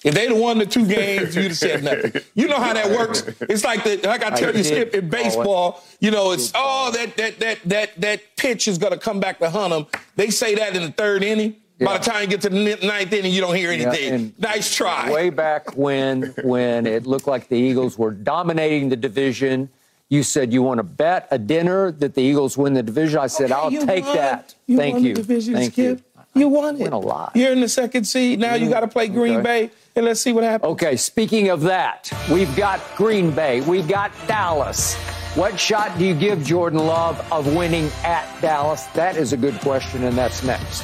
[0.03, 2.21] If they'd have won the two games, you'd have said nothing.
[2.35, 3.23] You know how that works.
[3.41, 6.91] It's like the like I tell you, did Skip, in baseball, you know, it's oh
[6.91, 10.01] that that that that that pitch is gonna come back to hunt them.
[10.17, 11.55] They say that in the third inning.
[11.79, 14.13] By the time you get to the ninth inning, you don't hear anything.
[14.13, 15.11] and nice try.
[15.11, 19.69] Way back when, when it looked like the Eagles were dominating the division,
[20.09, 23.19] you said you want to bet a dinner that the Eagles win the division.
[23.19, 24.15] I said, Okay, I'll take won.
[24.15, 24.55] that.
[24.67, 25.15] You Thank won you.
[25.15, 25.97] The division, Thank Skip.
[25.99, 26.03] you.
[26.41, 26.81] You won it.
[26.81, 27.33] Win a lot.
[27.35, 28.39] You're in the second seed.
[28.39, 28.71] Now you mm-hmm.
[28.73, 29.67] got to play Green Okay.
[29.67, 30.71] Bay, and let's see what happens.
[30.71, 34.95] Okay, speaking of that, we've got Green Bay, we've got Dallas.
[35.35, 38.85] What shot do you give Jordan Love of winning at Dallas?
[38.87, 40.83] That is a good question, and that's next.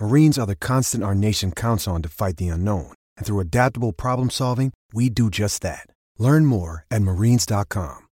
[0.00, 2.92] Marines are the constant our nation counts on to fight the unknown.
[3.16, 5.86] And through adaptable problem solving, we do just that.
[6.18, 8.06] Learn more at marines.com.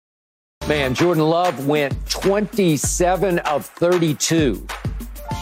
[0.67, 4.65] Man, Jordan Love went 27 of 32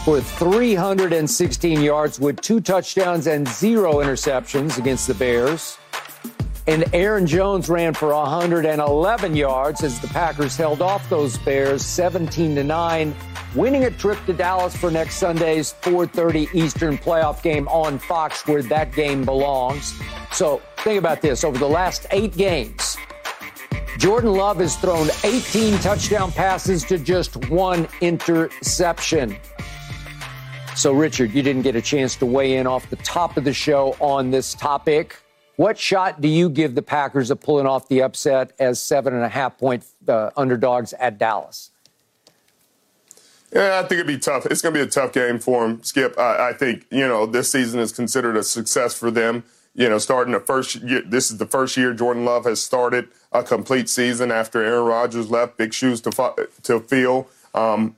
[0.04, 5.78] for 316 yards with two touchdowns and zero interceptions against the Bears.
[6.68, 12.54] And Aaron Jones ran for 111 yards as the Packers held off those Bears 17
[12.54, 13.14] to 9,
[13.56, 18.62] winning a trip to Dallas for next Sunday's 4:30 Eastern playoff game on Fox where
[18.62, 19.92] that game belongs.
[20.30, 22.96] So, think about this, over the last 8 games,
[23.98, 29.36] Jordan Love has thrown 18 touchdown passes to just one interception.
[30.76, 33.52] So, Richard, you didn't get a chance to weigh in off the top of the
[33.52, 35.16] show on this topic.
[35.56, 39.22] What shot do you give the Packers of pulling off the upset as seven and
[39.22, 41.70] a half point uh, underdogs at Dallas?
[43.54, 44.46] Yeah, I think it'd be tough.
[44.46, 46.18] It's going to be a tough game for them, Skip.
[46.18, 49.44] I, I think you know this season is considered a success for them.
[49.74, 53.08] You know, starting the first year, this is the first year Jordan Love has started
[53.30, 55.58] a complete season after Aaron Rodgers left.
[55.58, 57.96] Big shoes to to fill, um,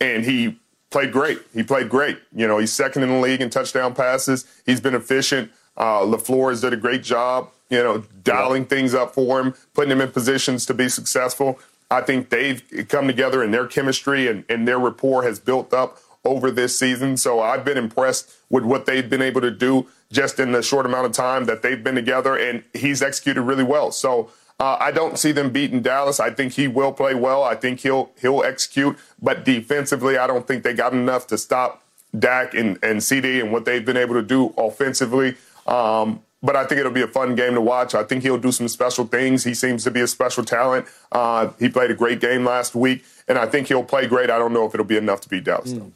[0.00, 0.58] and he
[0.90, 1.42] played great.
[1.54, 2.18] He played great.
[2.34, 4.46] You know, he's second in the league in touchdown passes.
[4.66, 5.52] He's been efficient.
[5.78, 7.50] Uh, LaFleur has did a great job.
[7.70, 11.58] You know, dialing things up for him, putting him in positions to be successful.
[11.90, 15.98] I think they've come together and their chemistry and, and their rapport has built up
[16.24, 17.16] over this season.
[17.16, 20.86] So I've been impressed with what they've been able to do just in the short
[20.86, 23.92] amount of time that they've been together, and he's executed really well.
[23.92, 26.18] So uh, I don't see them beating Dallas.
[26.18, 27.44] I think he will play well.
[27.44, 31.82] I think he'll he'll execute, but defensively, I don't think they got enough to stop
[32.18, 35.36] Dak and, and CeeDee and what they've been able to do offensively.
[35.68, 37.94] Um, but I think it'll be a fun game to watch.
[37.94, 39.44] I think he'll do some special things.
[39.44, 40.86] He seems to be a special talent.
[41.10, 44.30] Uh, he played a great game last week, and I think he'll play great.
[44.30, 45.92] I don't know if it'll be enough to beat Dallas, though.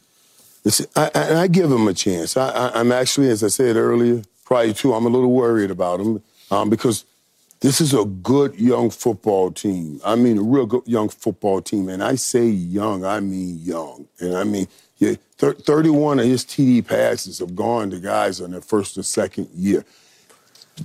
[0.95, 2.37] I, I, I give him a chance.
[2.37, 6.21] I, I'm actually, as I said earlier, prior to, I'm a little worried about him
[6.51, 7.05] um, because
[7.63, 10.01] this is a good young football team.
[10.05, 11.87] I mean, a real good young football team.
[11.89, 14.07] And I say young, I mean young.
[14.19, 14.67] And I mean,
[14.97, 19.03] yeah, thir- 31 of his TD passes have gone to guys on their first or
[19.03, 19.83] second year.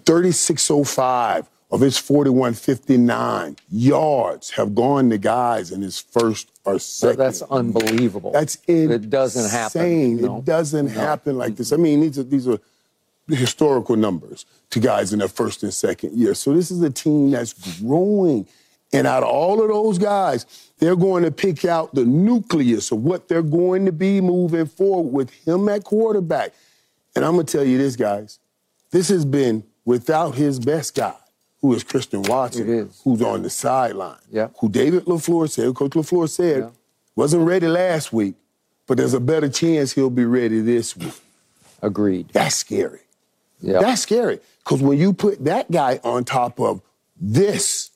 [0.04, 7.18] 3605 of his 4159 yards have gone to guys in his first or second.
[7.18, 8.32] That's unbelievable.
[8.32, 8.90] That's insane.
[8.90, 10.16] It doesn't happen.
[10.20, 10.38] No.
[10.38, 11.72] It doesn't happen like this.
[11.72, 12.58] I mean, these are these are
[13.28, 16.34] historical numbers to guys in their first and second year.
[16.34, 18.46] So this is a team that's growing.
[18.92, 20.46] And out of all of those guys,
[20.78, 25.12] they're going to pick out the nucleus of what they're going to be moving forward
[25.12, 26.54] with him at quarterback.
[27.14, 28.38] And I'm going to tell you this, guys.
[28.90, 31.14] This has been without his best guy,
[31.60, 34.48] who is Christian Watson, who's on the sideline, Yeah.
[34.60, 36.70] who David LaFleur said, Coach LaFleur said, Yeah.
[37.14, 38.36] wasn't ready last week,
[38.86, 41.12] but there's a better chance he'll be ready this week.
[41.82, 42.30] Agreed.
[42.32, 43.00] That's scary.
[43.60, 43.80] Yeah.
[43.80, 44.40] That's scary.
[44.64, 46.80] Because when you put that guy on top of
[47.20, 47.87] this,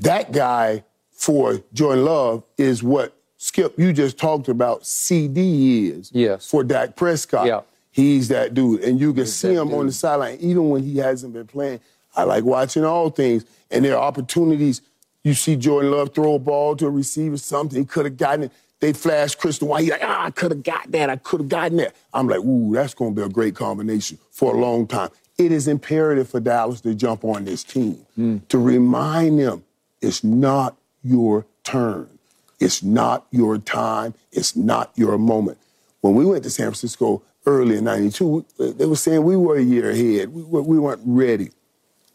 [0.00, 6.46] that guy for Jordan Love is what Skip, you just talked about CeeDee is Yes.
[6.48, 7.46] for Dak Prescott.
[7.46, 7.60] Yeah.
[7.90, 8.82] He's that dude.
[8.82, 11.80] And you can see that him on the sideline, even when he hasn't been playing.
[12.16, 13.44] I like watching all things.
[13.70, 14.80] And there are opportunities.
[15.22, 18.44] You see Jordan Love throw a ball to a receiver, something he could have gotten
[18.44, 18.52] it.
[18.80, 19.82] They flash Crystal White.
[19.82, 21.08] He's like, ah, I could have got that.
[21.10, 21.94] I could have gotten that.
[22.12, 25.10] I'm like, ooh, that's going to be a great combination for a long time.
[25.38, 28.04] It is imperative for Dallas to jump on this team
[28.48, 29.64] to remind them
[30.04, 32.08] it's not your turn.
[32.60, 34.14] It's not your time.
[34.32, 35.58] It's not your moment.
[36.00, 39.62] When we went to San Francisco early in 92, they were saying we were a
[39.62, 40.32] year ahead.
[40.32, 41.50] We, we weren't ready.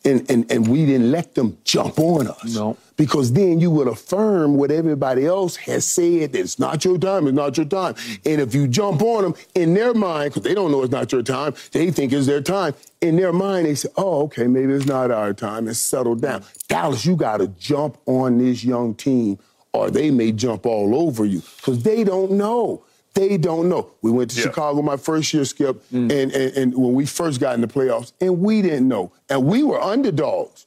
[0.06, 2.56] And, and, and we didn't let them jump on us.
[2.56, 2.78] No.
[3.00, 7.28] Because then you would affirm what everybody else has said that it's not your time,
[7.28, 7.96] it's not your time.
[8.26, 11.10] And if you jump on them in their mind, because they don't know it's not
[11.14, 12.74] your time, they think it's their time.
[13.00, 16.44] In their mind, they say, oh, okay, maybe it's not our time, and settle down.
[16.68, 19.40] Dallas, you got to jump on this young team,
[19.72, 22.84] or they may jump all over you, because they don't know.
[23.14, 23.92] They don't know.
[24.02, 24.48] We went to Yeah.
[24.48, 26.12] Chicago my first year, Skip, mm.
[26.12, 29.14] and, and, and when we first got in the playoffs, and we didn't know.
[29.30, 30.66] And we were underdogs.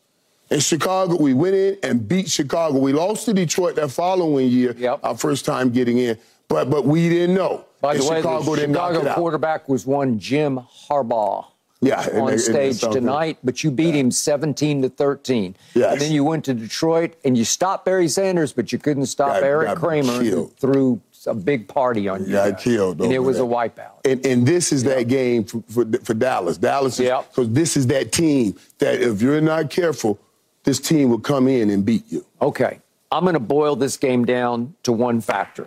[0.53, 2.79] In Chicago, we went in and beat Chicago.
[2.79, 5.01] We lost to Detroit that following year, Yep.
[5.03, 6.19] our first time getting in.
[6.49, 7.65] But but we didn't know.
[7.81, 11.47] By And the way, Chicago the Chicago it quarterback was one Jim Harbaugh.
[11.85, 13.01] Yeah, on and stage something.
[13.03, 15.57] tonight, but you beat him 17 to 13.
[15.75, 15.93] Yes.
[15.95, 19.31] And then you went to Detroit and you stopped Barry Sanders, but you couldn't stop
[19.31, 22.31] Got- Erik got Kramer threw a big party on you.
[22.33, 22.63] Got guys.
[22.63, 23.43] killed And it was that.
[23.45, 23.99] a wipeout.
[24.05, 26.57] And, and this is that game for, for, for Dallas.
[26.57, 27.29] Dallas is Yep.
[27.31, 30.21] because this is that team that if you're not careful,
[30.65, 32.25] this team will come in and beat you.
[32.41, 32.79] Okay,
[33.11, 35.67] I'm going to boil this game down to one factor.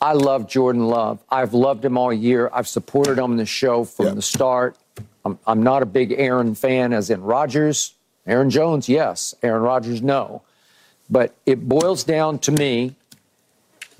[0.00, 1.20] I love Jordan Love.
[1.30, 2.50] I've loved him all year.
[2.52, 4.14] I've supported him on the show from Yeah.
[4.14, 4.76] the start.
[5.24, 7.94] I'm, I'm not a big Aaron fan, as in Rodgers.
[8.26, 9.34] Aaron Jones, yes.
[9.42, 10.42] Aaron Rodgers, no.
[11.08, 12.96] But it boils down to me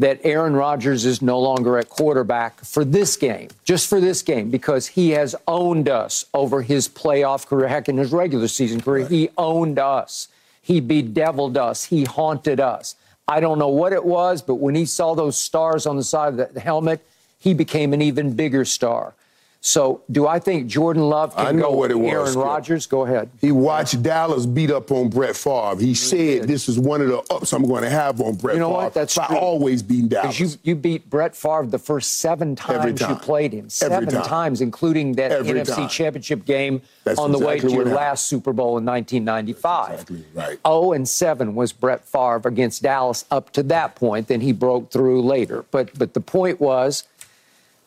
[0.03, 4.51] that Aaron Rodgers is no longer at quarterback for this game, just for this game,
[4.51, 9.07] because he has owned us over his playoff career, heck, in his regular season career.
[9.07, 10.27] He owned us.
[10.61, 11.85] He bedeviled us.
[11.85, 12.97] He haunted us.
[13.29, 16.37] I don't know what it was, but when he saw those stars on the side
[16.37, 17.07] of the helmet,
[17.39, 19.15] he became an even bigger star.
[19.65, 22.35] So, do I think Jordan Love can I know go what it was, Aaron.
[22.49, 22.87] Rodgers?
[22.89, 23.31] Go ahead.
[23.41, 25.77] He watched Dallas beat up on Brett Favre.
[25.81, 28.61] He said, "This is one of the ups I'm going to have on Brett You
[28.61, 28.95] know Favre." what?
[28.95, 29.37] That's so true.
[29.37, 30.37] Always beat Dallas.
[30.37, 33.59] Because you, you beat Brett Favre the first seven times you played him.
[33.67, 34.23] Every Seven time.
[34.25, 35.89] times, including that Every NFC time.
[35.89, 37.95] Championship game That's on the way to your happened.
[37.95, 39.93] last Super Bowl in 1995.
[39.93, 40.59] Exactly right.
[40.67, 44.27] 0 and 7 was Brett Favre against Dallas up to that point.
[44.27, 45.65] Then he broke through later.
[45.71, 47.05] But but the point was,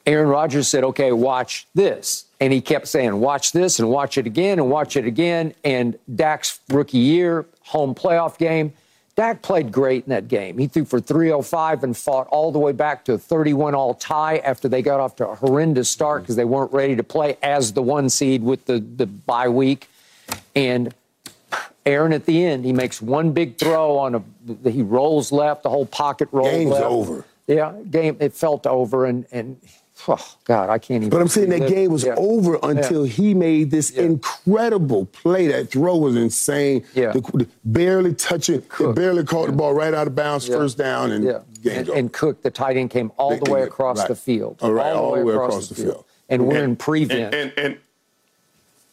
[0.05, 4.25] Aaron Rodgers said, "Okay, watch this," and he kept saying, "Watch this and watch it
[4.27, 8.73] again and watch it again." And Dak's rookie year home playoff game,
[9.15, 10.57] Dak played great in that game.
[10.57, 14.37] He threw for 305 and fought all the way back to a 31 all tie
[14.37, 17.73] after they got off to a horrendous start because they weren't ready to play as
[17.73, 19.89] the one seed with the the bye week,
[20.55, 20.93] and
[21.85, 24.69] Aaron at the end, he makes one big throw on a.
[24.69, 26.85] He rolls left, the whole pocket rolls Game's left.
[26.85, 27.25] over.
[27.47, 28.17] Yeah, game.
[28.19, 29.57] It felt over, and and
[30.07, 31.09] oh, God, I can't even.
[31.09, 32.15] But I'm saying that game was Yeah.
[32.17, 35.47] over until he made this incredible play.
[35.47, 36.83] That throw was insane.
[36.93, 37.11] Yeah.
[37.11, 40.55] The- the- barely touching, it barely caught the ball right out of bounds, Yeah.
[40.57, 41.39] first down, and Yeah,
[41.71, 44.07] and, and Cook, the tight end, came all the way across right.
[44.07, 44.57] the field.
[44.61, 46.05] All right, all the way across the field.
[46.29, 47.33] And we're And- in prevent.
[47.33, 47.77] And, and, and,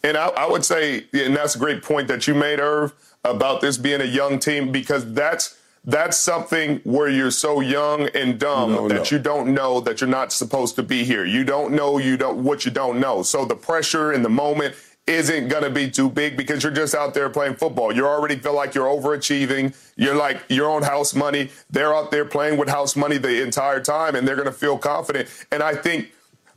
[0.04, 2.92] and I, I would say, and that's a great point that you made, Irv,
[3.24, 8.38] about this being a young team, because that's that's something where you're so young and
[8.38, 9.04] dumb don't that know.
[9.10, 11.24] you don't know that you're not supposed to be here.
[11.24, 13.22] You don't know you don't what you don't know.
[13.22, 14.76] So the pressure in the moment
[15.06, 17.92] isn't going to be too big because you're just out there playing football.
[17.92, 19.74] You already feel like you're overachieving.
[19.96, 21.50] You're like your own house money.
[21.68, 24.78] They're out there playing with house money the entire time and they're going to feel
[24.78, 25.28] confident.
[25.50, 26.12] And I think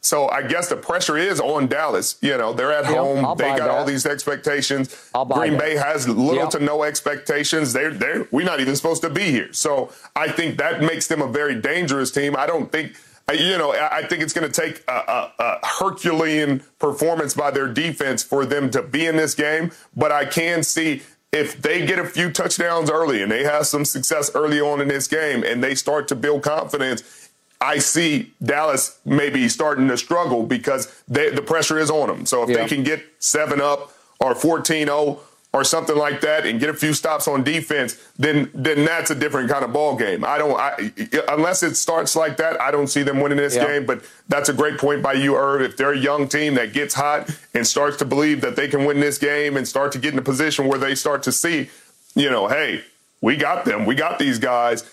[0.06, 2.18] So I guess the pressure is on Dallas.
[2.22, 3.26] You know, they're at Yeah, home.
[3.26, 5.10] I'll they got all these expectations.
[5.34, 5.60] Green that.
[5.60, 6.50] Bay has little Yeah.
[6.50, 7.74] to no expectations.
[7.74, 9.52] They're they're we're not even supposed to be here.
[9.54, 12.36] So I think that makes them a very dangerous team.
[12.36, 12.94] I don't think.
[13.34, 17.50] You know, I I think it's going to take a, a, a Herculean performance by
[17.50, 19.72] their defense for them to be in this game.
[19.96, 21.02] But I can see
[21.32, 24.88] if they get a few touchdowns early and they have some success early on in
[24.90, 27.25] this game and they start to build confidence,
[27.62, 32.26] I see Dallas maybe starting to struggle because they, the pressure is on them.
[32.26, 32.58] So if Yeah.
[32.58, 35.20] they can get seven up or 14 0
[35.54, 39.16] or something like that and get a few stops on defense, then then that's a
[39.16, 40.26] different kind of ball game.
[40.26, 40.92] I don't I,
[41.30, 43.66] unless it starts like that, I don't see them winning this Yeah.
[43.66, 43.86] game.
[43.86, 45.62] But that's a great point by you, Irv.
[45.62, 48.84] If they're a young team that gets hot and starts to believe that they can
[48.84, 51.70] win this game and start to get in a position where they start to see,
[52.16, 52.84] you know, hey,
[53.22, 54.84] we got them, we got these guys.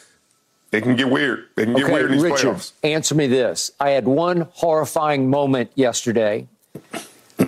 [0.73, 1.49] It can get weird.
[1.57, 2.73] It can get Okay, weird in these Richard, playoffs.
[2.83, 3.71] answer me this.
[3.79, 6.49] I had one horrifying moment yesterday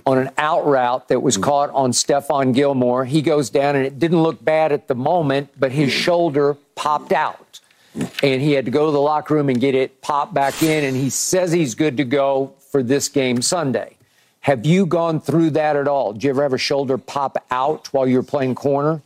[0.06, 1.42] on an out route that was mm.
[1.42, 3.06] caught on Stephon Gilmore.
[3.06, 5.96] He goes down, and it didn't look bad at the moment, but his mm.
[5.96, 7.60] shoulder popped out.
[8.22, 10.84] And he had to go to the locker room and get it popped back in.
[10.84, 13.96] And he says he's good to go for this game Sunday.
[14.40, 16.12] Have you gone through that at all?
[16.12, 19.00] Did you ever have a shoulder pop out while you were playing corner?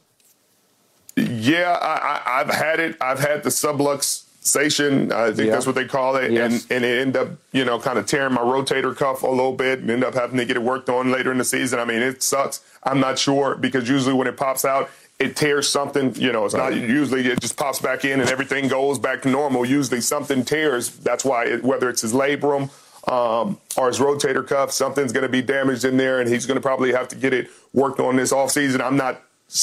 [1.19, 1.97] Yeah, I,
[2.37, 2.97] I, I've had it.
[3.01, 5.13] I've had the subluxation.
[5.13, 5.53] I think Yeah.
[5.53, 6.65] that's what they call it, Yes.
[6.65, 9.53] and and it ended up, you know, kind of tearing my rotator cuff a little
[9.53, 11.79] bit, and end up having to get it worked on later in the season.
[11.79, 12.61] I mean, it sucks.
[12.85, 16.15] I'm not sure because usually when it pops out, it tears something.
[16.15, 19.29] You know, it's not usually it just pops back in and everything goes back to
[19.29, 19.65] normal.
[19.65, 20.91] Usually something tears.
[20.91, 22.71] That's why it, whether it's his labrum.
[23.07, 26.57] Um, or his rotator cuff, something's going to be damaged in there, and he's going
[26.57, 28.83] to probably have to get it worked on this offseason.
[28.83, 29.23] I'm not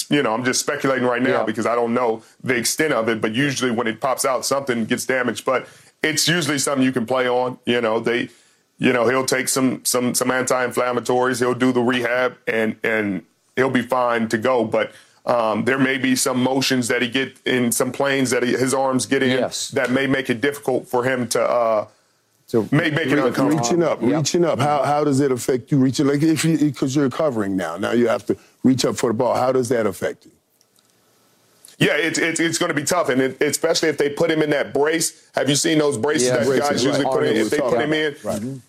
[0.10, 1.44] you know, I'm just speculating right now Yeah.
[1.44, 3.22] because I don't know the extent of it.
[3.22, 5.46] But usually, when it pops out, something gets damaged.
[5.46, 5.68] But
[6.04, 7.60] it's usually something you can play on.
[7.66, 8.30] You know, they,
[8.80, 11.40] you know, he'll take some some some anti-inflammatories.
[11.40, 13.24] He'll do the rehab, and and
[13.56, 14.66] he'll be fine to go.
[14.66, 14.92] But
[15.26, 18.74] um, there may be some motions that he get in some planes that he, his
[18.74, 19.70] arms get in Yes.
[19.70, 21.88] that may make it difficult for him to uh,
[22.48, 23.58] So make make it uncomfortable.
[23.58, 24.12] Reaching up, Yep.
[24.12, 24.60] reaching up.
[24.60, 25.78] How how does it affect you?
[25.80, 27.78] Reaching like if you because you're covering now.
[27.78, 29.36] Now you have to reach up for the ball.
[29.36, 30.32] How does that affect you?
[31.78, 34.42] Yeah, it's it's, it's going to be tough, and it, especially if they put him
[34.42, 35.30] in that brace.
[35.36, 37.30] Have you seen those braces Yeah, that braces, guys usually put in?
[37.30, 38.62] Arnold If they was put talking him in, about- right.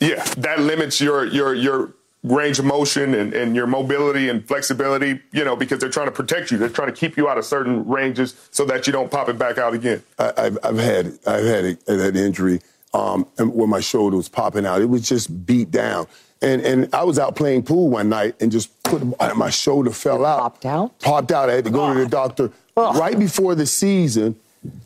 [0.00, 1.92] yeah, that limits your your your
[2.22, 5.20] range of motion and, and your mobility and flexibility.
[5.32, 6.58] You know, because they're trying to protect you.
[6.58, 9.36] They're trying to keep you out of certain ranges so that you don't pop it
[9.38, 10.02] back out again.
[10.18, 12.60] I, I've, I've had I've had a, that injury
[12.94, 14.80] um, and where my shoulder was popping out.
[14.82, 16.06] It was just beat down,
[16.42, 19.02] and and I was out playing pool one night and just put
[19.36, 20.40] my shoulder fell out.
[20.40, 20.98] popped out?
[21.00, 21.48] Popped out.
[21.50, 22.96] I had to go to the doctor Ugh.
[22.96, 24.36] right before the season.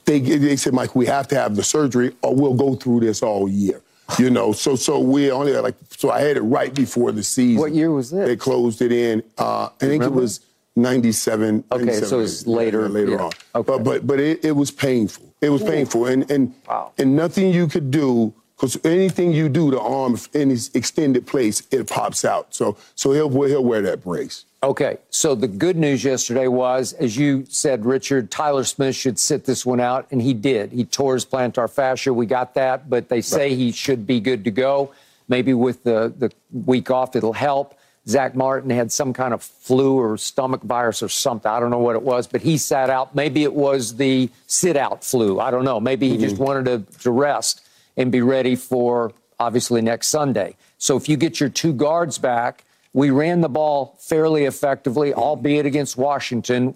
[0.04, 3.22] They they said, Mike, we have to have the surgery, or we'll go through this
[3.22, 3.80] all year.
[4.18, 7.22] You know, so so we only had like so I had it right before the
[7.22, 7.60] season.
[7.60, 8.26] What year was this?
[8.26, 9.22] They closed it in.
[9.38, 10.18] Uh, I think Remember?
[10.18, 10.40] it was
[10.76, 11.64] 97.
[11.70, 13.22] Okay, 97, so it's later- later yeah.
[13.22, 13.30] on.
[13.54, 13.66] Okay.
[13.72, 15.32] But but but it, it was painful.
[15.40, 16.92] It was painful, and and Wow.
[16.98, 21.62] and nothing you could do because anything you do to arm in his extended place,
[21.70, 22.54] it pops out.
[22.54, 24.44] So so he'll he'll wear that brace.
[24.62, 29.46] Okay, so the good news yesterday was, as you said, Richard, Tyler Smith should sit
[29.46, 30.72] this one out, and he did.
[30.72, 32.12] He tore his plantar fascia.
[32.12, 34.92] We got that, but they say he should be good to go.
[35.28, 37.74] Maybe with the, the week off, it'll help.
[38.06, 41.50] Zack Martin had some kind of flu or stomach virus or something.
[41.50, 43.14] I don't know what it was, but he sat out.
[43.14, 45.40] Maybe it was the sit out flu.
[45.40, 45.80] I don't know.
[45.80, 46.44] Maybe he just mm-hmm.
[46.44, 47.62] wanted to, to rest
[48.00, 50.56] and be ready for obviously next Sunday.
[50.78, 52.64] So if you get your two guards back,
[52.94, 56.74] we ran the ball fairly effectively, albeit against Washington,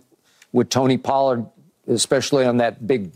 [0.52, 1.46] with Tony Pollard,
[1.88, 3.10] especially on that big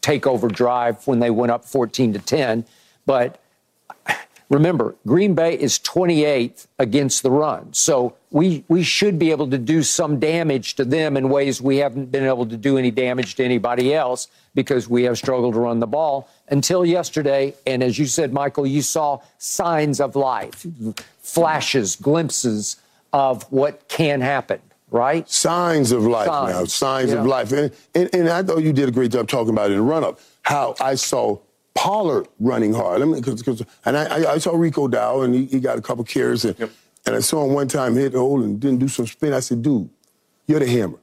[0.00, 2.64] takeover drive when they went up 14 to 10.
[3.04, 3.40] But
[4.48, 7.74] remember, Green Bay is 28th against the run.
[7.74, 11.76] So we, we should be able to do some damage to them in ways we
[11.76, 15.60] haven't been able to do any damage to anybody else because we have struggled to
[15.60, 17.54] run the ball until yesterday.
[17.66, 20.66] And as you said, Michael, you saw signs of life,
[21.22, 22.76] flashes, glimpses
[23.12, 24.60] of what can happen,
[24.90, 25.28] right?
[25.28, 26.64] Signs of life Signs, now.
[26.64, 27.18] Signs yeah.
[27.20, 27.52] of life.
[27.52, 29.84] And, and and I thought you did a great job talking about it in the
[29.84, 30.20] run up.
[30.42, 31.38] How I saw
[31.74, 33.00] Pollard running hard.
[33.02, 35.78] I mean, cause, 'cause- and I, I, I saw Rico Dow and he, he got
[35.78, 36.56] a couple carries and
[37.06, 39.32] and I saw him one time hit the hole and didn't do some spin.
[39.32, 39.88] I said, dude,
[40.46, 40.98] you're the hammer.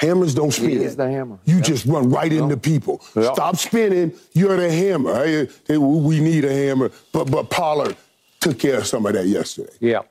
[0.00, 0.70] Hammers don't spin.
[0.80, 1.38] is the hammer.
[1.44, 1.64] You Yep.
[1.64, 3.02] just run right into people.
[3.14, 3.34] Yep.
[3.34, 4.12] Stop spinning.
[4.32, 5.14] You're the hammer.
[5.24, 6.90] Hey, hey, we need a hammer.
[7.12, 7.96] But but Pollard
[8.40, 9.72] took care of some of that yesterday.
[9.78, 10.02] Yeah.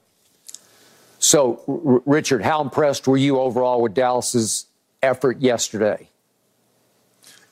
[1.17, 4.67] So, R- Richard, how impressed were you overall with Dallas's
[5.01, 6.07] effort yesterday?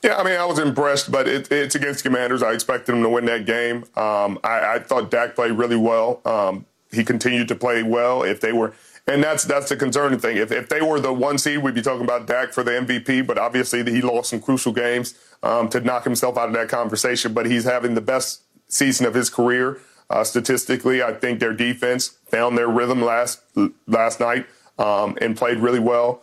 [0.04, 2.40] Yeah, I mean, I was impressed, but it, it's against Commanders.
[2.40, 3.78] I expected them to win that game.
[3.96, 6.20] Um, I, I, thought Dak played really well.
[6.24, 8.22] Um, he continued to play well.
[8.22, 8.74] If they were,
[9.08, 10.36] and that's that's the concerning thing.
[10.36, 13.26] If, if they were the one seed, we'd be talking about Dak for the MVP.
[13.26, 17.32] But obviously, he lost some crucial games um, to knock himself out of that conversation.
[17.32, 19.80] But he's having the best season of his career
[20.10, 21.02] uh, statistically.
[21.02, 23.40] I think their defense found their rhythm last
[23.86, 24.46] last night
[24.78, 26.22] um, and played really well.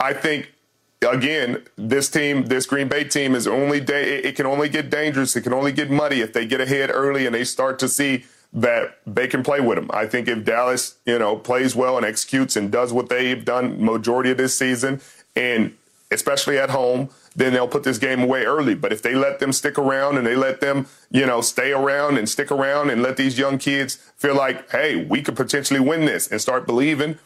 [0.00, 0.50] I think
[1.06, 5.36] again, this team, this Green Bay team is only da- it can only get dangerous.
[5.36, 8.24] It can only get muddy if they get ahead early and they start to see
[8.54, 9.90] that they can play with them.
[9.92, 13.84] I think if Dallas, you know, plays well and executes and does what they've done
[13.84, 15.00] majority of this season,
[15.34, 15.76] and
[16.12, 18.76] especially at home, then they'll put this game away early.
[18.76, 22.16] But if they let them stick around and they let them, you know, stay around
[22.16, 26.04] and stick around and let these young kids feel like, hey, we could potentially win
[26.04, 27.18] this and start believing,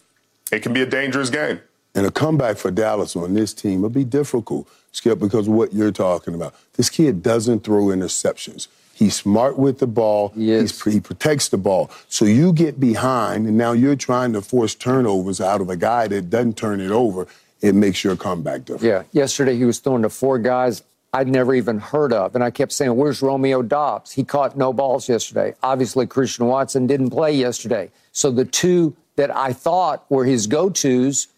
[0.51, 1.61] it can be a dangerous game.
[1.95, 5.75] And a comeback for Dallas on this team will be difficult, Skip, because of what
[5.75, 6.55] you're talking about.
[6.75, 8.69] This kid doesn't throw interceptions.
[8.99, 10.33] He's smart with the ball.
[10.35, 10.83] Yes.
[10.83, 11.89] he protects the ball.
[12.09, 16.09] So you get behind, and now you're trying to force turnovers out of a guy
[16.09, 17.29] that doesn't turn it over.
[17.61, 18.83] It makes your comeback different.
[18.83, 19.05] Yeah.
[19.13, 22.35] Yesterday he was throwing to four guys I'd never even heard of.
[22.35, 24.13] And I kept saying, Where's Romeo Doubs?
[24.13, 25.55] He caught no balls yesterday.
[25.63, 27.91] Obviously, Christian Watson didn't play yesterday.
[28.13, 31.29] So the two that I thought were his go tos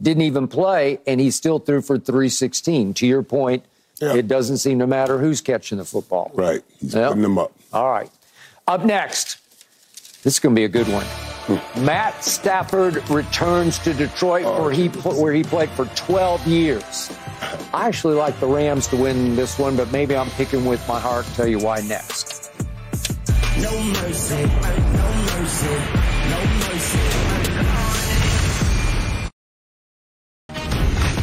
[0.00, 2.94] didn't even play, and he still threw for 316.
[2.94, 3.64] To your point,
[4.00, 4.14] yeah.
[4.14, 6.30] it doesn't seem to matter who's catching the football.
[6.34, 6.62] Right.
[6.80, 7.08] He's yep.
[7.08, 7.52] putting them up.
[7.72, 8.10] All right.
[8.66, 9.38] Up next,
[10.22, 11.06] this is going to be a good one.
[11.06, 11.84] Hmm.
[11.84, 17.10] Matt Stafford returns to Detroit, oh, where he where he played for 12 years.
[17.72, 21.00] I actually like the Rams to win this one, but maybe I'm picking with my
[21.00, 21.24] heart.
[21.34, 22.50] Tell you why next.
[23.62, 25.76] No mercy, no mercy,
[26.28, 27.18] no mercy.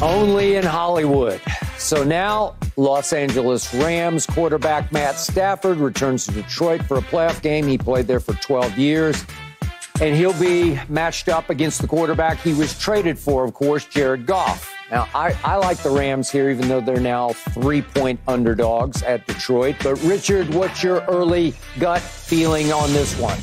[0.01, 1.41] Only in Hollywood.
[1.77, 7.67] So now, Los Angeles Rams quarterback Matt Stafford returns to Detroit for a playoff game.
[7.67, 9.25] He played there for 12 years.
[10.01, 14.25] And he'll be matched up against the quarterback he was traded for, of course, Jared
[14.25, 14.73] Goff.
[14.91, 19.25] Now, I, I like the Rams here, even though they're now three point underdogs at
[19.25, 19.77] Detroit.
[19.81, 23.39] But, Richard, what's your early gut feeling on this one?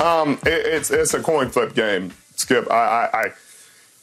[0.00, 2.70] Um, it, it's, it's a coin flip game, Skip.
[2.70, 3.32] I, I, I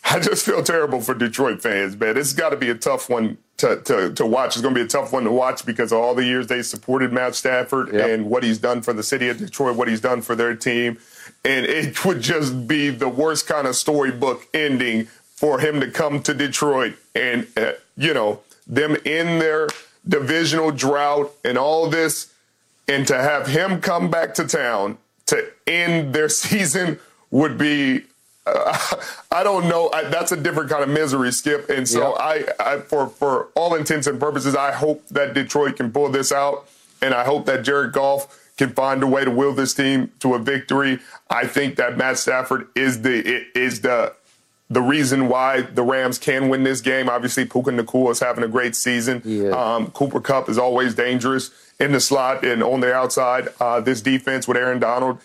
[0.05, 2.17] I just feel terrible for Detroit fans, man.
[2.17, 4.55] It's got to be a tough one to, to, to watch.
[4.55, 6.61] It's going to be a tough one to watch because of all the years they
[6.61, 8.09] supported Matt Stafford yep.
[8.09, 10.99] and what he's done for the city of Detroit, what he's done for their team.
[11.45, 15.05] And it would just be the worst kind of storybook ending
[15.35, 19.67] for him to come to Detroit and, uh, you know, them in their
[20.07, 22.34] divisional drought and all this,
[22.88, 24.97] and to have him come back to town
[25.27, 26.99] to end their season
[27.31, 28.03] would be
[28.45, 28.78] uh,
[29.32, 29.90] I don't know.
[29.91, 31.70] I, that's a different kind of misery, Skip.
[31.70, 32.18] And so yep.
[32.20, 36.32] I, I, for for all intents and purposes, I hope that Detroit can pull this
[36.32, 36.68] out,
[37.02, 40.36] and I hope that Jared Goff can find a way to will this team to
[40.36, 40.99] a victory.
[41.30, 44.14] I think that Matt Stafford is the is the
[44.70, 47.10] the reason why the Rams can win this game.
[47.10, 49.22] Obviously, Puka Nacua is having a great season.
[49.24, 49.49] Yeah.
[49.49, 53.49] Um, Cooper Kupp is always dangerous in the slot and on the outside.
[53.60, 55.20] Uh, this defense with Aaron Donald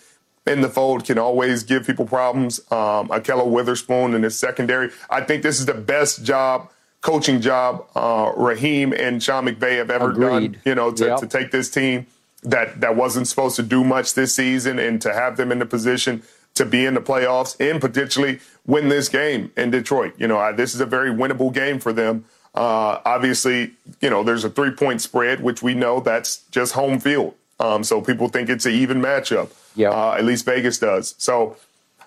[0.48, 2.58] in the fold can always give people problems.
[2.70, 4.90] Um, Ahkello Witherspoon in his secondary.
[5.10, 6.70] I think this is the best job,
[7.02, 10.52] coaching job, uh, Raheem and Sean McVay have ever Agreed.
[10.52, 10.62] done.
[10.64, 11.18] You know, to, yep.
[11.20, 12.06] to take this team
[12.42, 15.66] that that wasn't supposed to do much this season and to have them in the
[15.66, 16.22] position
[16.54, 20.14] to be in the playoffs and potentially win this game in Detroit.
[20.18, 22.24] You know, I, this is a very winnable game for them.
[22.54, 26.98] Uh, obviously, you know, there's a three point spread, which we know that's just home
[26.98, 27.34] field.
[27.60, 29.50] Um, so people think it's an even matchup.
[29.74, 29.90] Yeah.
[29.90, 31.14] Uh, at least Vegas does.
[31.18, 31.56] So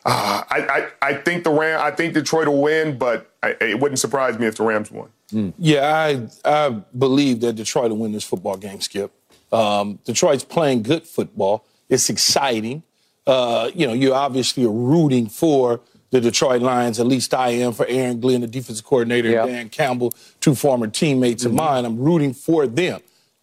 [0.05, 3.79] uh, I, I, I think the Ram I think Detroit will win, but I, it
[3.79, 5.09] wouldn't surprise me if the Rams won.
[5.31, 5.53] Mm.
[5.57, 8.81] Yeah, I I believe that Detroit will win this football game.
[8.81, 9.11] Skip.
[9.51, 11.65] Um, Detroit's playing good football.
[11.89, 12.83] It's exciting.
[13.27, 16.99] Uh, you know, you obviously are rooting for the Detroit Lions.
[16.99, 19.45] At least I am for Aaron Glenn, the defensive coordinator, yep.
[19.45, 21.51] and Dan Campbell, two former teammates mm-hmm.
[21.51, 21.85] of mine.
[21.85, 23.01] I'm rooting for them.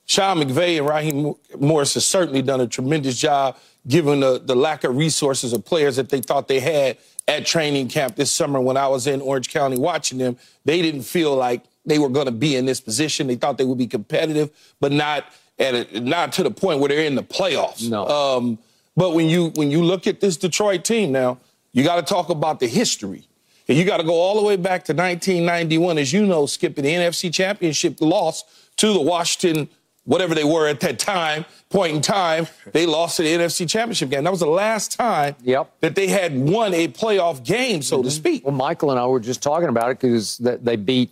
[0.09, 4.83] Sean McVay and Raheem Morris have certainly done a tremendous job given the, the lack
[4.85, 6.97] of resources of players that they thought they had
[7.29, 10.39] at training camp this summer when I was in Orange County watching them.
[10.65, 13.27] They didn't feel like they were going to be in this position.
[13.27, 15.27] They thought they would be competitive, but not
[15.59, 17.89] at a, not to the point where they're in the playoffs.
[17.89, 18.07] No.
[18.07, 18.59] Um,
[18.97, 21.39] but when you when you look at this Detroit team now,
[21.73, 23.29] you got to talk about the history.
[23.69, 26.85] And you got to go all the way back to 1991, as you know, skipping
[26.85, 28.45] the NFC Championship loss
[28.79, 29.69] to the Washington
[30.09, 34.09] whatever they were at that time, point in time, they lost to the NFC Championship
[34.09, 34.25] game.
[34.25, 35.71] That was the last time yep.
[35.81, 38.05] that they had won a playoff game, so mm-hmm.
[38.05, 38.45] to speak.
[38.47, 41.11] Well, Michael and I were just talking about it because they beat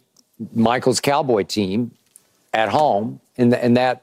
[0.55, 1.91] Michael's Cowboy team
[2.55, 4.03] at home, and, and that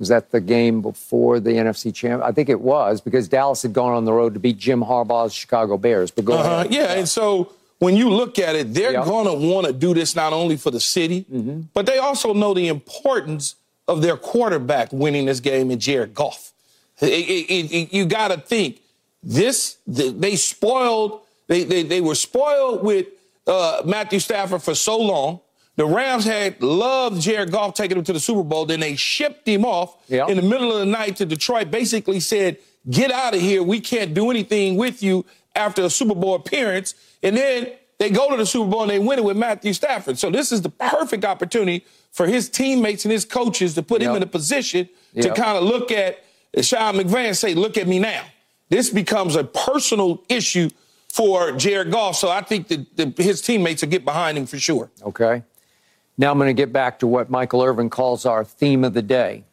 [0.00, 2.22] was that the game before the NFC champ?
[2.22, 5.32] I think it was because Dallas had gone on the road to beat Jim Harbaugh's
[5.32, 6.10] Chicago Bears.
[6.10, 6.50] But go Uh-huh.
[6.60, 6.74] ahead.
[6.74, 9.04] Yeah, and so when you look at it, they're Yeah.
[9.04, 11.60] going to want to do this not only for the city, Mm-hmm.
[11.72, 13.54] but they also know the importance
[13.88, 16.52] of their quarterback winning this game in Jared Goff.
[17.00, 17.06] It-
[17.50, 18.80] it- it- you got to think
[19.22, 19.76] this.
[19.86, 21.20] They spoiled.
[21.48, 23.06] They they, they were spoiled with
[23.46, 25.40] uh, Matthew Stafford for so long.
[25.76, 28.64] The Rams had loved Jared Goff taking him to the Super Bowl.
[28.66, 30.26] Then they shipped him off Yeah.
[30.26, 31.70] in the middle of the night to Detroit.
[31.70, 32.56] Basically said,
[32.90, 33.62] "Get out of here.
[33.62, 38.30] We can't do anything with you after a Super Bowl appearance." And then they go
[38.30, 40.18] to the Super Bowl and they win it with Matthew Stafford.
[40.18, 44.14] So this is the perfect opportunity for his teammates and his coaches to put him
[44.14, 44.88] in a position
[45.20, 46.22] to kind of look at
[46.60, 48.24] Sean McVay and say, "Look at me now."
[48.68, 50.70] This becomes a personal issue
[51.08, 52.16] for Jared Goff.
[52.16, 54.90] So I think that the, his teammates will get behind him for sure.
[55.02, 55.42] Okay.
[56.18, 59.02] Now I'm going to get back to what Michael Irvin calls our theme of the
[59.02, 59.44] day.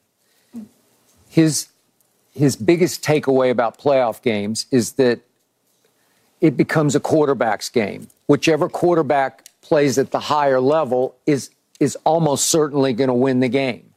[1.29, 1.67] His
[2.33, 5.19] his biggest takeaway about playoff games is that
[6.41, 8.07] it becomes a quarterback's game.
[8.27, 13.49] Whichever quarterback plays at the higher level is is almost certainly going to win the
[13.49, 13.93] game.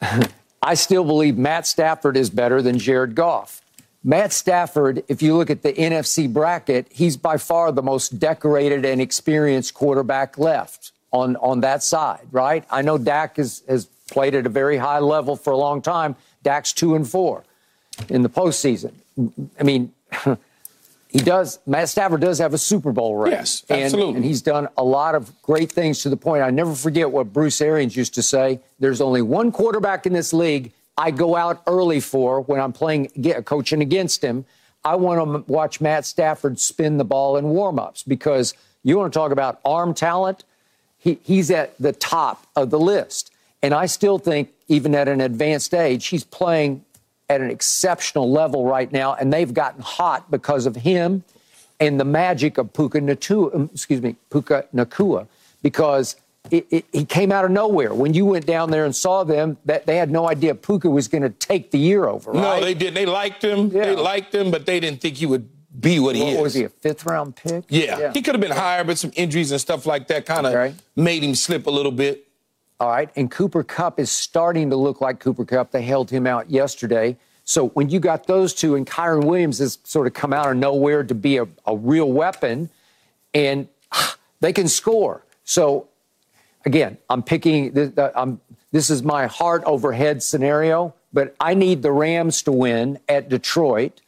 [0.62, 3.60] I still believe Matt Stafford is better than Jared Goff.
[4.02, 8.84] Matt Stafford, if you look at the NFC bracket, he's by far the most decorated
[8.84, 12.64] and experienced quarterback left on, on that side, right?
[12.70, 16.16] I know Dak has, has played at a very high level for a long time.
[16.42, 17.44] Dak's two and four
[18.08, 18.92] in the postseason.
[19.58, 19.92] I mean,
[21.14, 21.60] he does.
[21.64, 23.30] Matt Stafford does have a Super Bowl ring.
[23.30, 24.16] Yes, And- absolutely.
[24.16, 26.42] And, he's done a lot of great things to the point.
[26.42, 28.58] I never forget what Bruce Arians used to say.
[28.80, 33.12] There's only one quarterback in this league I go out early for when I'm playing,
[33.20, 34.44] get, coaching against him.
[34.84, 39.16] I want to watch Matt Stafford spin the ball in warmups because you want to
[39.16, 40.42] talk about arm talent.
[40.98, 43.32] He, he's at the top of the list.
[43.62, 46.84] And I still think, even at an advanced age, he's playing
[47.28, 49.14] at an exceptional level right now.
[49.14, 51.24] And they've gotten hot because of him
[51.80, 55.26] and the magic of Puka Nacua, um, excuse me, Puka Nacua,
[55.62, 56.16] because
[56.50, 57.94] it, it, he came out of nowhere.
[57.94, 61.08] When you went down there and saw them, that they had no idea Puka was
[61.08, 62.32] going to take the year over.
[62.32, 62.40] Right?
[62.40, 62.94] No, they didn't.
[62.94, 63.70] They liked him.
[63.70, 65.48] They liked him, but they didn't think he would
[65.80, 66.40] be what he What is.
[66.42, 67.64] was he a fifth round pick?
[67.68, 68.12] Yeah.
[68.12, 70.74] he could have been higher, but some injuries and stuff like that kind of Okay.
[70.94, 72.28] made him slip a little bit.
[72.80, 73.08] All right.
[73.16, 75.70] And Cooper Kupp is starting to look like Cooper Kupp.
[75.70, 77.16] They held him out yesterday.
[77.44, 80.56] So when you got those two, and Kyren Williams has sort of come out of
[80.56, 82.70] nowhere to be a, a real weapon,
[83.32, 83.68] and
[84.40, 85.24] they can score.
[85.44, 85.88] So
[86.64, 87.92] again, I'm picking.
[87.98, 88.40] I'm,
[88.72, 94.00] this is my heart overhead scenario, but I need the Rams to win at Detroit.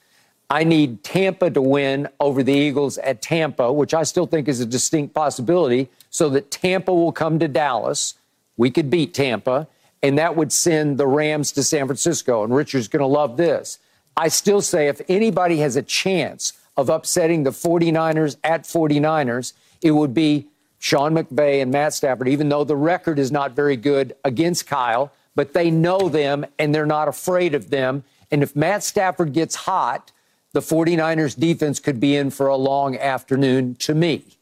[0.48, 4.60] I need Tampa to win over the Eagles at Tampa, which I still think is
[4.60, 8.14] a distinct possibility, so that Tampa will come to Dallas.
[8.56, 9.68] We could beat Tampa,
[10.02, 12.44] and that would send the Rams to San Francisco.
[12.44, 13.78] And Richard's going to love this.
[14.16, 19.52] I still say if anybody has a chance of upsetting the 49ers at 49ers,
[19.82, 20.46] it would be
[20.78, 25.12] Sean McVay and Matt Stafford, even though the record is not very good against Kyle,
[25.34, 28.04] but they know them and they're not afraid of them.
[28.30, 30.12] And if Matt Stafford gets hot,
[30.52, 34.35] the 49ers defense could be in for a long afternoon to me.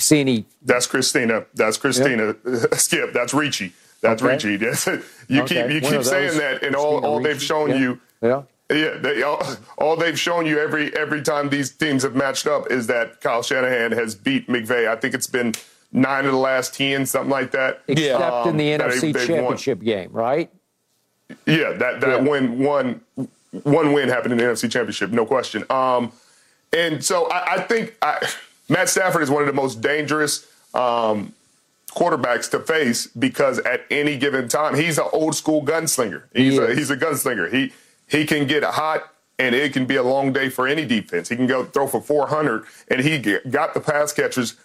[0.00, 1.44] See any That's Christina.
[1.54, 2.34] That's Christina.
[2.76, 3.12] Skip.
[3.12, 3.72] That's Ricci.
[4.00, 4.32] That's Okay.
[4.56, 5.02] Ricci.
[5.28, 5.62] You Okay.
[5.62, 7.76] keep you One keep saying that, and all, all they've shown Yeah.
[7.78, 8.00] you.
[8.22, 8.42] Yeah.
[8.72, 9.42] Yeah, they, all,
[9.78, 13.42] all they've shown you every every time these teams have matched up is that Kyle
[13.42, 14.88] Shanahan has beat McVay.
[14.88, 15.54] I think it's been
[15.92, 17.82] nine of the last ten, something like that.
[17.88, 19.38] except Um, in the that NFC they- they've won.
[19.38, 20.50] Championship game, right?
[21.46, 22.28] Yeah, that that Yeah.
[22.28, 23.00] win one
[23.64, 25.64] one win happened in the NFC Championship, no question.
[25.70, 26.12] Um,
[26.72, 28.24] and so I, I think I,
[28.70, 31.34] Matt Stafford is one of the most dangerous um,
[31.90, 36.22] quarterbacks to face because at any given time he's an old school gunslinger.
[36.32, 37.52] He's He a he's a gunslinger.
[37.52, 37.72] He
[38.06, 39.12] he can get hot.
[39.38, 41.30] And it can be a long day for any defense.
[41.30, 43.18] He can go throw for 400, and he
[43.48, 44.56] got the pass catchers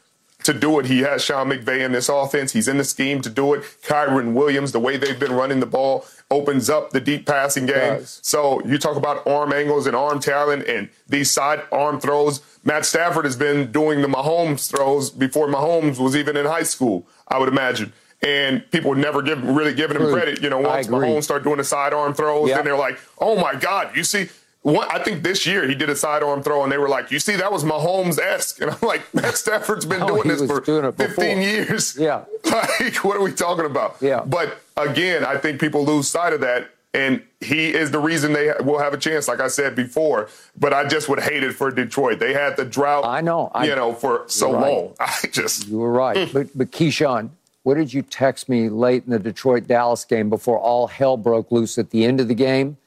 [0.45, 0.85] to do it.
[0.85, 2.51] He has Sean McVay in this offense.
[2.53, 3.63] He's in the scheme to do it.
[3.83, 7.99] Kyren Williams, the way they've been running the ball, opens up the deep passing game.
[7.99, 8.19] Does.
[8.23, 12.41] So you talk about arm angles and arm talent and these side arm throws.
[12.63, 17.07] Matt Stafford has been doing the Mahomes throws before Mahomes was even in high school,
[17.27, 17.93] I would imagine.
[18.21, 20.41] And people were never give, really giving him credit.
[20.41, 20.87] You know, once.
[20.87, 22.55] Mahomes started doing the sidearm throws, Yeah.
[22.55, 24.29] then they're like, oh my God, you see.
[24.65, 27.35] I think this year he did a sidearm throw, and they were like, "You see,
[27.35, 30.91] that was Mahomes esque," and I'm like, "Matt Stafford's been No, doing this for doing
[30.91, 31.25] 15 before.
[31.25, 32.23] years." Yeah.
[32.45, 33.97] like, what are we talking about?
[34.01, 34.21] Yeah.
[34.25, 36.69] But again, I think people lose sight of that.
[36.93, 40.29] And he is the reason they will have a chance, like I said before.
[40.57, 42.19] But I just would hate it for Detroit.
[42.19, 43.51] They had the drought, I know.
[43.53, 44.61] I- you know, for so right.
[44.61, 44.93] long.
[45.01, 46.15] I just You were right.
[46.15, 46.31] Mm.
[46.33, 47.31] but, but Keyshawn,
[47.63, 51.51] what did you text me late in the Detroit Dallas game before all hell broke
[51.51, 52.77] loose at the end of the game?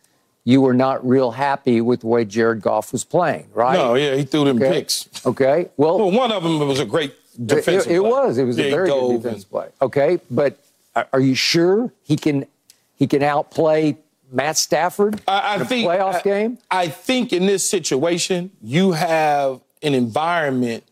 [0.44, 3.74] You were not real happy with the way Jared Goff was playing, right?
[3.74, 4.72] No, yeah, he threw them Okay.
[4.72, 5.08] picks.
[5.26, 5.68] Okay.
[5.76, 7.90] Well, Well, one of them was a great it, defensive.
[7.92, 8.10] it play.
[8.10, 8.38] was.
[8.38, 9.68] It was a very good and- play.
[9.82, 10.20] Okay.
[10.30, 10.56] But
[11.12, 12.46] are- you sure he can
[12.96, 13.96] he can outplay
[14.32, 16.58] Matt Stafford I, in I think playoff I, game?
[16.70, 20.82] I think in this situation, you have an environment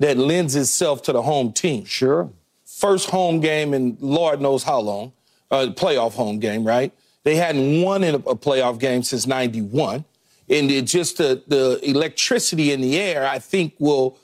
[0.00, 1.84] that lends itself to the home team.
[1.84, 2.30] Sure.
[2.64, 5.12] First home game in Lord knows how long,
[5.50, 6.90] uh, playoff home game, right?
[7.24, 10.04] They hadn't won in a, a playoff game since '91,
[10.48, 14.18] and it just the the electricity in the air, I think, will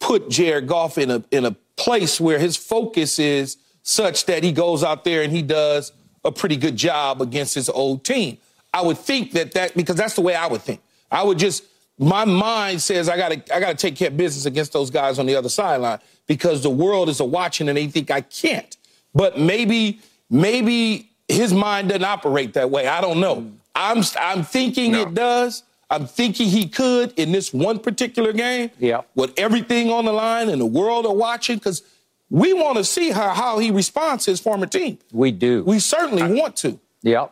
[0.00, 4.52] put Jared Goff in a in a place where his focus is such that he
[4.52, 5.92] goes out there and he does
[6.24, 8.38] a pretty good job against his old team.
[8.74, 10.80] I would think that that because that's the way I would think.
[11.10, 11.64] I would just
[11.98, 14.90] my mind says I got to I got to take care of business against those
[14.90, 18.20] guys on the other sideline because the world is a watching and they think I
[18.20, 18.76] can't.
[19.14, 20.00] But maybe
[20.30, 22.86] maybe his mind doesn't operate that way.
[22.86, 23.50] I don't know.
[23.74, 25.62] I'm I'm thinking it does.
[25.90, 29.02] I'm thinking he could in this one particular game Yeah.
[29.14, 31.82] with everything on the line and the world are watching because
[32.28, 34.98] we want to see how, how he responds to his former team.
[35.12, 35.64] We do.
[35.64, 36.78] We certainly want to.
[37.02, 37.28] Yeah.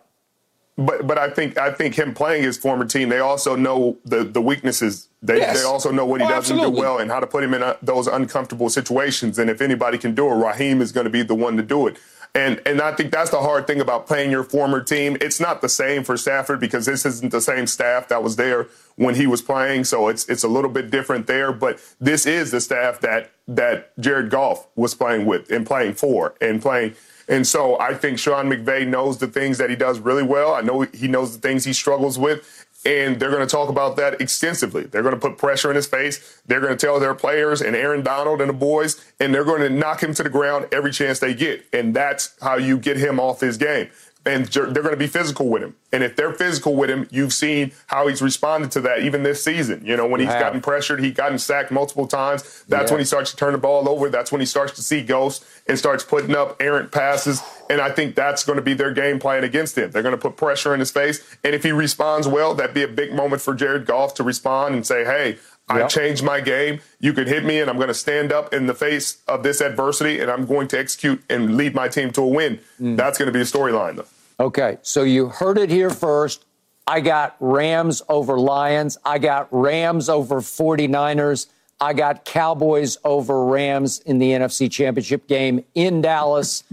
[0.79, 4.25] But but I think I think him playing his former team, they also know the
[4.25, 5.09] the weaknesses.
[5.23, 5.59] They Yes.
[5.59, 6.77] they also know what he Oh, doesn't absolutely.
[6.81, 9.39] do well and how to put him in uh those uncomfortable situations.
[9.39, 11.87] And if anybody can do it, Raheem is going to be the one to do
[11.87, 11.97] it.
[12.37, 15.17] And and I think that's the hard thing about playing your former team.
[15.23, 18.67] It's not the same for Stafford because this isn't the same staff that was there
[18.97, 19.85] when he was playing.
[19.85, 21.51] So it's it's a little bit different there.
[21.51, 26.35] But this is the staff that that Jared Goff was playing with and playing for
[26.43, 26.95] and playing.
[27.27, 30.55] And so I think Sean McVay knows the things that he does really well.
[30.55, 32.66] I know he knows the things he struggles with.
[32.87, 34.85] And they're going to talk about that extensively.
[34.85, 36.41] They're going to put pressure in his face.
[36.47, 39.61] They're going to tell their players and Aaron Donald and the boys, and they're going
[39.63, 41.67] to knock him to the ground every chance they get.
[41.73, 43.91] And that's how you get him off his game.
[44.27, 45.77] And they're going to be physical with him.
[45.93, 49.43] And if they're physical with him, you've seen how he's responded to that even this
[49.45, 49.83] season.
[49.85, 50.41] You know, when he's have.
[50.41, 52.65] gotten pressured, he's gotten sacked multiple times.
[52.69, 52.95] That's Yeah.
[52.95, 54.09] when he starts to turn the ball over.
[54.09, 57.41] That's when he starts to see ghosts and starts putting up errant passes.
[57.71, 59.91] And I think that's going to be their game plan against him.
[59.93, 61.21] They're going to put pressure in his face.
[61.45, 64.75] And if he responds well, that'd be a big moment for Jared Goff to respond
[64.75, 65.39] and say, hey,
[65.69, 65.89] I Yep.
[65.89, 66.81] changed my game.
[67.01, 69.61] You can hit me, and I'm going to stand up in the face of this
[69.61, 72.61] adversity, and I'm going to execute and lead my team to a win.
[72.81, 72.97] Mm.
[72.97, 74.05] That's going to be a storyline, though.
[74.39, 76.45] Okay, so you heard it here first.
[76.87, 78.99] I got Rams over Lions.
[79.05, 81.47] I got Rams over 49ers.
[81.81, 86.65] I got Cowboys over Rams in the NFC Championship game in Dallas,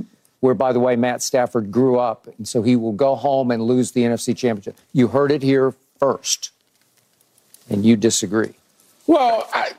[0.42, 2.28] where, by the way, Matt Stafford grew up.
[2.38, 4.78] And so he will go home and lose the NFC Championship.
[4.92, 6.52] You heard it here first.
[7.70, 8.54] And you disagree.
[9.08, 9.72] Well, I,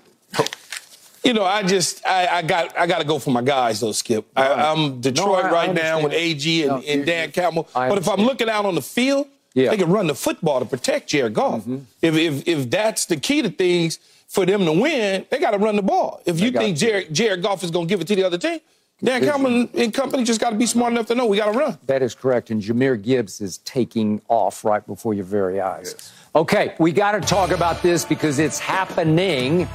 [1.24, 3.92] you know, I just I, I got I got to go for my guys though,
[3.92, 4.26] Skip.
[4.36, 6.12] I, I'm Detroit I- I right now with.
[6.12, 7.68] AG and, No, and you- Dan Campbell.
[7.74, 9.64] But if I'm looking out on the field, Yeah.
[9.64, 9.70] Mm-hmm.
[9.70, 11.66] they can run the football to protect Jared Goff.
[12.02, 13.98] If, if if that's the key to things
[14.28, 16.20] for them to win, they got to run the ball.
[16.26, 16.76] If you think.
[16.76, 18.58] Jared Jared Goff is going to give it to the other team,
[19.02, 21.58] Dan Campbell and company just got to be smart enough to know we got to
[21.58, 21.78] run.
[21.86, 22.50] That is correct.
[22.50, 26.12] And Jahmyr Gibbs is taking off right before your very eyes.
[26.36, 29.68] Okay, we got to talk about this because it's happening.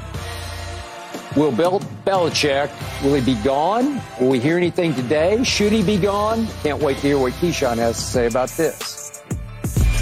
[1.40, 2.70] Will Bill Belichick,
[3.02, 4.02] will he be gone?
[4.20, 5.42] Will we hear anything today?
[5.46, 6.46] Should he be gone?
[6.64, 9.24] Can't wait to hear what Keyshawn has to say about this.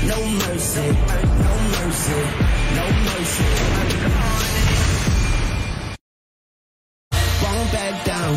[0.03, 2.13] No mercy, no mercy,
[2.73, 3.43] no mercy.
[7.71, 8.33] Back down.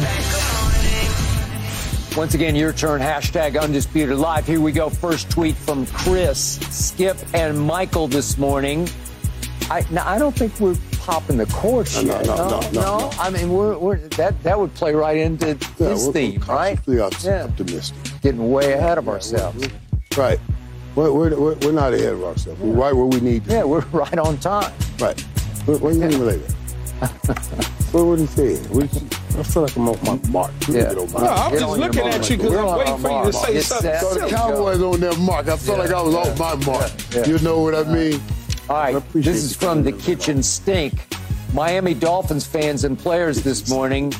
[2.18, 3.01] Once again, your turn.
[3.01, 4.47] Hashtag undisputed live.
[4.47, 4.90] Here we go.
[4.90, 8.86] First tweet from Chris, Skip, and Michael this morning.
[9.70, 12.27] I, now, I don't think we're popping the course No, yet.
[12.27, 13.10] no, no, no, no.
[13.18, 16.55] I mean, we're, we're that that would play right into Yeah, his we're, theme, we're
[16.55, 16.77] right?
[16.86, 17.44] cautiously Yeah.
[17.44, 17.97] optimistic.
[18.22, 19.68] Getting way ahead of ourselves.
[20.16, 20.39] Right.
[20.97, 22.60] We're, we're, we're, we're not ahead of ourselves.
[22.60, 24.72] We're right where we need to Yeah, we're right on time.
[25.01, 25.18] Right.
[25.66, 26.55] What, what do you mean by that?
[27.93, 28.60] what would he say?
[28.68, 30.51] We, I feel like I'm off my mark.
[30.68, 30.82] Yeah.
[30.93, 33.32] get on my No, I'm just looking at you because I'm waiting our for you
[33.32, 33.94] to say It's something.
[34.01, 34.28] So the.
[34.28, 35.48] Cowboys on their mark.
[35.48, 36.90] I felt like I was off my mark.
[37.12, 37.24] Yeah.
[37.27, 38.20] You know what I mean?
[38.70, 41.05] All I appreciate this is from the coming in, kitchen stink.
[41.52, 44.12] Miami Dolphins fans and players this morning.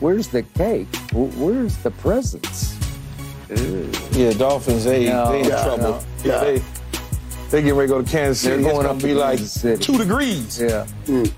[0.00, 0.88] Where's the cake?
[1.12, 2.76] Where's the presents?
[4.10, 5.82] Yeah, Dolphins, they, No, they in yeah, trouble.
[5.82, 6.00] no.
[6.24, 6.62] Yeah, they,
[7.50, 8.62] they get ready to go to Kansas City.
[8.62, 8.66] They're City.
[8.66, 9.80] It's going going up to be like City.
[9.84, 10.60] two degrees.
[10.60, 10.86] Yeah.
[11.04, 11.32] Mm.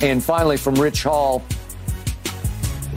[0.00, 1.42] And finally, from Rich Hall,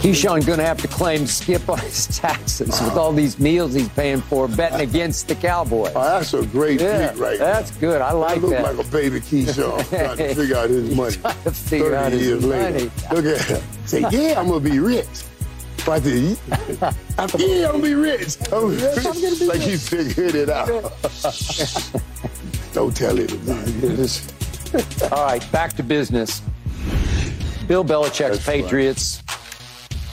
[0.07, 3.89] Keyshawn going to have to claim Skip on his taxes with all these meals he's
[3.89, 5.91] paying for betting against the Cowboys.
[5.95, 8.01] Oh, that's a great Yeah, tweet right that's good.
[8.01, 8.75] I like I look that.
[8.77, 11.15] like a baby Keyshawn trying to figure out his money.
[11.17, 12.73] Trying to figure 30 out his years money.
[12.73, 12.91] later.
[13.13, 13.61] Look at him.
[13.85, 15.07] Say, yeah, I'm to be rich.
[15.85, 16.37] But the,
[17.17, 18.37] I'm, yeah, I'm to be rich.
[18.51, 20.67] I'm, like he figured it out.
[22.73, 24.09] Don't tell anybody.
[25.11, 26.41] All right, back to business.
[27.67, 28.65] Bill Belichick's That's right.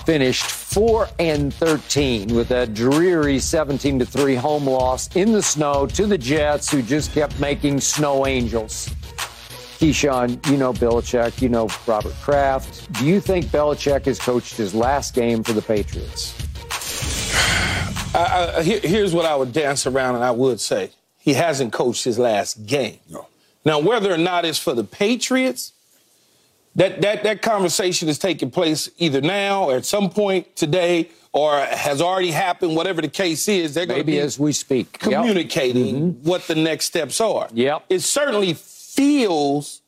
[0.05, 5.43] Patriots finished 4 and 13 with a dreary 17 to 3 home loss in the
[5.43, 8.89] snow to the Jets who just kept making snow angels.
[9.79, 12.93] Keyshawn, you know Belichick, you know Robert Kraft.
[12.95, 16.35] Do you think Belichick has coached his last game for the Patriots?
[18.15, 20.91] I, I, here- here's what I would dance around and I would say.
[21.19, 22.99] He hasn't coached his last game.
[23.11, 23.27] No.
[23.65, 25.73] Now, whether or not it's for the Patriots,
[26.77, 31.59] that, that, that conversation is taking place either now or at some point today or
[31.59, 33.75] has already happened, whatever the case is.
[33.75, 34.99] They're going to Maybe be as we speak.
[35.01, 35.01] Yep.
[35.01, 36.29] communicating mm-hmm.
[36.29, 37.49] what the next steps are.
[37.53, 37.85] Yep.
[37.89, 39.83] It certainly feels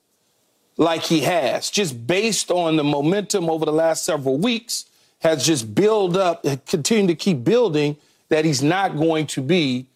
[0.76, 4.86] like he has, just based on the momentum over the last several weeks,
[5.20, 7.96] has just built up, continued to keep building
[8.28, 9.86] that he's not going to be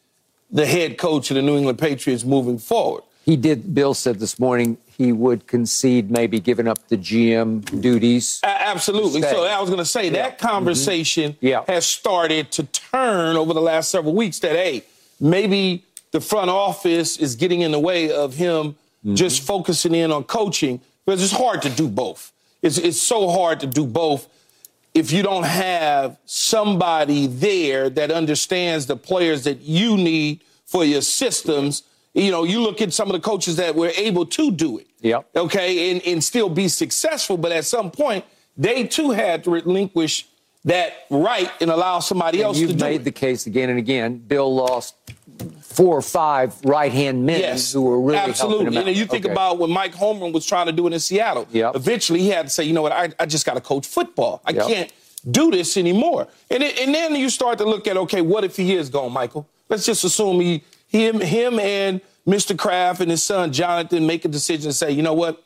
[0.50, 3.02] the head coach of the New England Patriots moving forward.
[3.24, 8.38] He did, Bill said this morning he would concede maybe giving up the GM duties.
[8.44, 9.22] Absolutely.
[9.22, 10.46] So I was going to say that mm-hmm.
[10.46, 11.64] conversation Yeah.
[11.66, 14.40] has started to turn over the last several weeks.
[14.40, 14.84] That hey,
[15.18, 19.14] maybe the front office is getting in the way of him mm-hmm.
[19.14, 22.30] just focusing in on coaching because it's hard to do both.
[22.60, 24.28] It's it's so hard to do both
[24.92, 31.00] if you don't have somebody there that understands the players that you need for your
[31.00, 31.84] systems.
[32.14, 34.88] You know, you look at some of the coaches that were able to do it.
[35.00, 35.28] Yep.
[35.36, 38.24] Okay, and, and still be successful, but at some point,
[38.56, 40.26] they too had to relinquish
[40.64, 43.04] that right and allow somebody else to You've do made it.
[43.04, 44.18] the case again and again.
[44.18, 44.94] Bill lost
[45.62, 48.66] four or five right hand men Yes, who were really helping absolutely.
[48.66, 48.88] him out.
[48.88, 49.32] And you think Okay.
[49.32, 51.46] about when Mike Holmgren was trying to do it in Seattle.
[51.52, 51.76] Yep.
[51.76, 54.42] Eventually, he had to say, you know what, I, I just got to coach football.
[54.44, 54.66] I Yep.
[54.66, 54.92] can't
[55.30, 56.26] do this anymore.
[56.50, 59.12] And it, and then you start to look at, okay, what if he is gone,
[59.12, 59.48] Michael?
[59.70, 62.58] Let's just assume he him him and Mr.
[62.58, 65.42] Kraft and his son Jonathan make a decision and say, you know what,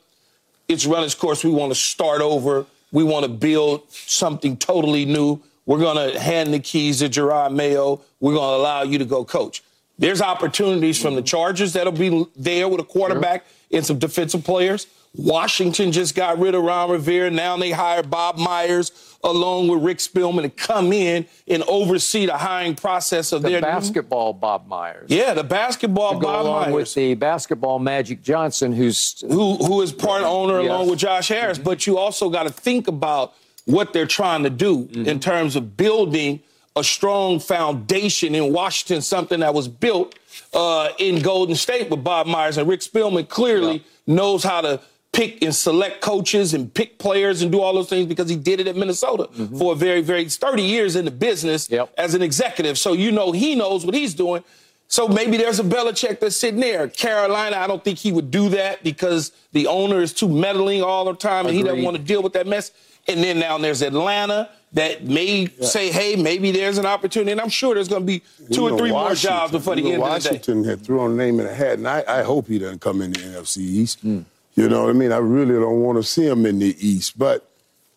[0.67, 1.43] it's run its course.
[1.43, 2.65] We want to start over.
[2.91, 5.41] We want to build something totally new.
[5.65, 8.01] We're going to hand the keys to Jerod Mayo.
[8.19, 9.63] We're going to allow you to go coach.
[9.97, 14.87] There's opportunities from the Chargers that'll be there with a quarterback and some defensive players.
[15.13, 17.31] Washington just got rid of Ron Rivera.
[17.31, 18.91] Now they hired Bob Myers
[19.25, 23.61] along with Rick Spielman to come in and oversee the hiring process of the their
[23.61, 25.07] basketball Bob Myers.
[25.09, 29.55] Yeah, the basketball To go Bob along Myers with the basketball Magic Johnson, who's who
[29.57, 30.69] who is part owner Yes.
[30.69, 31.57] along with Josh Harris.
[31.57, 33.33] But you also got to think about
[33.65, 35.09] what they're trying to do Mm-hmm.
[35.09, 36.39] in terms of building
[36.77, 40.13] a strong foundation in Washington, something that was built
[40.53, 43.27] uh, in Golden State with Bob Myers and Rick Spielman.
[43.27, 44.79] Clearly knows how to
[45.15, 48.59] pick and select coaches and pick players and do all those things because he did
[48.59, 49.27] it at Minnesota
[49.57, 51.75] for a very, very 30 years in the business Mm-hmm.
[51.75, 51.93] Yep.
[51.97, 52.77] as an executive.
[52.77, 54.43] So you know he knows what he's doing.
[54.87, 56.87] So maybe there's a Belichick that's sitting there.
[56.87, 61.05] Carolina, I don't think he would do that because the owner is too meddling all
[61.05, 62.71] the time and he doesn't want to deal with that mess.
[63.07, 67.31] And then now there's Atlanta that may say, hey, maybe there's an opportunity.
[67.31, 68.19] And I'm sure there's going to be
[68.51, 70.35] two You or three more jobs before the end know, of the day.
[70.35, 73.01] Washington had thrown a name in a hat, and I, I hope he doesn't come
[73.01, 73.99] in the NFC East.
[74.01, 74.21] Hmm.
[74.55, 75.11] You know what I mean?
[75.11, 77.49] I really don't want to see him in the East, but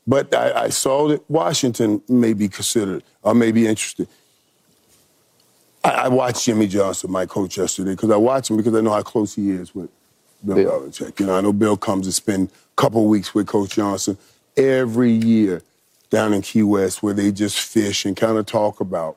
[0.07, 4.09] but I, I saw that Washington may be considered or may be interested.
[5.85, 8.93] I, I watched Jimmy Johnson, my coach, yesterday because I watch him because I know
[8.93, 9.91] how close he is with
[10.45, 10.57] Bill.
[10.57, 11.21] Belichick.
[11.21, 14.19] You know, I know Bill comes to spend a couple weeks with Coach Johnson
[14.57, 15.63] every year
[16.11, 19.17] down in Key West where they just fish and kind of talk about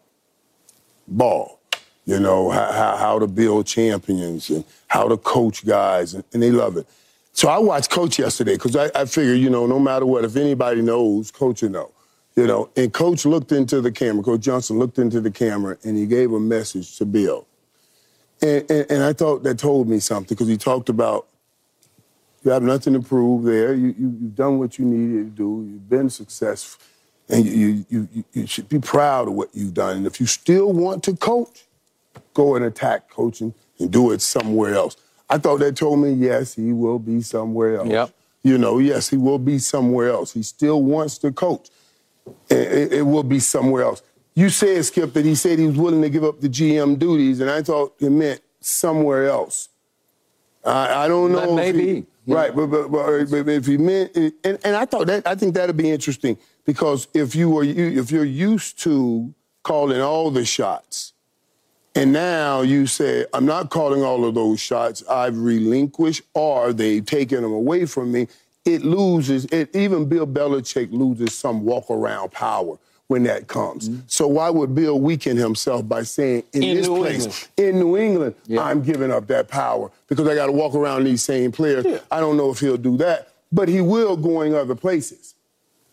[1.07, 1.59] ball.
[2.05, 6.41] You know, how, how, how to build champions and how to coach guys, and, and
[6.41, 6.87] they love it.
[7.33, 10.35] So I watched Coach yesterday because I, I figure, you know, no matter what, if
[10.35, 11.91] anybody knows, Coach will know.
[12.35, 15.97] You know, and Coach looked into the camera, Coach Johnson looked into the camera, and
[15.97, 17.45] he gave a message to Bill.
[18.41, 21.27] And, and, and I thought that told me something because he talked about
[22.43, 23.73] you have nothing to prove there.
[23.73, 25.69] You, you, you've done what you needed to do.
[25.71, 26.83] You've been successful.
[27.29, 29.97] And you, you, you, you should be proud of what you've done.
[29.97, 31.65] And if you still want to coach,
[32.33, 34.97] go and attack coaching and do it somewhere else.
[35.31, 37.89] I thought that told me, yes, he will be somewhere else.
[37.89, 38.13] Yep.
[38.43, 40.33] You know, yes, he will be somewhere else.
[40.33, 41.69] He still wants to coach.
[42.49, 44.03] It, it, will be somewhere else.
[44.35, 47.39] You said, Skip, that he said he was willing to give up the GM duties,
[47.39, 49.69] and I thought it meant somewhere else.
[50.65, 51.39] I, I don't know.
[51.39, 52.07] That may if he- be.
[52.27, 55.75] Right, but, but, but, if you meant, and, and I thought that I think that'd
[55.75, 59.33] be interesting because if you were you if you're used to
[59.63, 61.13] calling all the shots,
[61.95, 67.05] and now you say I'm not calling all of those shots, I've relinquished or they've
[67.05, 68.27] taken them away from me.
[68.65, 69.45] It loses.
[69.45, 72.77] It even Bill Belichick loses some walk around power
[73.07, 73.89] when that comes.
[73.89, 74.01] Mm-hmm.
[74.07, 77.47] So why would Bill weaken himself by saying in, In this New place England.
[77.57, 81.21] in New England I'm giving up that power because I got to walk around these
[81.23, 81.85] same players.
[82.09, 85.33] I don't know if he'll do that, but he will going other places.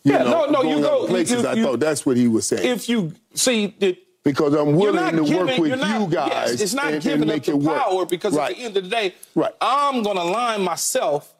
[0.03, 1.41] You Yeah, know, no, no, you go- places.
[1.43, 2.65] you- I thought that's what he was saying.
[2.65, 3.97] If you see that
[4.31, 6.51] because I'm willing to giving, work with not, you guys.
[6.51, 7.81] Yes, it's not and, and giving up make the it work.
[7.81, 8.51] power because right.
[8.51, 9.53] at the end of the day, Right.
[9.61, 11.33] I'm going to align myself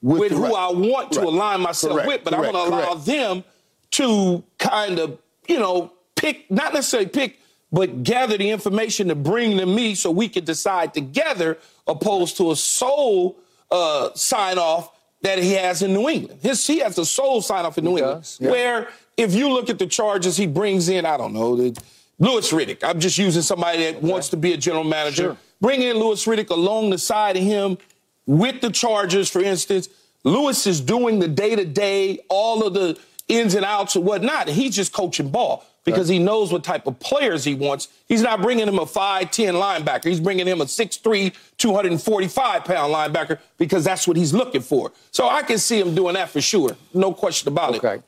[0.00, 0.54] with, With who.
[0.54, 1.28] I want to Right.
[1.28, 3.06] align myself Correct, with, but correct, I'm going to allow correct.
[3.06, 3.44] them
[3.92, 7.38] to kind of, you know, pick, not necessarily pick,
[7.70, 12.50] but gather the information to bring to me so we can decide together, opposed to
[12.50, 13.36] a sole
[13.70, 14.90] uh, sign off
[15.22, 16.40] that he has in New England.
[16.42, 18.50] His, he has a sole sign off in New England, yeah.
[18.50, 21.80] where if you look at the charges he brings in, I don't know, the,
[22.18, 22.84] Louis Riddick.
[22.84, 25.22] I'm just using somebody that wants to be a general manager.
[25.22, 25.36] Sure.
[25.60, 27.78] Bring in Louis Riddick along the side of him
[28.26, 29.88] with the Chargers, for instance.
[30.24, 32.98] Louis is doing the day to day, all of the
[33.28, 34.48] ins and outs and whatnot.
[34.48, 37.88] And he's just coaching ball because he knows what type of players he wants.
[38.08, 40.04] He's not bringing him a 5'10 linebacker.
[40.04, 44.92] He's bringing him a 6'3, 245 pound linebacker because that's what he's looking for.
[45.10, 46.76] So I can see him doing that for sure.
[46.94, 47.84] No question about it.
[47.84, 48.02] Okay.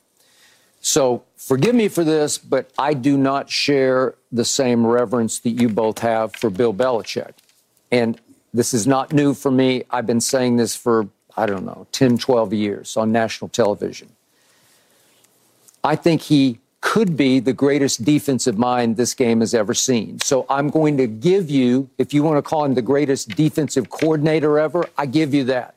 [0.81, 5.69] So forgive me for this, but I do not share the same reverence that you
[5.69, 7.33] both have for Bill Belichick.
[7.93, 8.19] And
[8.55, 9.85] this is not new for me.
[9.91, 14.09] I've been saying this for, I don't know, 10, 12 years on national television.
[15.83, 20.21] I think he could be the greatest defensive mind this game has ever seen.
[20.21, 23.91] So I'm going to give you, if you want to call him the greatest defensive
[23.91, 25.75] coordinator ever, I give you that.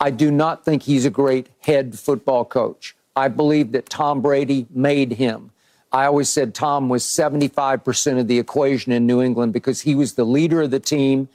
[0.00, 2.94] I do not think he's a great head football coach.
[3.16, 5.50] I believe that Tom Brady made him.
[5.92, 10.14] I always said Tom was 75% of the equation in New England because he was
[10.14, 11.28] the leader of the team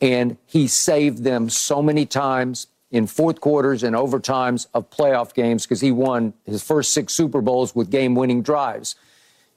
[0.00, 5.64] and he saved them so many times in fourth quarters and overtimes of playoff games
[5.64, 8.94] because he won his first six Super Bowls with game winning drives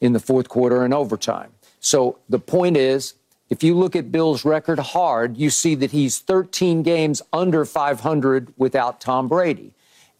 [0.01, 1.51] in the fourth quarter and overtime.
[1.79, 3.13] So the point is,
[3.49, 8.53] if you look at Bill's record hard, you see that he's 13 games under 500
[8.57, 9.73] without Tom Brady.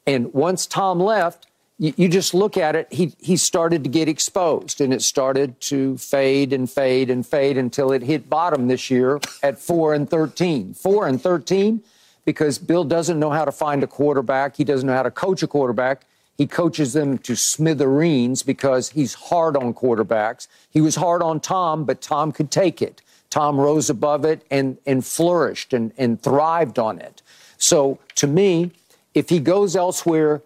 [0.06, 1.48] And once Tom left,
[1.78, 5.60] you, you just look at it, he, he started to get exposed and it started
[5.62, 10.10] to fade and fade and fade until it hit bottom this year at 4 and
[10.10, 10.74] 13.
[10.74, 11.84] 4 and 13
[12.24, 14.56] because Bill doesn't know how to find a quarterback.
[14.56, 16.06] He doesn't know how to coach a quarterback.
[16.38, 20.48] He coaches them to smithereens because he's hard on quarterbacks.
[20.70, 23.02] He was hard on Tom, but Tom could take it.
[23.30, 27.22] Tom rose above it and, and flourished and, and thrived on it.
[27.58, 28.72] So to me,
[29.14, 30.42] if he goes elsewhere,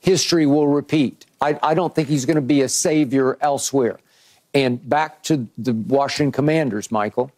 [0.00, 1.26] history will repeat.
[1.40, 3.98] I, I don't think he's going to be a savior elsewhere.
[4.54, 7.30] And back to the Washington Commanders, Michael.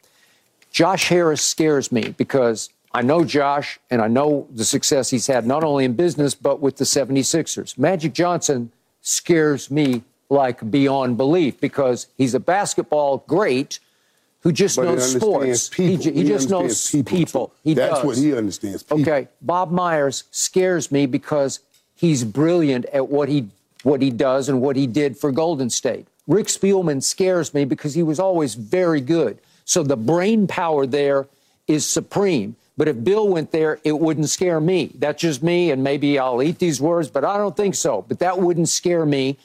[0.70, 5.46] Josh Harris scares me because I know Josh and I know the success he's had
[5.46, 7.76] not only in business but with the 76ers.
[7.76, 8.70] Magic Johnson
[9.00, 13.80] scares me like beyond belief because he's a basketball great
[14.42, 15.68] who just But knows sports.
[15.68, 16.04] people.
[16.04, 17.52] He, he He just knows people, people.
[17.62, 18.04] He That's does.
[18.04, 19.00] what he understands, people.
[19.02, 21.60] Okay, Bob Myers scares me because
[21.94, 23.48] he's brilliant at what he
[23.82, 26.06] what he does and what he did for Golden State.
[26.26, 29.38] Rick Spielman scares me because he was always very good.
[29.64, 31.26] So the brain power there
[31.66, 32.56] is supreme.
[32.76, 34.90] But if Bill went there, it wouldn't scare me.
[34.98, 38.04] That's just me, and maybe I'll eat these words, but I don't think so.
[38.08, 39.36] But that wouldn't scare me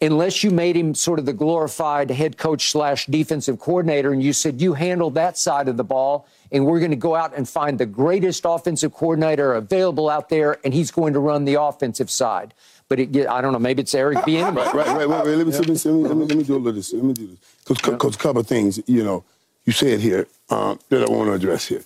[0.00, 4.32] unless you made him sort of the glorified head coach slash defensive coordinator and you
[4.32, 7.48] said you handle that side of the ball and we're going to go out and
[7.48, 12.10] find the greatest offensive coordinator available out there and he's going to run the offensive
[12.10, 12.54] side
[12.88, 14.56] but it, I don't know maybe it's Eric Bieniemy.
[14.56, 15.08] Right, right, right.
[15.08, 15.36] Wait, wait.
[15.36, 16.92] Let me, let, me, let, me, let, me, do a little this.
[16.92, 17.38] Let me do this.
[17.66, 19.24] Because a couple of things, you know,
[19.66, 21.84] you said here um, that I want to address here.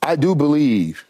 [0.00, 1.04] I do believe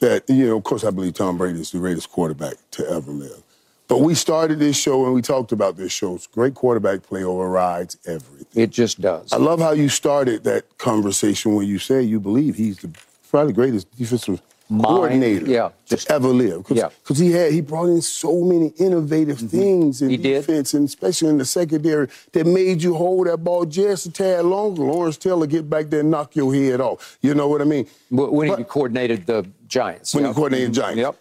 [0.00, 3.10] that, you know, of course, I believe Tom Brady is the greatest quarterback to ever
[3.10, 3.42] live.
[3.86, 6.14] But we started this show and we talked about this show.
[6.14, 8.62] It's Great quarterback play overrides everything.
[8.62, 9.32] It just does.
[9.32, 12.90] I love how you started that conversation when you say you believe he's the,
[13.30, 14.40] probably the greatest defensive
[14.70, 16.64] Mind, coordinator yeah, to ever live.
[16.64, 16.88] Cause, Yeah.
[17.04, 19.48] 'cause he had he brought in so many innovative mm-hmm.
[19.48, 20.46] things in He did.
[20.46, 24.46] defense and especially in the secondary that made you hold that ball just a tad
[24.46, 24.82] longer.
[24.82, 27.18] Lawrence Taylor get back there and knock your head off.
[27.20, 27.86] You know what I mean?
[28.08, 30.14] Wh- when But- he coordinated the Giants.
[30.14, 30.94] When he coordinated the mm-hmm.
[30.96, 30.98] Giants.
[31.00, 31.16] Yep.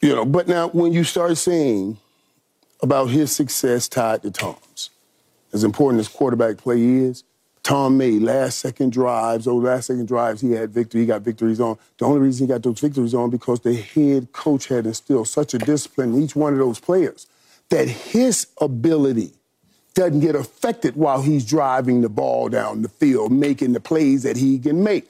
[0.00, 1.98] You know, but now when you start saying
[2.82, 4.90] about his success tied to Tom's,
[5.52, 7.22] as important as quarterback play is,
[7.62, 9.44] Tom made last second drives.
[9.44, 11.02] Those last second drives, he had victory.
[11.02, 11.76] He got victories on.
[11.98, 15.52] The only reason he got those victories on because the head coach had instilled such
[15.52, 17.26] a discipline in each one of those players
[17.68, 19.32] that his ability
[19.94, 24.36] doesn't get affected while he's driving the ball down the field, making the plays that
[24.36, 25.08] he can make.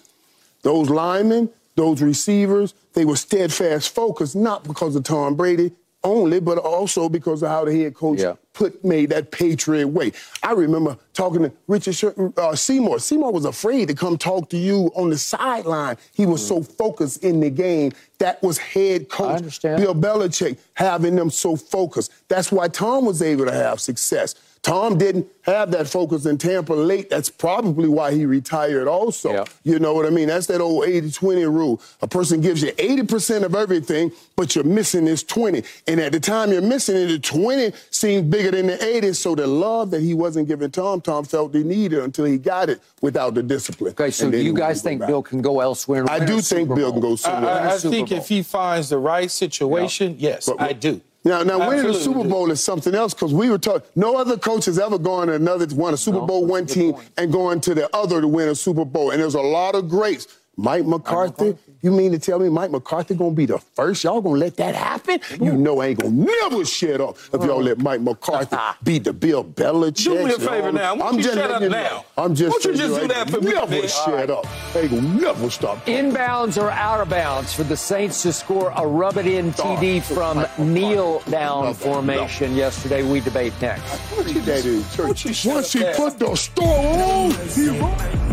[0.62, 1.50] Those linemen,
[1.80, 5.72] those receivers, they were steadfast focused, not because of Tom Brady
[6.04, 8.34] only, but also because of how the head coach Yeah.
[8.54, 10.12] put made that Patriot way.
[10.42, 12.98] I remember talking to Richard uh, Seymour.
[13.00, 15.96] Seymour was afraid to come talk to you on the sideline.
[16.14, 17.92] He was so focused in the game.
[18.18, 19.60] That was head coach.
[19.62, 22.12] Bill Belichick having them so focused.
[22.28, 24.34] That's why Tom was able to have success.
[24.62, 27.08] Tom didn't have that focus in Tampa late.
[27.08, 29.32] That's probably why he retired also.
[29.32, 29.44] Yeah.
[29.64, 30.28] You know what I mean?
[30.28, 31.80] That's that old 80-20 rule.
[32.02, 35.62] A person gives you 80% of everything, but you're missing this 20.
[35.88, 39.14] And at the time you're missing it, the 20 seemed bigger than the 80.
[39.14, 42.68] So the love that he wasn't giving Tom, Tom felt he needed until he got
[42.68, 43.92] it without the discipline.
[43.92, 45.08] Okay, so And do then you guys think back.
[45.08, 46.04] Bill can go elsewhere?
[46.10, 47.50] I do think Bill can go somewhere.
[47.50, 48.18] I, I Super think Bowl.
[48.18, 51.00] if he finds the right situation, yes, But- I do.
[51.22, 52.24] Now, now winning the Super.
[52.24, 53.86] Bowl is something else because we were talking.
[53.94, 56.94] No other coach has ever gone to another won a Super No, Bowl one team
[56.94, 57.10] point.
[57.18, 59.10] and going to the other to win a Super Bowl.
[59.10, 60.26] And there's a lot of greats.
[60.56, 64.04] Mike McCarthy, you mean to tell me Mike McCarthy gonna be the first?
[64.04, 65.18] Y'all gonna let that happen?
[65.40, 67.58] You know I ain't gonna never shut up if y'all oh.
[67.60, 70.04] let Mike McCarthy beat the Bill Belichick.
[70.04, 70.94] Do me a favor now.
[70.96, 71.82] Why don't I'm you just shut letting up you know.
[71.82, 72.04] now?
[72.22, 73.88] I'm just Why don't you telling just do that for me, Never man?
[73.88, 74.46] shut up.
[74.74, 75.86] They gonna never stop.
[75.86, 80.02] Inbounds or out of bounds for the Saints to score a rub it in TD
[80.02, 83.02] from kneel down formation yesterday.
[83.02, 83.98] We debate next.
[84.10, 85.36] What you that is, Don't you church?
[85.36, 88.29] shut Once up he put the store on,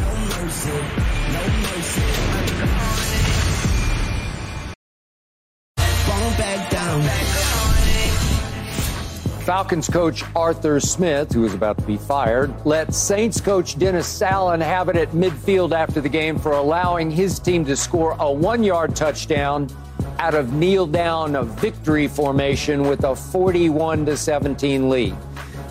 [9.47, 14.59] Falcons coach Arthur Smith, who is about to be fired, let Saints coach Dennis Allen
[14.59, 18.61] have it at midfield after the game for allowing his team to score a one
[18.61, 19.69] yard touchdown
[20.19, 25.15] out of kneel down of victory formation with a 41 to 17 lead.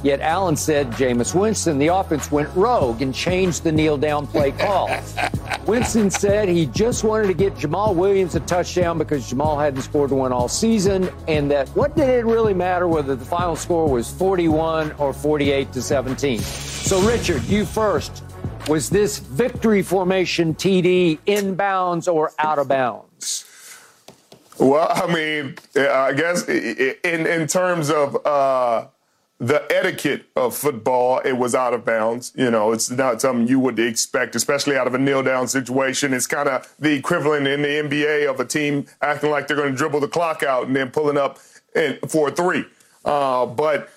[0.07, 4.53] Yet Allen said Jameis Winston, the offense went rogue and changed the kneel down play
[4.53, 4.89] call.
[5.67, 10.13] Winston said he just wanted to get Jamaal Williams a touchdown because Jamal hadn't scored
[10.13, 14.09] one all season, and that what did it really matter whether the final score was
[14.13, 16.39] 41 or 48 to 17?
[16.39, 18.23] So, Richard, you first.
[18.69, 23.45] Was this victory formation TD inbounds or out of bounds?
[24.61, 28.87] Well, I mean, I guess in in terms of uh,
[29.39, 32.33] the etiquette of football, it was out of bounds.
[32.37, 36.15] You know, it's not something you would expect, especially out of a kneel down situation.
[36.15, 39.73] It's kind of the equivalent in the NBA of a team acting like they're going
[39.73, 41.39] to dribble the clock out and then pulling up
[41.75, 42.65] in, for a three.
[43.05, 43.91] Uh, but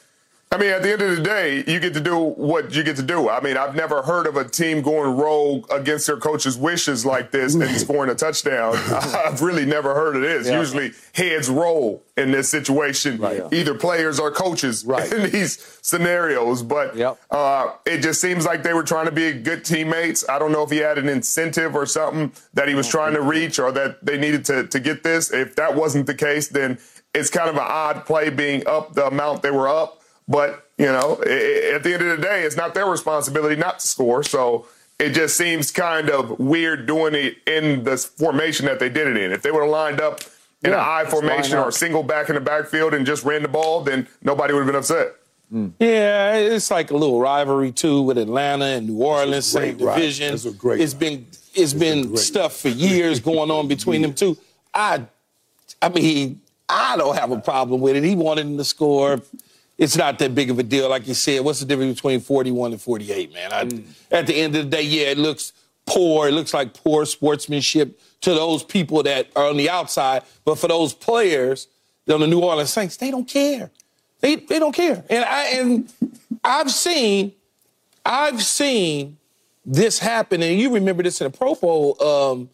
[0.52, 2.96] I mean, at the end of the day, you get to do what you get
[2.96, 3.30] to do.
[3.30, 7.30] I mean, I've never heard of a team going rogue against their coach's wishes like
[7.30, 8.74] this and scoring a touchdown.
[8.90, 10.48] I've really never heard of this.
[10.50, 13.24] Usually, heads roll in this situation,
[13.54, 15.12] either players or coaches Right.
[15.14, 16.64] in these scenarios.
[16.64, 17.20] But Yep.
[17.30, 20.28] uh, it just seems like they were trying to be good teammates.
[20.28, 23.22] I don't know if he had an incentive or something that he was trying to
[23.22, 25.32] reach or that they needed to, to get this.
[25.32, 26.80] If that wasn't the case, then
[27.14, 29.98] it's kind of an odd play being up the amount they were up.
[30.30, 33.56] But, you know, i- i- at the end of the day, it's not their responsibility
[33.56, 34.24] not to score.
[34.24, 34.66] So
[35.00, 39.18] it just seems kind of weird doing it in the formation that they did it
[39.18, 39.32] in.
[39.32, 40.22] If they would have lined up
[40.64, 43.42] in Yeah, an I formation or a single back in the backfield and just ran
[43.42, 45.16] the ball, then nobody would have been upset.
[45.80, 49.96] Yeah, it's like a little rivalry too with Atlanta and New Orleans, same ride.
[49.96, 50.30] division.
[50.30, 51.00] That's a great It's ride.
[51.00, 51.26] been
[51.56, 54.38] it's been stuff for years going on between them two.
[54.76, 55.02] I,
[55.82, 58.04] I mean, I don't have a problem with it.
[58.04, 59.22] He wanted him to score.
[59.80, 61.40] It's not that big of a deal, like you said.
[61.42, 63.52] What's the difference between 41 and 48, man?
[63.54, 63.84] I, Mm.
[64.12, 65.54] At the end of the day, yeah, it looks
[65.86, 66.28] poor.
[66.28, 70.24] It looks like poor sportsmanship to those people that are on the outside.
[70.44, 71.68] But for those players
[72.12, 73.72] on the New Orleans Saints, they don't care.
[74.20, 75.06] They they don't care.
[75.10, 75.94] And I and
[76.44, 77.32] I've seen
[78.06, 79.18] I've seen
[79.66, 82.50] this happen, and you remember this in the Pro Bowl um,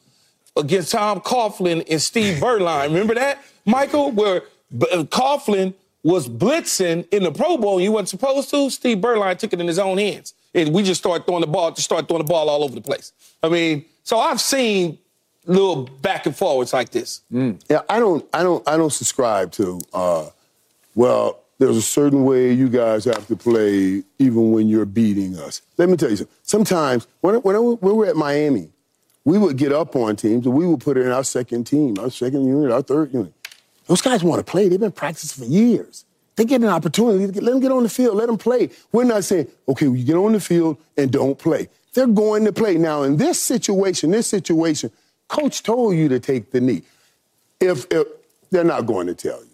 [0.55, 2.89] against Tom Coughlin and Steve Berline.
[2.91, 4.43] Remember that, Michael, where
[4.77, 5.73] B- uh, Coughlin
[6.05, 8.69] was blitzing in the Pro Bowl, and you weren't supposed to.
[8.69, 11.71] Steve Beuerlein took it in his own hands, and we just started throwing the ball,
[11.71, 13.11] just started throwing the ball all over the place.
[13.41, 14.99] I mean, so I've seen
[15.47, 17.21] little back and forwards like this.
[17.31, 19.81] Yeah, I don't, I don't, I don't subscribe to.
[19.91, 20.29] Uh,
[20.93, 25.63] well, there's a certain way you guys have to play, even when you're beating us.
[25.77, 26.35] Let me tell you something.
[26.43, 28.69] Sometimes when when, when we were at Miami,
[29.23, 31.97] we would get up on teams and we would put it in our second team,
[31.99, 33.33] our second unit, our third unit.
[33.87, 34.67] Those guys want to play.
[34.67, 36.05] They've been practicing for years.
[36.35, 37.31] They get an opportunity.
[37.31, 38.15] get- Let them get on the field.
[38.17, 38.69] Let them play.
[38.91, 41.69] We're not saying, okay, well, you get on the field and don't play.
[41.93, 42.77] They're going to play.
[42.77, 44.91] Now, in this situation, this situation,
[45.29, 46.81] coach told you to take the knee.
[47.61, 48.07] If, if
[48.51, 49.49] they're not going to tell you.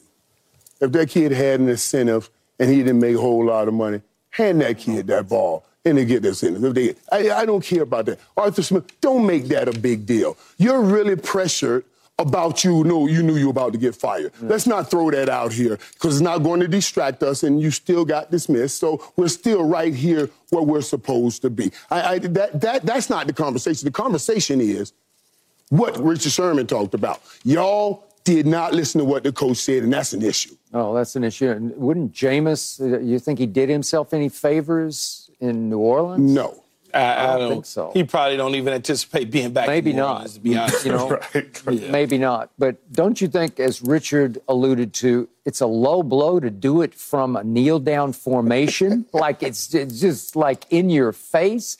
[0.79, 2.29] If that kid had an incentive
[2.59, 4.01] and he didn't make a whole lot of money,
[4.31, 6.63] hand that kid that ball and they get this in.
[6.63, 8.19] If they, I, I don't care about that.
[8.35, 10.35] Arthur Smith, don't make that a big deal.
[10.57, 11.85] You're really pressured
[12.22, 14.31] about you know you knew you were about to get fired.
[14.41, 17.72] Let's not throw that out here because it's not going to distract us, and you
[17.72, 18.77] still got dismissed.
[18.77, 21.72] So we're still right here where we're supposed to be.
[21.89, 23.85] I, I, that, that that's not the conversation.
[23.85, 24.93] The conversation is
[25.69, 27.22] what Richard Sherman talked about.
[27.43, 30.56] Y'all did not listen to what the coach said, and that's an issue.
[30.73, 31.49] Oh, that's an issue.
[31.49, 36.31] And wouldn't Jameis, uh, you think he did himself any favors in New Orleans?
[36.31, 36.64] No.
[36.93, 37.91] I, I don't think so.
[37.93, 39.68] He probably don't even anticipate being back.
[39.68, 40.13] Maybe not.
[40.13, 40.85] Orleans, to be honest.
[40.85, 41.19] You know,
[41.65, 41.89] Right.
[41.89, 42.49] maybe not.
[42.57, 46.93] But don't you think, as Richard alluded to, it's a low blow to do it
[46.93, 49.05] from a kneel down formation?
[49.13, 51.77] like it's, it's just like in your face.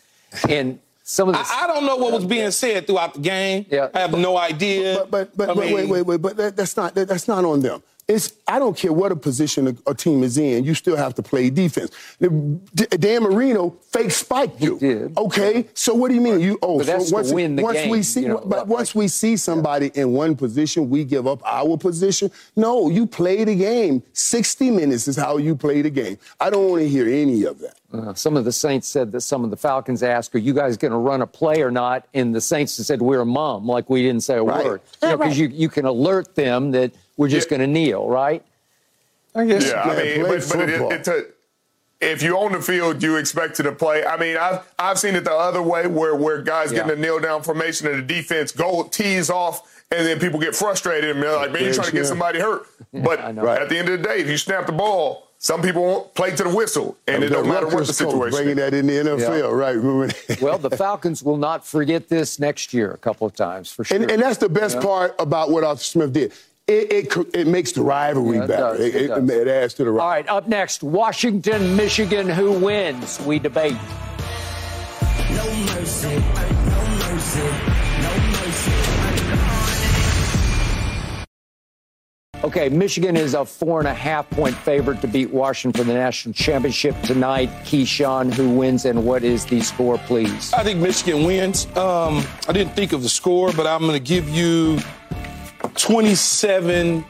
[0.48, 1.40] And some of the.
[1.42, 3.66] I, I don't know what was being said throughout the game.
[3.70, 3.90] Yeah.
[3.94, 5.06] I have no idea.
[5.10, 7.44] But but but I wait, wait wait wait but that, that's not that, that's not
[7.44, 7.84] on them.
[8.12, 11.16] It's I don't care what a position a, a team is in, you still have
[11.16, 11.92] to play defense.
[12.20, 14.78] D- Dan Marino fake spiked you.
[14.78, 15.18] did.
[15.18, 16.40] Okay, so what do you mean?
[16.42, 18.68] You oh But that's to once, win the once we see you know, but like-
[18.68, 22.30] once we see somebody in one position, we give up our position.
[22.56, 24.04] No, you play the game.
[24.14, 26.18] 60 minutes is how you play the game.
[26.40, 27.76] I don't want to hear any of that.
[27.94, 30.78] Uh, some of the Saints said that some of the Falcons asked, "Are you guys
[30.78, 33.90] going to run a play or not?" And the Saints said, "We're a mom," like
[33.90, 34.64] we didn't say a Right.
[34.64, 34.82] word.
[35.02, 37.58] You know, because you you can alert them that we're just Yeah.
[37.58, 38.44] going to kneel, right?
[39.34, 39.68] I guess.
[39.70, 40.92] Yeah, I mean, but, but it, football.
[40.92, 41.26] it's a,
[42.02, 44.04] if you own the field, you expected to play.
[44.04, 46.94] I mean, I've I've seen it the other way where where guys get Yeah.
[46.94, 50.56] in a kneel down formation and the defense go tees off, and then people get
[50.56, 53.78] frustrated and they're like, "Man, you're trying to get somebody hurt." But I at the
[53.78, 56.54] end of the day, if you snap the ball, some people won't play to the
[56.54, 58.32] whistle, and it don't matter what the situation.
[58.38, 59.48] Bringing that in the NFL, yeah.
[59.48, 60.42] right?
[60.42, 63.96] well, the Falcons will not forget this next year a couple of times for sure.
[63.96, 66.34] And, and that's the best part about what Arthur Smith did.
[66.68, 68.62] It, it, it makes the rivalry Yeah, it better.
[68.62, 69.30] does, it It, does.
[69.30, 70.02] it adds to the rivalry.
[70.02, 72.30] All right, up next, Washington, Michigan.
[72.30, 73.20] Who wins?
[73.22, 73.74] We debate.
[73.74, 77.50] No mercy, no mercy,
[78.02, 78.72] no mercy.
[82.44, 85.94] Okay, Michigan is a four and a half point favorite to beat Washington for the
[85.94, 87.50] national championship tonight.
[87.66, 90.52] Keyshawn, who wins and what is the score, please?
[90.54, 91.66] I think Michigan wins.
[91.78, 94.80] Um, I didn't think of the score, but I'm going to give you
[95.76, 97.06] 27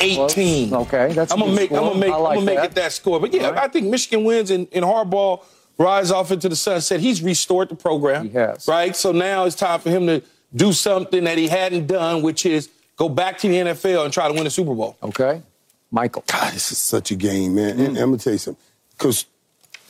[0.00, 0.74] 18.
[0.74, 1.66] Okay, that's a I'm gonna make.
[1.66, 1.78] score.
[1.78, 2.12] I'm gonna make.
[2.12, 3.20] I I'm gonna make it that score.
[3.20, 3.64] But yeah, All right.
[3.64, 5.42] I think Michigan wins, and, and Harbaugh
[5.76, 7.00] rides off into the sunset.
[7.00, 8.28] He's restored the program.
[8.28, 8.66] He has.
[8.68, 8.94] Right.
[8.94, 10.22] So now it's time for him to
[10.54, 14.28] do something that he hadn't done, which is go back to the NFL and try
[14.28, 14.96] to win a Super Bowl.
[15.02, 15.42] Okay,
[15.90, 16.24] Michael.
[16.26, 17.76] God, this is such a game, man.
[17.76, 17.86] Mm.
[17.86, 18.62] And I'm gonna tell you something,
[18.96, 19.26] because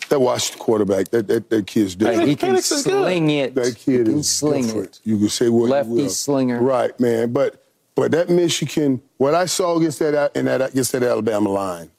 [0.09, 2.28] that Washington quarterback, that that, that kid's different.
[2.28, 2.82] He can Penix good.
[2.85, 3.55] sling it.
[3.55, 4.86] That he kid can is sling different.
[4.89, 5.01] it.
[5.05, 6.09] You can say what Lefty you will.
[6.09, 6.60] slinger.
[6.60, 7.32] Right, man.
[7.32, 7.62] But
[7.94, 11.90] but that Michigan, what I saw against that in that against that Alabama line,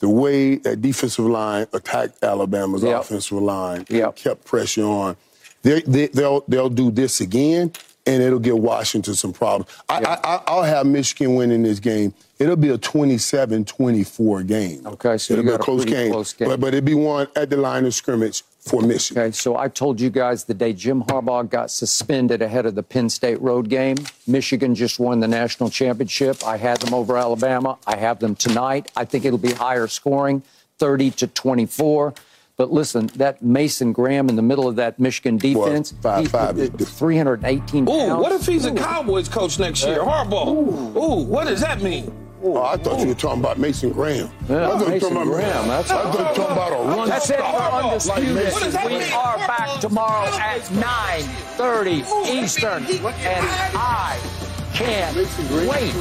[0.00, 3.00] the way that defensive line attacked Alabama's Yep.
[3.02, 4.16] offensive line, Yep.
[4.16, 5.16] kept pressure on.
[5.62, 7.72] They, they, they'll they'll do this again,
[8.04, 9.70] and it'll give Washington some problems.
[9.88, 10.08] I, Yep.
[10.08, 12.12] I, I, I'll have Michigan winning this game.
[12.42, 14.84] It'll be a 27-24 game.
[14.86, 16.48] Okay, so it'll be a close game, close game.
[16.48, 19.22] But, but it'll be one at the line of scrimmage for Michigan.
[19.22, 22.82] Okay, so I told you guys the day Jim Harbaugh got suspended ahead of the
[22.82, 23.96] Penn State road game.
[24.26, 26.44] Michigan just won the national championship.
[26.44, 27.78] I had them over Alabama.
[27.86, 28.90] I have them tonight.
[28.96, 30.42] I think it'll be higher scoring,
[30.78, 32.12] 30 to 24.
[32.56, 36.58] But listen, that Mason Graham in the middle of that Michigan defense, five, he- five
[36.58, 38.22] is the- 318 Ooh, pounds.
[38.22, 39.98] what if he's a Cowboys coach next year?
[40.00, 40.48] Harbaugh.
[40.48, 42.12] Ooh, what does that mean?
[42.44, 44.28] Oh, I thought you were talking about Mason Graham.
[44.48, 46.72] Yeah, I thought you were talking about Graham, that's- I thought you were talking about
[46.72, 47.42] a run That's it for.
[47.42, 48.34] Like Undisputed.
[48.34, 49.12] Mason that we mean?
[49.12, 52.84] are back tomorrow at 9.30 Eastern.
[52.84, 53.46] And
[53.76, 54.18] I
[54.74, 55.92] can't Mason wait.